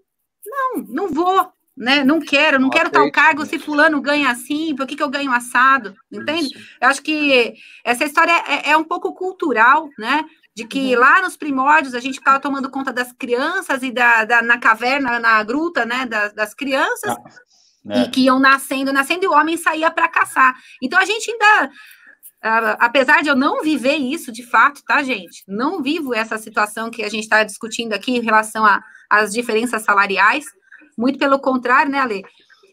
[0.46, 2.02] Não, não vou, né?
[2.04, 5.32] Não quero, não quero tal cargo se fulano ganha assim, por que, que eu ganho
[5.32, 5.94] assado?
[6.10, 6.46] Entende?
[6.46, 6.76] Isso.
[6.80, 10.24] Eu acho que essa história é, é, um pouco cultural, né?
[10.54, 11.00] De que uhum.
[11.00, 15.20] lá nos primórdios a gente ficava tomando conta das crianças e da, da na caverna,
[15.20, 16.04] na gruta, né?
[16.04, 17.10] Das, das crianças.
[17.88, 20.54] Ah, E que iam nascendo, nascendo, e o homem saía para caçar.
[20.82, 21.70] Então a gente ainda
[22.78, 25.42] apesar de eu não viver isso de fato, tá, gente?
[25.46, 28.64] Não vivo essa situação que a gente está discutindo aqui em relação
[29.10, 30.44] às diferenças salariais,
[30.98, 32.24] muito pelo contrário, né, Ale?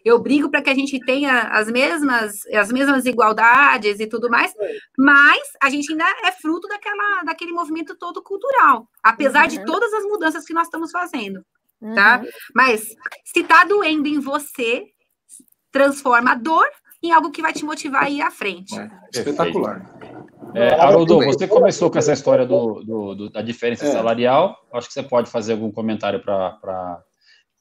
[0.03, 4.53] Eu brigo para que a gente tenha as mesmas, as mesmas igualdades e tudo mais,
[4.97, 9.49] mas a gente ainda é fruto daquela, daquele movimento todo cultural, apesar uhum.
[9.49, 11.43] de todas as mudanças que nós estamos fazendo,
[11.95, 12.19] tá?
[12.19, 12.29] Uhum.
[12.53, 14.85] Mas se está doendo em você,
[15.71, 16.67] transforma a dor
[17.01, 18.77] em algo que vai te motivar a ir à frente.
[18.77, 19.91] É, espetacular.
[20.53, 23.91] É, Haroldo, você começou com essa história do, do, do da diferença é.
[23.91, 24.55] salarial.
[24.71, 27.03] Acho que você pode fazer algum comentário para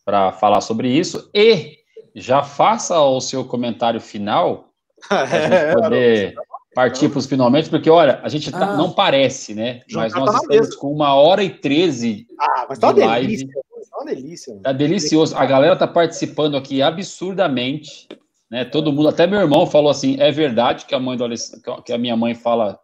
[0.05, 1.78] para falar sobre isso e
[2.14, 4.68] já faça o seu comentário final
[5.09, 6.35] para a gente é, poder
[6.74, 9.81] partir para os finalmente, porque olha, a gente tá, ah, não parece, né?
[9.93, 10.78] Mas nós tá estamos mesa.
[10.78, 13.26] com uma hora e treze ah, mas tá de live.
[13.26, 13.48] Delícia,
[13.90, 14.60] tá uma delícia.
[14.62, 15.36] Tá delicioso.
[15.36, 18.09] A galera tá participando aqui absurdamente,
[18.51, 18.64] né?
[18.64, 21.36] Todo mundo, até meu irmão falou assim, é verdade que a mãe do Ale,
[21.85, 22.78] que a minha mãe fala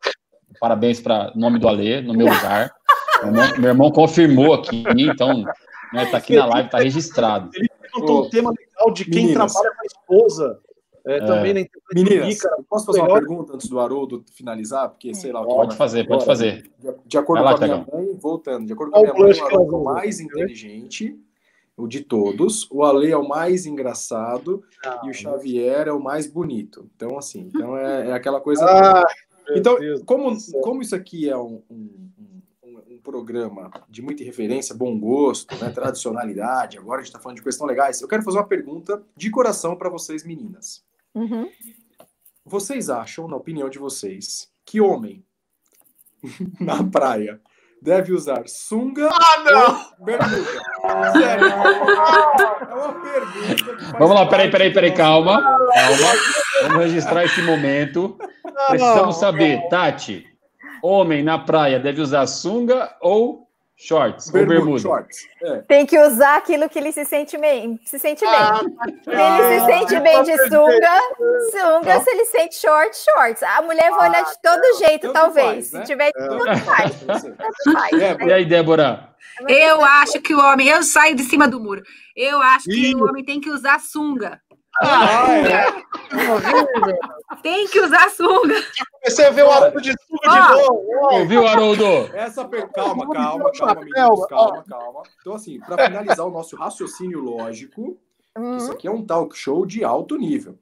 [0.60, 2.70] parabéns para nome do Alê no meu lugar.
[3.22, 5.44] meu, irmão, meu irmão confirmou aqui, então
[5.92, 6.06] né?
[6.06, 7.50] Tá aqui na live, tá registrado.
[7.54, 9.52] Ele perguntou um tema legal de quem Meninas.
[9.52, 10.60] trabalha com a esposa.
[11.06, 11.24] É, é.
[11.24, 11.60] também na
[11.94, 12.38] Meninas,
[12.68, 14.90] posso fazer uma pergunta antes do Haroldo finalizar?
[14.90, 15.42] Porque, sei lá...
[15.42, 16.70] Pode fazer, pode fazer.
[16.78, 19.32] De, de acordo lá, com a minha mãe, voltando, de acordo com a minha mãe,
[19.32, 21.18] o Haroldo é o mais inteligente,
[21.74, 26.00] o de todos, o Ale é o mais engraçado ah, e o Xavier é o
[26.00, 26.86] mais bonito.
[26.94, 28.64] Então, assim, então é, é aquela coisa...
[28.66, 29.02] Ah,
[29.56, 32.10] então, como, como isso aqui é um, um
[33.00, 37.68] programa de muita referência, bom gosto, né, tradicionalidade, agora a gente está falando de questões
[37.68, 40.84] legais, eu quero fazer uma pergunta de coração para vocês, meninas.
[41.14, 41.50] Uhum.
[42.44, 45.24] Vocês acham, na opinião de vocês, que homem
[46.60, 47.40] na praia
[47.82, 49.80] deve usar sunga ah, não!
[49.98, 51.12] ou bermuda?
[51.12, 51.46] Sério.
[51.46, 53.98] É uma pergunta.
[53.98, 55.40] Vamos lá, peraí, peraí, peraí, calma.
[55.40, 56.12] Calma.
[56.62, 58.18] Vamos registrar esse momento.
[58.68, 60.29] Precisamos saber, Tati,
[60.82, 64.82] Homem na praia deve usar sunga ou shorts bermuda, ou bermuda?
[64.82, 65.18] Shorts.
[65.42, 65.56] É.
[65.62, 67.80] Tem que usar aquilo que ele se sente bem.
[67.84, 68.34] Se sente bem.
[68.34, 68.60] Ah,
[69.02, 71.00] se ele se sente bem de sunga,
[71.50, 72.00] sunga.
[72.00, 73.42] Se ele sente shorts, shorts.
[73.42, 75.70] A mulher vai olhar de todo jeito, talvez.
[75.70, 75.80] Faz, né?
[75.80, 76.28] Se tiver, é.
[76.28, 77.04] tudo faz.
[77.72, 77.92] Faz.
[77.92, 79.10] É, e aí, Débora?
[79.48, 81.82] Eu acho que o homem, eu saio de cima do muro.
[82.14, 84.40] Eu acho que o homem tem que usar sunga.
[84.80, 85.66] Ah, é.
[87.42, 88.54] Tem que usar sunga.
[88.92, 90.54] Comecei a ver o Haroldo de sunga oh.
[90.54, 91.26] de novo.
[91.26, 91.84] Viu, Haroldo?
[92.14, 92.68] Essa per...
[92.70, 95.02] Calma, calma, calma, meninos, calma, calma.
[95.20, 97.98] Então, assim, para finalizar o nosso raciocínio lógico,
[98.36, 98.56] uhum.
[98.56, 100.58] isso aqui é um talk show de alto nível.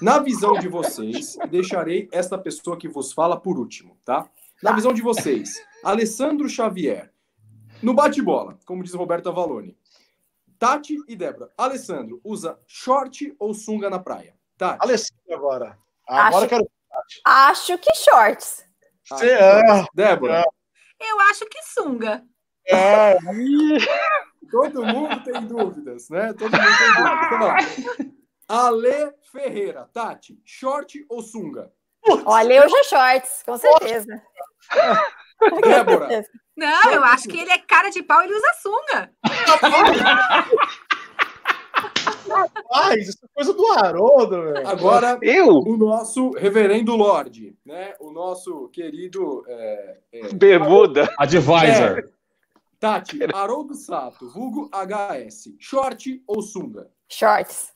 [0.00, 4.28] Na visão de vocês, deixarei esta pessoa que vos fala por último, tá?
[4.62, 7.10] Na visão de vocês, Alessandro Xavier,
[7.82, 9.76] no bate-bola, como diz Roberto Avalone,
[10.62, 11.50] Tati e Débora.
[11.58, 14.36] Alessandro, usa short ou sunga na praia?
[14.56, 14.78] Tati.
[14.80, 15.76] Alessandro agora.
[16.06, 17.20] Agora acho, quero Tati.
[17.24, 18.64] Acho que shorts.
[19.02, 19.84] Você é.
[19.92, 20.44] Débora.
[21.00, 22.22] Eu acho que sunga.
[22.64, 23.16] É.
[24.52, 26.32] Todo mundo tem dúvidas, né?
[26.32, 27.78] Todo mundo tem dúvidas.
[27.88, 28.12] Então,
[28.46, 29.90] Ale Ferreira.
[29.92, 31.72] Tati, short ou sunga?
[32.24, 34.22] Olha, eu já shorts, com certeza.
[35.62, 36.24] Débora.
[36.56, 39.10] Não, eu acho que ele é cara de pau, ele usa sunga.
[42.28, 44.68] Rapaz, isso é coisa do Haroldo, velho.
[44.68, 45.58] Agora, eu?
[45.58, 47.94] o nosso reverendo Lorde, né?
[47.98, 49.44] O nosso querido.
[49.46, 51.12] É, é, Bermuda.
[51.18, 51.98] Advisor.
[51.98, 52.08] É,
[52.78, 55.54] Tati, Haroldo Sato, vulgo HS.
[55.58, 56.90] Short ou sunga?
[57.08, 57.72] Shorts.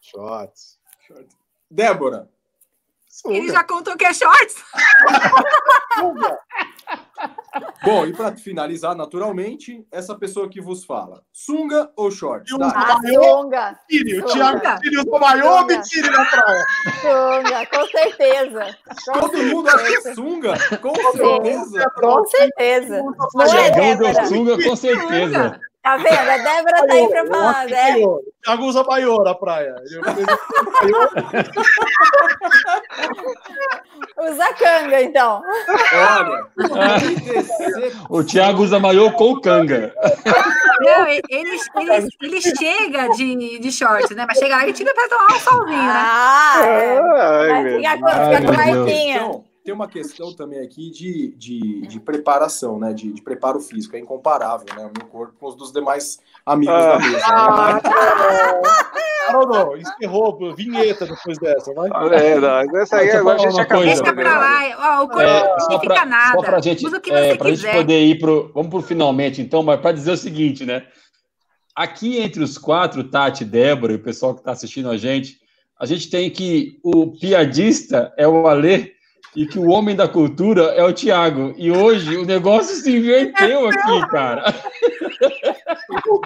[0.00, 0.78] Shorts.
[1.06, 1.36] Shorts.
[1.70, 2.28] Débora.
[3.08, 3.36] Sunga.
[3.36, 4.56] Ele já contou que é shorts?
[7.84, 12.56] Bom, e para finalizar, naturalmente, essa pessoa que vos fala, sunga ou shorts?
[12.56, 12.72] Tá?
[12.74, 13.78] Ah, sunga.
[13.88, 16.64] Tire, o Thiago tire o maior me tire na praia?
[17.00, 18.78] Sunga, com certeza.
[19.04, 19.54] Com Todo certeza.
[19.54, 20.78] mundo acha sunga?
[20.78, 21.90] Com certeza.
[22.00, 23.02] Com certeza.
[23.34, 25.60] Não é, sunga, com certeza.
[25.84, 26.30] Tá vendo?
[26.30, 27.96] A Débora tá aí pra falar, né?
[28.42, 29.74] Thiago usa maior na praia.
[34.18, 35.42] usa canga, então.
[35.92, 36.46] Olha,
[38.08, 39.92] o Thiago usa maior com canga.
[40.80, 41.50] Não, ele, ele,
[42.22, 44.24] ele, chega de, de shorts, né?
[44.26, 45.92] Mas chega lá e tira pra tomar um solzinho, né?
[45.94, 46.98] Ah, é.
[47.52, 49.44] Ai, fica, com, com marquinha.
[49.64, 52.92] Tem uma questão também aqui de, de, de preparação, né?
[52.92, 53.96] De, de, preparo físico.
[53.96, 54.84] É incomparável, né?
[54.84, 57.16] O meu corpo com os dos demais amigos ah, da mesa.
[57.16, 57.22] Né?
[57.24, 57.80] Ah,
[59.32, 61.88] não, não, encerrou vinheta depois dessa, vai.
[62.12, 63.86] É, não, essa aí agora a gente acabou.
[63.86, 66.34] Deixa pra lá, ó, o corpo é, não fica pra, nada.
[66.34, 67.72] Só pra gente, Usa o que você é, pra quiser.
[67.72, 68.52] gente poder ir pro.
[68.52, 70.86] Vamos pro finalmente, então, mas para dizer o seguinte, né?
[71.74, 75.38] Aqui entre os quatro, Tati, Débora e o pessoal que está assistindo a gente,
[75.80, 78.92] a gente tem que o piadista é o Alê
[79.36, 81.54] e que o homem da cultura é o Tiago.
[81.56, 84.54] E hoje o negócio se inverteu aqui, cara.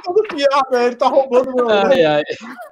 [0.05, 1.69] Todo piada, ele tá roubando meu.
[1.69, 2.23] Ai, ai.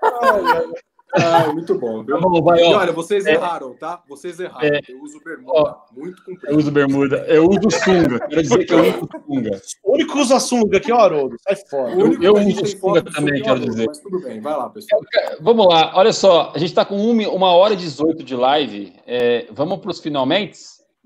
[0.03, 0.87] ai, ai.
[1.15, 2.03] Ah, muito bom.
[2.05, 2.20] Viu?
[2.20, 2.70] Tá vai, ó.
[2.70, 4.03] E olha, vocês é, erraram, tá?
[4.09, 4.66] Vocês erraram.
[4.66, 6.53] É, eu uso bermuda, ó, muito comprido.
[6.53, 7.16] Eu uso bermuda.
[7.28, 8.19] Eu uso sunga.
[8.28, 9.62] Quero dizer que eu uso sunga.
[9.85, 11.37] O único que usa sunga aqui é o Haroldo.
[11.41, 11.93] Sai fora.
[11.93, 13.87] Eu, eu uso sunga também, quero dizer.
[13.87, 15.01] Mas tudo bem, vai lá, pessoal.
[15.41, 15.93] Vamos lá.
[15.95, 18.93] Olha só, a gente está com uma hora e 18 de live.
[19.07, 20.59] É, vamos para os finalmente?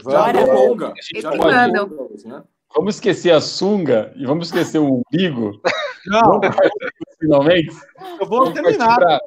[0.02, 0.48] Vamos.
[0.48, 0.92] Longa.
[1.14, 2.42] Já né?
[2.74, 5.60] Vamos esquecer a sunga e vamos esquecer o umbigo.
[6.06, 6.40] Não.
[7.18, 7.74] finalmente.
[8.20, 8.96] Eu vou terminar.
[8.96, 9.20] Pra...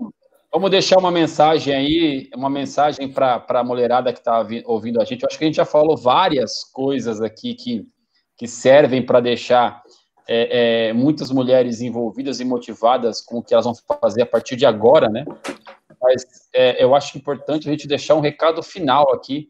[0.53, 5.23] Vamos deixar uma mensagem aí, uma mensagem para a mulherada que está ouvindo a gente.
[5.23, 7.87] Eu acho que a gente já falou várias coisas aqui que,
[8.37, 9.81] que servem para deixar
[10.27, 14.55] é, é, muitas mulheres envolvidas e motivadas com o que elas vão fazer a partir
[14.55, 15.25] de agora, né?
[15.99, 16.23] Mas
[16.53, 19.49] é, eu acho importante a gente deixar um recado final aqui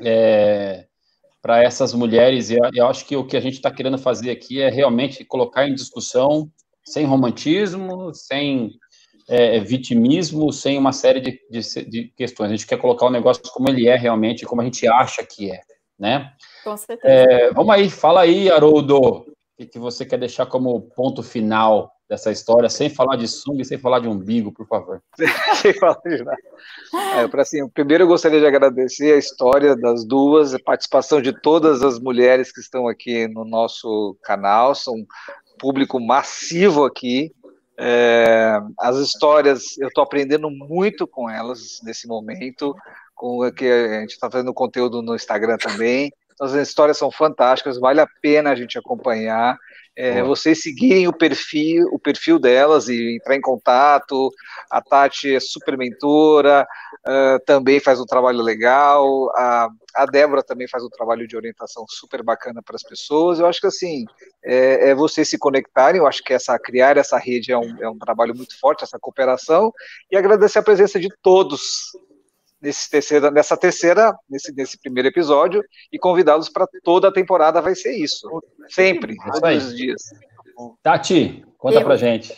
[0.00, 0.86] é,
[1.42, 2.50] para essas mulheres.
[2.50, 5.68] Eu, eu acho que o que a gente está querendo fazer aqui é realmente colocar
[5.68, 6.50] em discussão,
[6.82, 8.70] sem romantismo, sem
[9.28, 12.48] é, vitimismo, sem uma série de, de, de, questões.
[12.48, 15.50] A gente quer colocar o negócio como ele é realmente, como a gente acha que
[15.50, 15.60] é,
[15.98, 16.32] né?
[16.64, 17.12] Com certeza.
[17.12, 19.26] É, vamos aí, fala aí, Haroldo, o
[19.58, 23.64] que, que você quer deixar como ponto final dessa história, sem falar de sunga e
[23.66, 25.02] sem falar de umbigo, por favor.
[25.60, 26.38] sem falar de nada.
[27.18, 31.82] É, assim, primeiro eu gostaria de agradecer a história das duas, a participação de todas
[31.82, 35.06] as mulheres que estão aqui no nosso canal, são um
[35.58, 37.30] público massivo aqui.
[37.80, 42.74] É, as histórias, eu estou aprendendo muito com elas nesse momento,
[43.14, 46.12] com que a gente está fazendo conteúdo no Instagram também.
[46.40, 49.56] As histórias são fantásticas, vale a pena a gente acompanhar
[50.00, 54.30] é, vocês seguirem o perfil, o perfil delas e entrar em contato.
[54.70, 56.64] A Tati é super mentora,
[57.04, 59.28] uh, também faz um trabalho legal.
[59.36, 63.40] A, a Débora também faz um trabalho de orientação super bacana para as pessoas.
[63.40, 64.04] Eu acho que assim
[64.44, 66.00] é, é vocês se conectarem.
[66.00, 69.00] Eu acho que essa criar essa rede é um, é um trabalho muito forte, essa
[69.00, 69.72] cooperação.
[70.12, 71.90] E agradecer a presença de todos
[72.60, 75.62] nesse terceira, nessa terceira, nesse, nesse primeiro episódio
[75.92, 78.28] e convidá-los para toda a temporada vai ser isso.
[78.68, 80.02] Sempre, todos os dias.
[80.82, 82.36] Tati, conta eu, pra gente.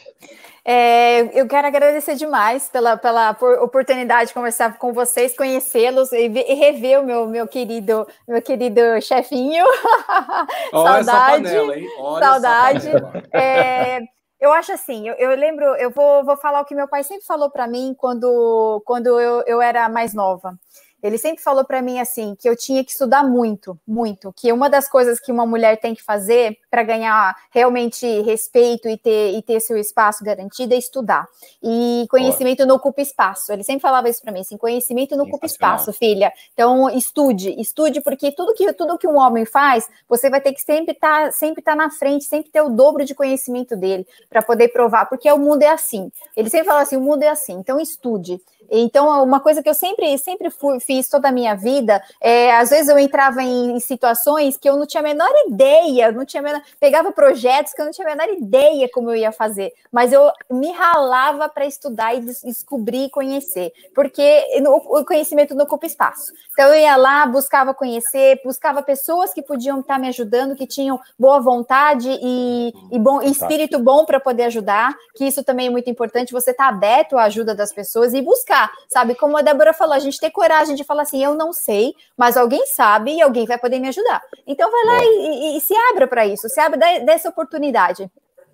[0.64, 3.30] É, eu quero agradecer demais pela, pela
[3.62, 8.80] oportunidade de conversar com vocês, conhecê-los e, e, rever o meu, meu querido, meu querido
[9.00, 9.64] chefinho.
[10.72, 11.42] Olha Saudade.
[11.44, 12.90] Panela, Saudade.
[13.32, 14.00] É,
[14.40, 17.26] eu acho assim, eu, eu, lembro, eu vou, vou falar o que meu pai sempre
[17.26, 20.58] falou para mim quando, quando eu, eu era mais nova.
[21.02, 24.68] Ele sempre falou para mim assim que eu tinha que estudar muito, muito, que uma
[24.68, 29.42] das coisas que uma mulher tem que fazer para ganhar realmente respeito e ter, e
[29.42, 31.26] ter seu espaço garantido é estudar.
[31.62, 33.52] E conhecimento não ocupa espaço.
[33.52, 36.32] Ele sempre falava isso para mim, assim, conhecimento não ocupa espaço, filha.
[36.52, 40.62] Então estude, estude porque tudo que tudo que um homem faz, você vai ter que
[40.62, 44.42] sempre estar tá, sempre tá na frente, sempre ter o dobro de conhecimento dele para
[44.42, 46.10] poder provar, porque o mundo é assim.
[46.36, 47.54] Ele sempre fala assim, o mundo é assim.
[47.54, 48.40] Então estude.
[48.70, 52.70] Então, uma coisa que eu sempre, sempre fui, fiz toda a minha vida, é, às
[52.70, 56.42] vezes eu entrava em, em, situações que eu não tinha a menor ideia, não tinha
[56.42, 60.12] menor, pegava projetos que eu não tinha a menor ideia como eu ia fazer, mas
[60.12, 65.86] eu me ralava para estudar e des descobrir e conhecer, porque o conhecimento não ocupa
[65.86, 66.32] espaço.
[66.52, 71.00] Então, eu ia lá, buscava conhecer, buscava pessoas que podiam estar me ajudando, que tinham
[71.18, 75.88] boa vontade e, e bom espírito bom para poder ajudar, que isso também é muito
[75.90, 79.14] importante, você estar tá aberto à ajuda das pessoas e buscar sabe?
[79.14, 82.36] Como a Débora falou, a gente ter coragem de falar assim, eu não sei, mas
[82.36, 84.20] alguém sabe e alguém vai poder me ajudar.
[84.46, 88.10] Então vai lá e, e, e, se abra para isso, se abra dessa oportunidade.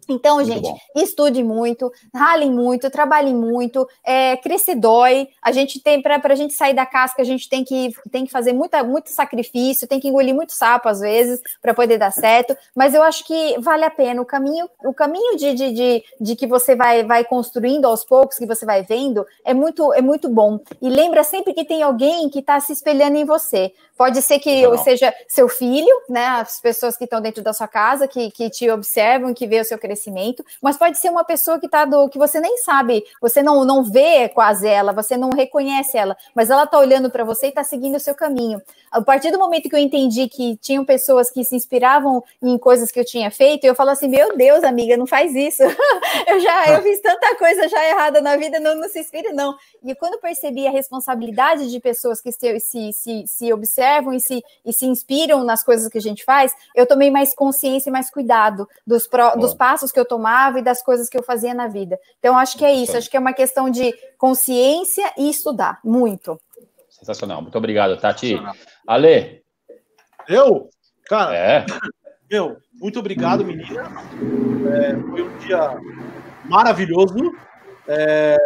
[0.09, 0.79] Então, muito gente, bom.
[0.95, 5.29] estude muito, ralem muito, trabalhem muito, é, crescer dói.
[5.43, 8.31] A gente tem, para a gente sair da casca, a gente tem que, tem que
[8.31, 12.57] fazer muita, muito sacrifício, tem que engolir muito sapo às vezes para poder dar certo.
[12.75, 14.23] Mas eu acho que vale a pena.
[14.23, 18.39] O caminho, o caminho de, de, de, de, que você vai, vai construindo aos poucos,
[18.39, 20.61] que você vai vendo, é muito, é muito bom.
[20.81, 23.73] E lembra sempre que tem alguém que está se espelhando em você.
[23.97, 26.27] Pode ser que eu seja seu filho, né?
[26.27, 29.65] As pessoas que estão dentro da sua casa, que, que te observam, que vê o
[29.65, 33.43] seu crescimento, mas pode ser uma pessoa que tá do que você nem sabe, você
[33.43, 37.47] não, não vê quase ela, você não reconhece ela, mas ela tá olhando para você
[37.47, 38.61] e tá seguindo o seu caminho.
[38.91, 42.91] A partir do momento que eu entendi que tinham pessoas que se inspiravam em coisas
[42.91, 45.63] que eu tinha feito, eu falo assim: meu Deus, amiga, não faz isso.
[46.27, 49.57] eu já eu fiz tanta coisa já errada na vida, não, não se inspire, não.
[49.83, 54.21] E quando percebi a responsabilidade de pessoas que se, se, se, se observam, observam e
[54.21, 57.93] se, e se inspiram nas coisas que a gente faz, eu tomei mais consciência e
[57.93, 61.55] mais cuidado dos, pro, dos passos que eu tomava e das coisas que eu fazia
[61.55, 61.99] na vida.
[62.19, 66.41] Então, acho que é isso, acho que é uma questão de consciência e estudar, muito.
[66.91, 68.37] Sensacional, muito obrigado, Tati.
[68.87, 69.43] Ale?
[70.29, 70.69] Eu?
[71.05, 71.67] Cara, é.
[72.31, 73.85] meu, muito obrigado, menina.
[74.75, 75.79] É, foi um dia
[76.45, 77.33] maravilhoso.
[77.89, 78.37] É,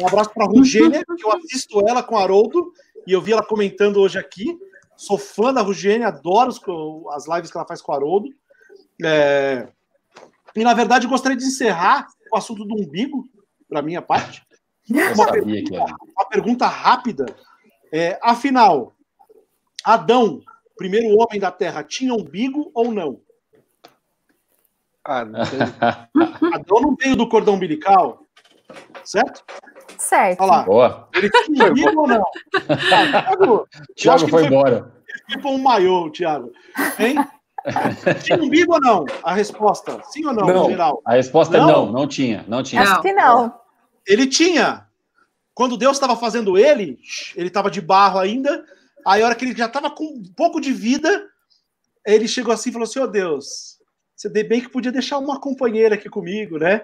[0.00, 2.72] um abraço para a Rugênia, que eu assisto ela com o Haroldo
[3.08, 4.58] e eu vi ela comentando hoje aqui.
[4.94, 6.50] Sou fã da Rugênia, adoro
[7.10, 8.28] as lives que ela faz com o Haroldo.
[9.02, 9.66] É...
[10.54, 13.24] E, na verdade, gostaria de encerrar o assunto do umbigo,
[13.66, 14.46] para minha parte.
[14.90, 15.84] Uma pergunta,
[16.16, 17.26] uma pergunta, rápida.
[17.90, 18.92] É, afinal,
[19.82, 20.42] Adão,
[20.76, 23.22] primeiro homem da Terra, tinha umbigo ou não?
[25.02, 25.40] Ah, não
[26.52, 28.22] Adão não veio do cordão umbilical,
[29.02, 29.44] certo?
[29.98, 30.40] Certo.
[30.40, 30.62] Olha lá.
[30.62, 31.08] Boa.
[31.14, 32.24] Ele tinha umbigo ou não?
[32.88, 34.92] Thiago, Thiago foi embora.
[35.08, 36.52] Ele tipo um maiô, Thiago.
[36.98, 37.16] Hein?
[38.22, 39.04] Tinha umbigo ou não?
[39.22, 40.62] A resposta, sim ou não, não.
[40.64, 41.02] no geral?
[41.04, 41.68] A resposta é não.
[41.68, 42.82] é não, não tinha, não tinha.
[42.82, 43.52] Acho que não.
[44.06, 44.86] Ele tinha.
[45.52, 46.98] Quando Deus estava fazendo ele,
[47.36, 48.64] ele estava de barro ainda.
[49.04, 51.26] Aí, a hora que ele já estava com um pouco de vida,
[52.06, 53.78] ele chegou assim e falou assim: Ô oh, Deus,
[54.16, 56.82] você bem que podia deixar uma companheira aqui comigo, né?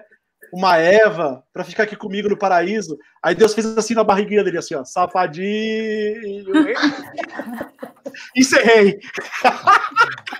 [0.51, 2.97] Uma Eva para ficar aqui comigo no paraíso.
[3.21, 5.45] Aí Deus fez assim na barriguinha dele, assim, ó, safadinho.
[8.35, 8.99] Encerrei.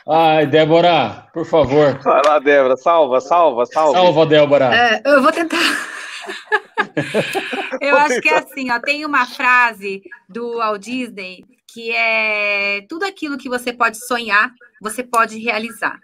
[0.08, 1.98] Ai, Débora, por favor.
[2.00, 3.94] Vai lá, Débora, salva, salva, salva.
[3.94, 4.74] Salva, Débora.
[4.74, 5.58] É, eu vou tentar.
[7.82, 11.44] eu acho que é assim, ó, tem uma frase do Walt Disney
[11.76, 14.50] que é tudo aquilo que você pode sonhar,
[14.82, 16.00] você pode realizar.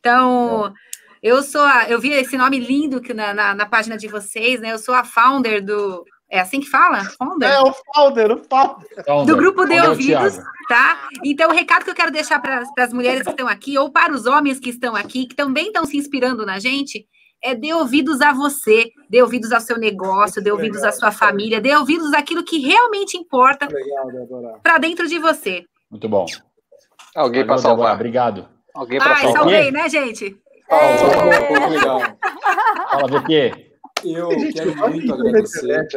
[0.00, 0.74] Então,
[1.22, 4.60] eu sou a, eu vi esse nome lindo que na, na, na, página de vocês,
[4.60, 4.72] né?
[4.72, 6.04] Eu sou a founder do.
[6.30, 7.04] É assim que fala?
[7.04, 7.50] Founder?
[7.50, 9.26] É, o founder, o founder.
[9.26, 10.38] Do grupo de ouvidos,
[10.68, 11.08] tá?
[11.24, 14.12] Então, o recado que eu quero deixar para as mulheres que estão aqui, ou para
[14.12, 17.04] os homens que estão aqui, que também estão se inspirando na gente,
[17.42, 21.60] é dê ouvidos a você, dê ouvidos ao seu negócio, dê ouvidos à sua família,
[21.60, 23.66] dê ouvidos àquilo que realmente importa
[24.62, 25.64] para dentro de você.
[25.90, 26.26] Muito bom.
[27.14, 27.94] Alguém para salvar.
[27.94, 28.48] Obrigado.
[28.72, 29.32] Alguém para salvar.
[29.32, 30.38] salvei, né, gente?
[30.70, 32.00] Fala, legal.
[32.90, 33.70] Fala, VP.
[34.04, 35.88] Eu quero muito agradecer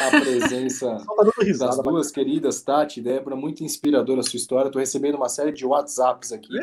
[0.00, 1.04] a presença
[1.58, 4.68] das duas queridas, Tati e Débora, muito inspiradora a sua história.
[4.68, 6.56] Estou recebendo uma série de WhatsApps aqui,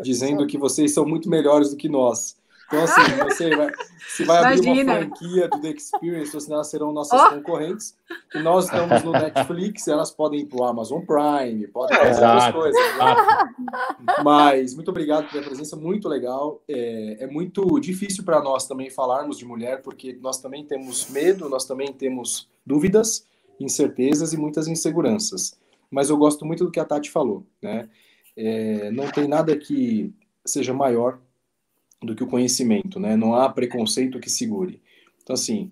[0.00, 2.36] dizendo que vocês são muito melhores do que nós.
[2.66, 3.72] Então, assim, você vai,
[4.08, 7.34] se vai abrir uma franquia do The Experience, assim, elas serão nossas oh.
[7.34, 7.94] concorrentes.
[8.34, 12.52] E nós estamos no Netflix, elas podem ir para o Amazon Prime, podem fazer outras
[12.52, 12.98] coisas.
[12.98, 13.54] Né?
[14.24, 16.62] Mas, muito obrigado pela presença, muito legal.
[16.68, 21.48] É, é muito difícil para nós também falarmos de mulher, porque nós também temos medo,
[21.48, 23.26] nós também temos dúvidas,
[23.60, 25.58] incertezas e muitas inseguranças.
[25.90, 27.88] Mas eu gosto muito do que a Tati falou, né?
[28.34, 30.10] É, não tem nada que
[30.44, 31.18] seja maior
[32.02, 33.16] do que o conhecimento, né?
[33.16, 34.80] Não há preconceito que segure.
[35.22, 35.70] Então, assim,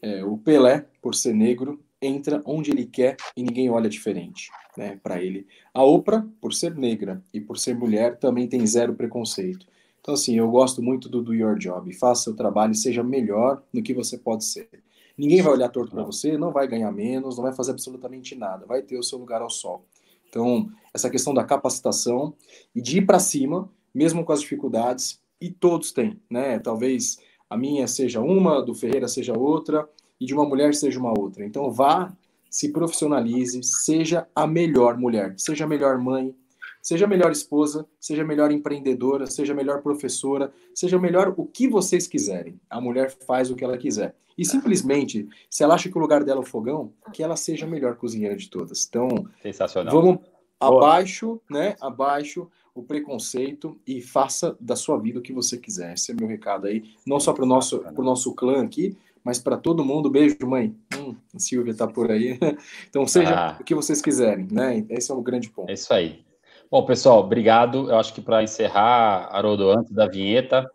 [0.00, 4.98] é, o Pelé, por ser negro, entra onde ele quer e ninguém olha diferente, né,
[5.02, 5.46] para ele.
[5.72, 9.66] A Oprah, por ser negra e por ser mulher, também tem zero preconceito.
[10.00, 11.92] Então, assim, eu gosto muito do do your job.
[11.94, 14.68] Faça o trabalho e seja melhor no que você pode ser.
[15.16, 18.66] Ninguém vai olhar torto para você, não vai ganhar menos, não vai fazer absolutamente nada.
[18.66, 19.84] Vai ter o seu lugar ao sol.
[20.28, 22.34] Então, essa questão da capacitação
[22.74, 26.58] e de ir para cima, mesmo com as dificuldades, e todos têm, né?
[26.58, 27.18] Talvez
[27.50, 29.88] a minha seja uma, do Ferreira seja outra,
[30.20, 31.44] e de uma mulher seja uma outra.
[31.44, 32.16] Então vá,
[32.48, 36.32] se profissionalize, seja a melhor mulher, seja a melhor mãe,
[36.80, 41.44] seja a melhor esposa, seja a melhor empreendedora, seja a melhor professora, seja melhor o
[41.44, 42.60] que vocês quiserem.
[42.70, 44.14] A mulher faz o que ela quiser.
[44.38, 47.66] E simplesmente, se ela acha que o lugar dela é o fogão, que ela seja
[47.66, 48.86] a melhor cozinheira de todas.
[48.88, 49.08] Então,
[49.42, 49.92] Sensacional.
[49.92, 50.18] vamos
[50.58, 51.74] abaixo, né?
[51.80, 55.94] Abaixo o preconceito e faça da sua vida o que você quiser.
[55.94, 59.38] Esse é meu recado aí, não só para o nosso, pro nosso clã aqui, mas
[59.38, 60.10] para todo mundo.
[60.10, 60.74] Beijo, mãe.
[60.96, 62.38] Hum, a Silvia está por aí.
[62.88, 63.56] Então, seja ah.
[63.60, 64.84] o que vocês quiserem, né?
[64.88, 65.70] Esse é o grande ponto.
[65.70, 66.24] É isso aí.
[66.70, 67.90] Bom, pessoal, obrigado.
[67.90, 70.70] Eu acho que para encerrar, Haroldo, antes da vinheta,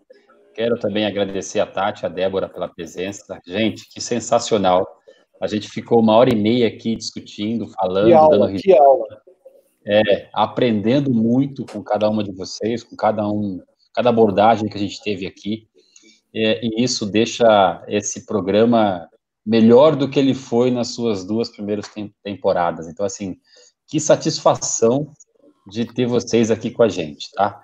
[0.54, 3.40] quero também agradecer a Tati, a Débora pela presença.
[3.46, 4.86] Gente, que sensacional.
[5.42, 8.62] A gente ficou uma hora e meia aqui discutindo, falando, aula, dando risada.
[8.62, 9.27] Que aula
[9.88, 13.62] é, aprendendo muito com cada uma de vocês, com cada um,
[13.94, 15.68] cada abordagem que a gente teve aqui,
[16.36, 19.08] é, e isso deixa esse programa
[19.46, 21.86] melhor do que ele foi nas suas duas primeiras
[22.22, 22.88] temporadas.
[22.88, 23.38] Então, assim,
[23.88, 25.14] que satisfação
[25.66, 27.62] de ter vocês aqui com a gente, tá?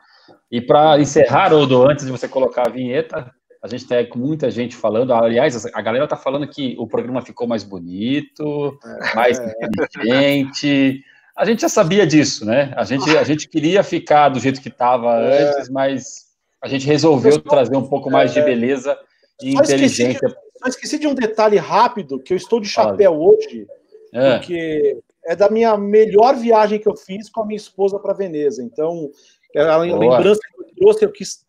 [0.49, 3.29] E para encerrar, Odo, antes de você colocar a vinheta,
[3.61, 5.13] a gente está com muita gente falando.
[5.13, 8.77] Aliás, a galera está falando que o programa ficou mais bonito,
[9.13, 9.53] mais é.
[9.65, 11.03] inteligente.
[11.35, 12.73] A gente já sabia disso, né?
[12.75, 15.49] A gente, a gente queria ficar do jeito que estava é.
[15.49, 16.27] antes, mas
[16.61, 18.45] a gente resolveu trazer um pouco mais de é.
[18.45, 18.97] beleza
[19.41, 20.11] e só inteligência.
[20.13, 23.67] Esqueci de, só esqueci de um detalhe rápido, que eu estou de chapéu hoje,
[24.13, 24.37] é.
[24.37, 28.61] porque é da minha melhor viagem que eu fiz com a minha esposa para Veneza.
[28.61, 29.09] Então,
[29.55, 31.43] é a lembrança que eu trouxe, eu quis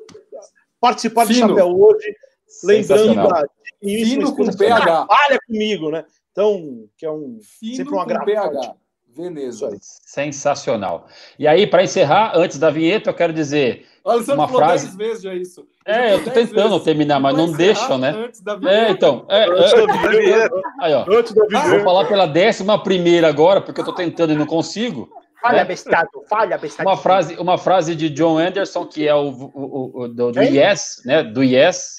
[0.80, 1.34] participar Fino.
[1.34, 2.16] de chapéu hoje,
[2.64, 3.44] lembrando da
[3.80, 4.80] Fino com PH.
[4.80, 6.04] trabalha comigo, né?
[6.32, 8.76] Então, que é um Fino sempre um agrado.
[9.16, 9.70] Veneza.
[9.80, 11.06] Sensacional.
[11.38, 14.86] E aí, para encerrar, antes da vinheta, eu quero dizer Olha, uma frase.
[14.86, 15.66] Dez vezes já isso.
[15.86, 16.84] é, eu tô tentando vezes.
[16.84, 18.10] terminar, mas não deixam, né?
[18.10, 18.76] Antes da vinheta.
[18.76, 19.26] É, então.
[19.28, 20.62] É, antes é, da vinheta.
[20.80, 21.04] Aí, ó.
[21.08, 21.68] Antes da vinheta.
[21.68, 25.08] Vou falar pela décima primeira agora, porque eu tô tentando e não consigo.
[25.40, 25.64] Falha, né?
[25.64, 26.88] bestado, falha, bestado.
[26.88, 31.02] Uma frase, uma frase de John Anderson, que é o, o, o do, do Yes,
[31.04, 31.22] né?
[31.22, 31.98] Do Yes.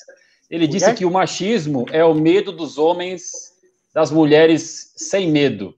[0.49, 3.53] Ele disse que o machismo é o medo dos homens
[3.93, 5.73] das mulheres sem medo.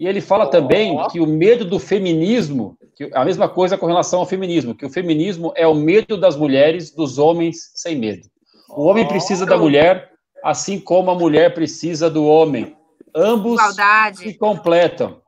[0.00, 4.20] E ele fala também que o medo do feminismo, que a mesma coisa com relação
[4.20, 8.26] ao feminismo, que o feminismo é o medo das mulheres dos homens sem medo.
[8.70, 10.10] O homem precisa da mulher,
[10.42, 12.74] assim como a mulher precisa do homem.
[13.14, 14.16] Ambos igualdade.
[14.16, 15.20] se completam.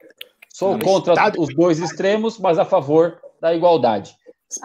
[0.48, 4.16] Sou contra os dois extremos, mas a favor da igualdade.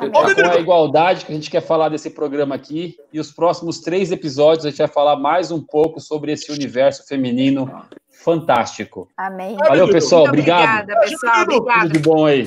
[0.02, 2.96] É com a igualdade que a gente quer falar desse programa aqui.
[3.12, 7.06] E os próximos três episódios a gente vai falar mais um pouco sobre esse universo
[7.08, 7.70] feminino
[8.28, 9.08] fantástico.
[9.16, 9.56] Amém.
[9.58, 10.24] Valeu, pessoal.
[10.24, 10.82] Muito obrigado.
[10.84, 11.42] Obrigada, pessoal.
[11.44, 11.82] Obrigada.
[11.82, 12.44] Tudo de bom aí.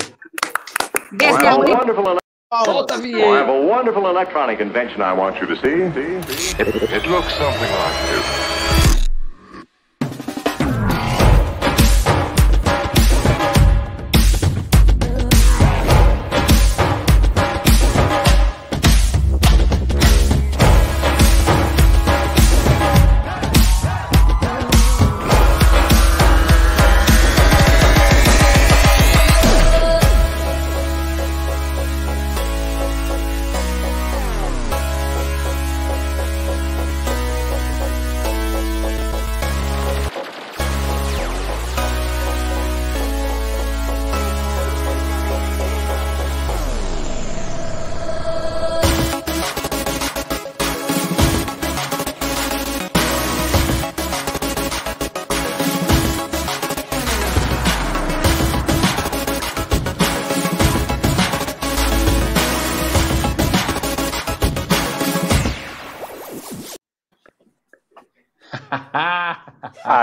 [1.11, 1.75] Beijo, I minha have a mãe.
[1.75, 2.17] wonderful
[2.65, 3.39] Solta a I vinheta.
[3.39, 5.89] have a wonderful electronic invention I want you to see.
[5.93, 6.61] see?
[6.61, 8.60] It, it looks something like this.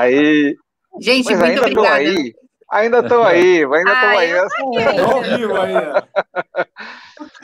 [0.08, 0.56] Aí.
[1.00, 1.94] Gente, Mas muito ainda obrigada.
[1.96, 2.34] aí.
[2.70, 4.32] Ainda estão aí, ainda estão Ah, aí.
[4.34, 5.74] Tá ao vivo aí.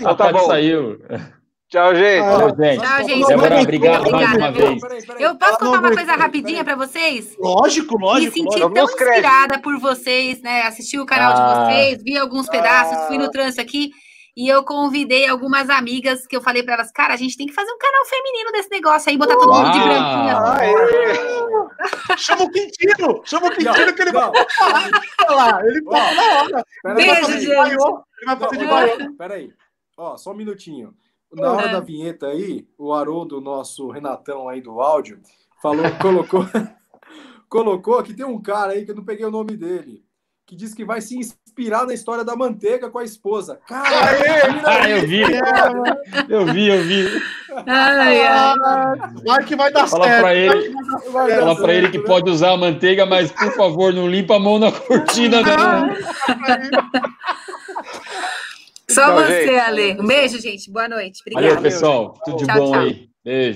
[0.04, 0.46] A tá bom.
[0.46, 0.98] saiu.
[1.70, 2.20] Tchau, gente.
[2.20, 2.80] Valeu, gente.
[2.82, 3.26] Tchau, gente.
[3.26, 4.82] Débora, obrigado mais uma vez.
[5.18, 7.34] Eu posso contar uma coisa rapidinha para vocês?
[7.38, 8.32] Lógico, Me lógico.
[8.34, 8.74] senti lógico.
[8.74, 10.62] tão inspirada por vocês, né?
[10.62, 11.34] Assisti o canal Ah.
[11.34, 13.90] de vocês, vi alguns pedaços, fui no trânsito aqui
[14.36, 17.52] e eu convidei algumas amigas que eu falei para elas, cara, a gente tem que
[17.52, 20.38] fazer um canal feminino desse negócio aí, botar todo mundo de branquinha.
[20.40, 22.16] Aê.
[22.18, 23.22] Chama o Quintino!
[23.24, 24.32] Chama o Quintino que ele vai Não,
[25.26, 25.64] falar.
[25.66, 26.64] Ele fala na hora.
[26.94, 27.46] Beijo, gente.
[27.50, 29.16] Ele vai fazer de baião.
[29.16, 29.52] peraí.
[29.96, 30.94] Ó, só um minutinho.
[31.32, 31.72] Na hora Ah.
[31.72, 35.20] da vinheta aí, o Haroldo, nosso Renatão aí do áudio,
[35.60, 36.44] falou, colocou,
[37.48, 40.04] colocou que tem um cara aí que eu não peguei o nome dele,
[40.46, 41.18] que diz que vai se
[41.54, 43.60] inspirar na história da manteiga com a esposa.
[43.68, 43.88] Cara,
[44.64, 45.22] Ah, eu vi.
[46.28, 47.22] Eu vi, eu vi.
[47.66, 48.54] Ai, ai.
[49.24, 50.20] Vai que vai dar Fala certo.
[50.20, 50.74] pra ele,
[51.12, 52.04] vai dar fala pra ele que né?
[52.04, 55.40] pode usar a manteiga, mas por favor, não limpa a mão na cortina.
[55.42, 55.94] Não.
[58.90, 59.58] Só Tchau, você, gente.
[59.58, 60.00] Ale.
[60.00, 60.70] Um beijo, gente.
[60.70, 61.20] Boa noite.
[61.22, 61.46] Obrigada.
[61.48, 62.18] Valeu, pessoal.
[62.24, 62.80] Tudo de Tchau, bom tchau.
[62.80, 63.08] aí.
[63.24, 63.52] Beijo.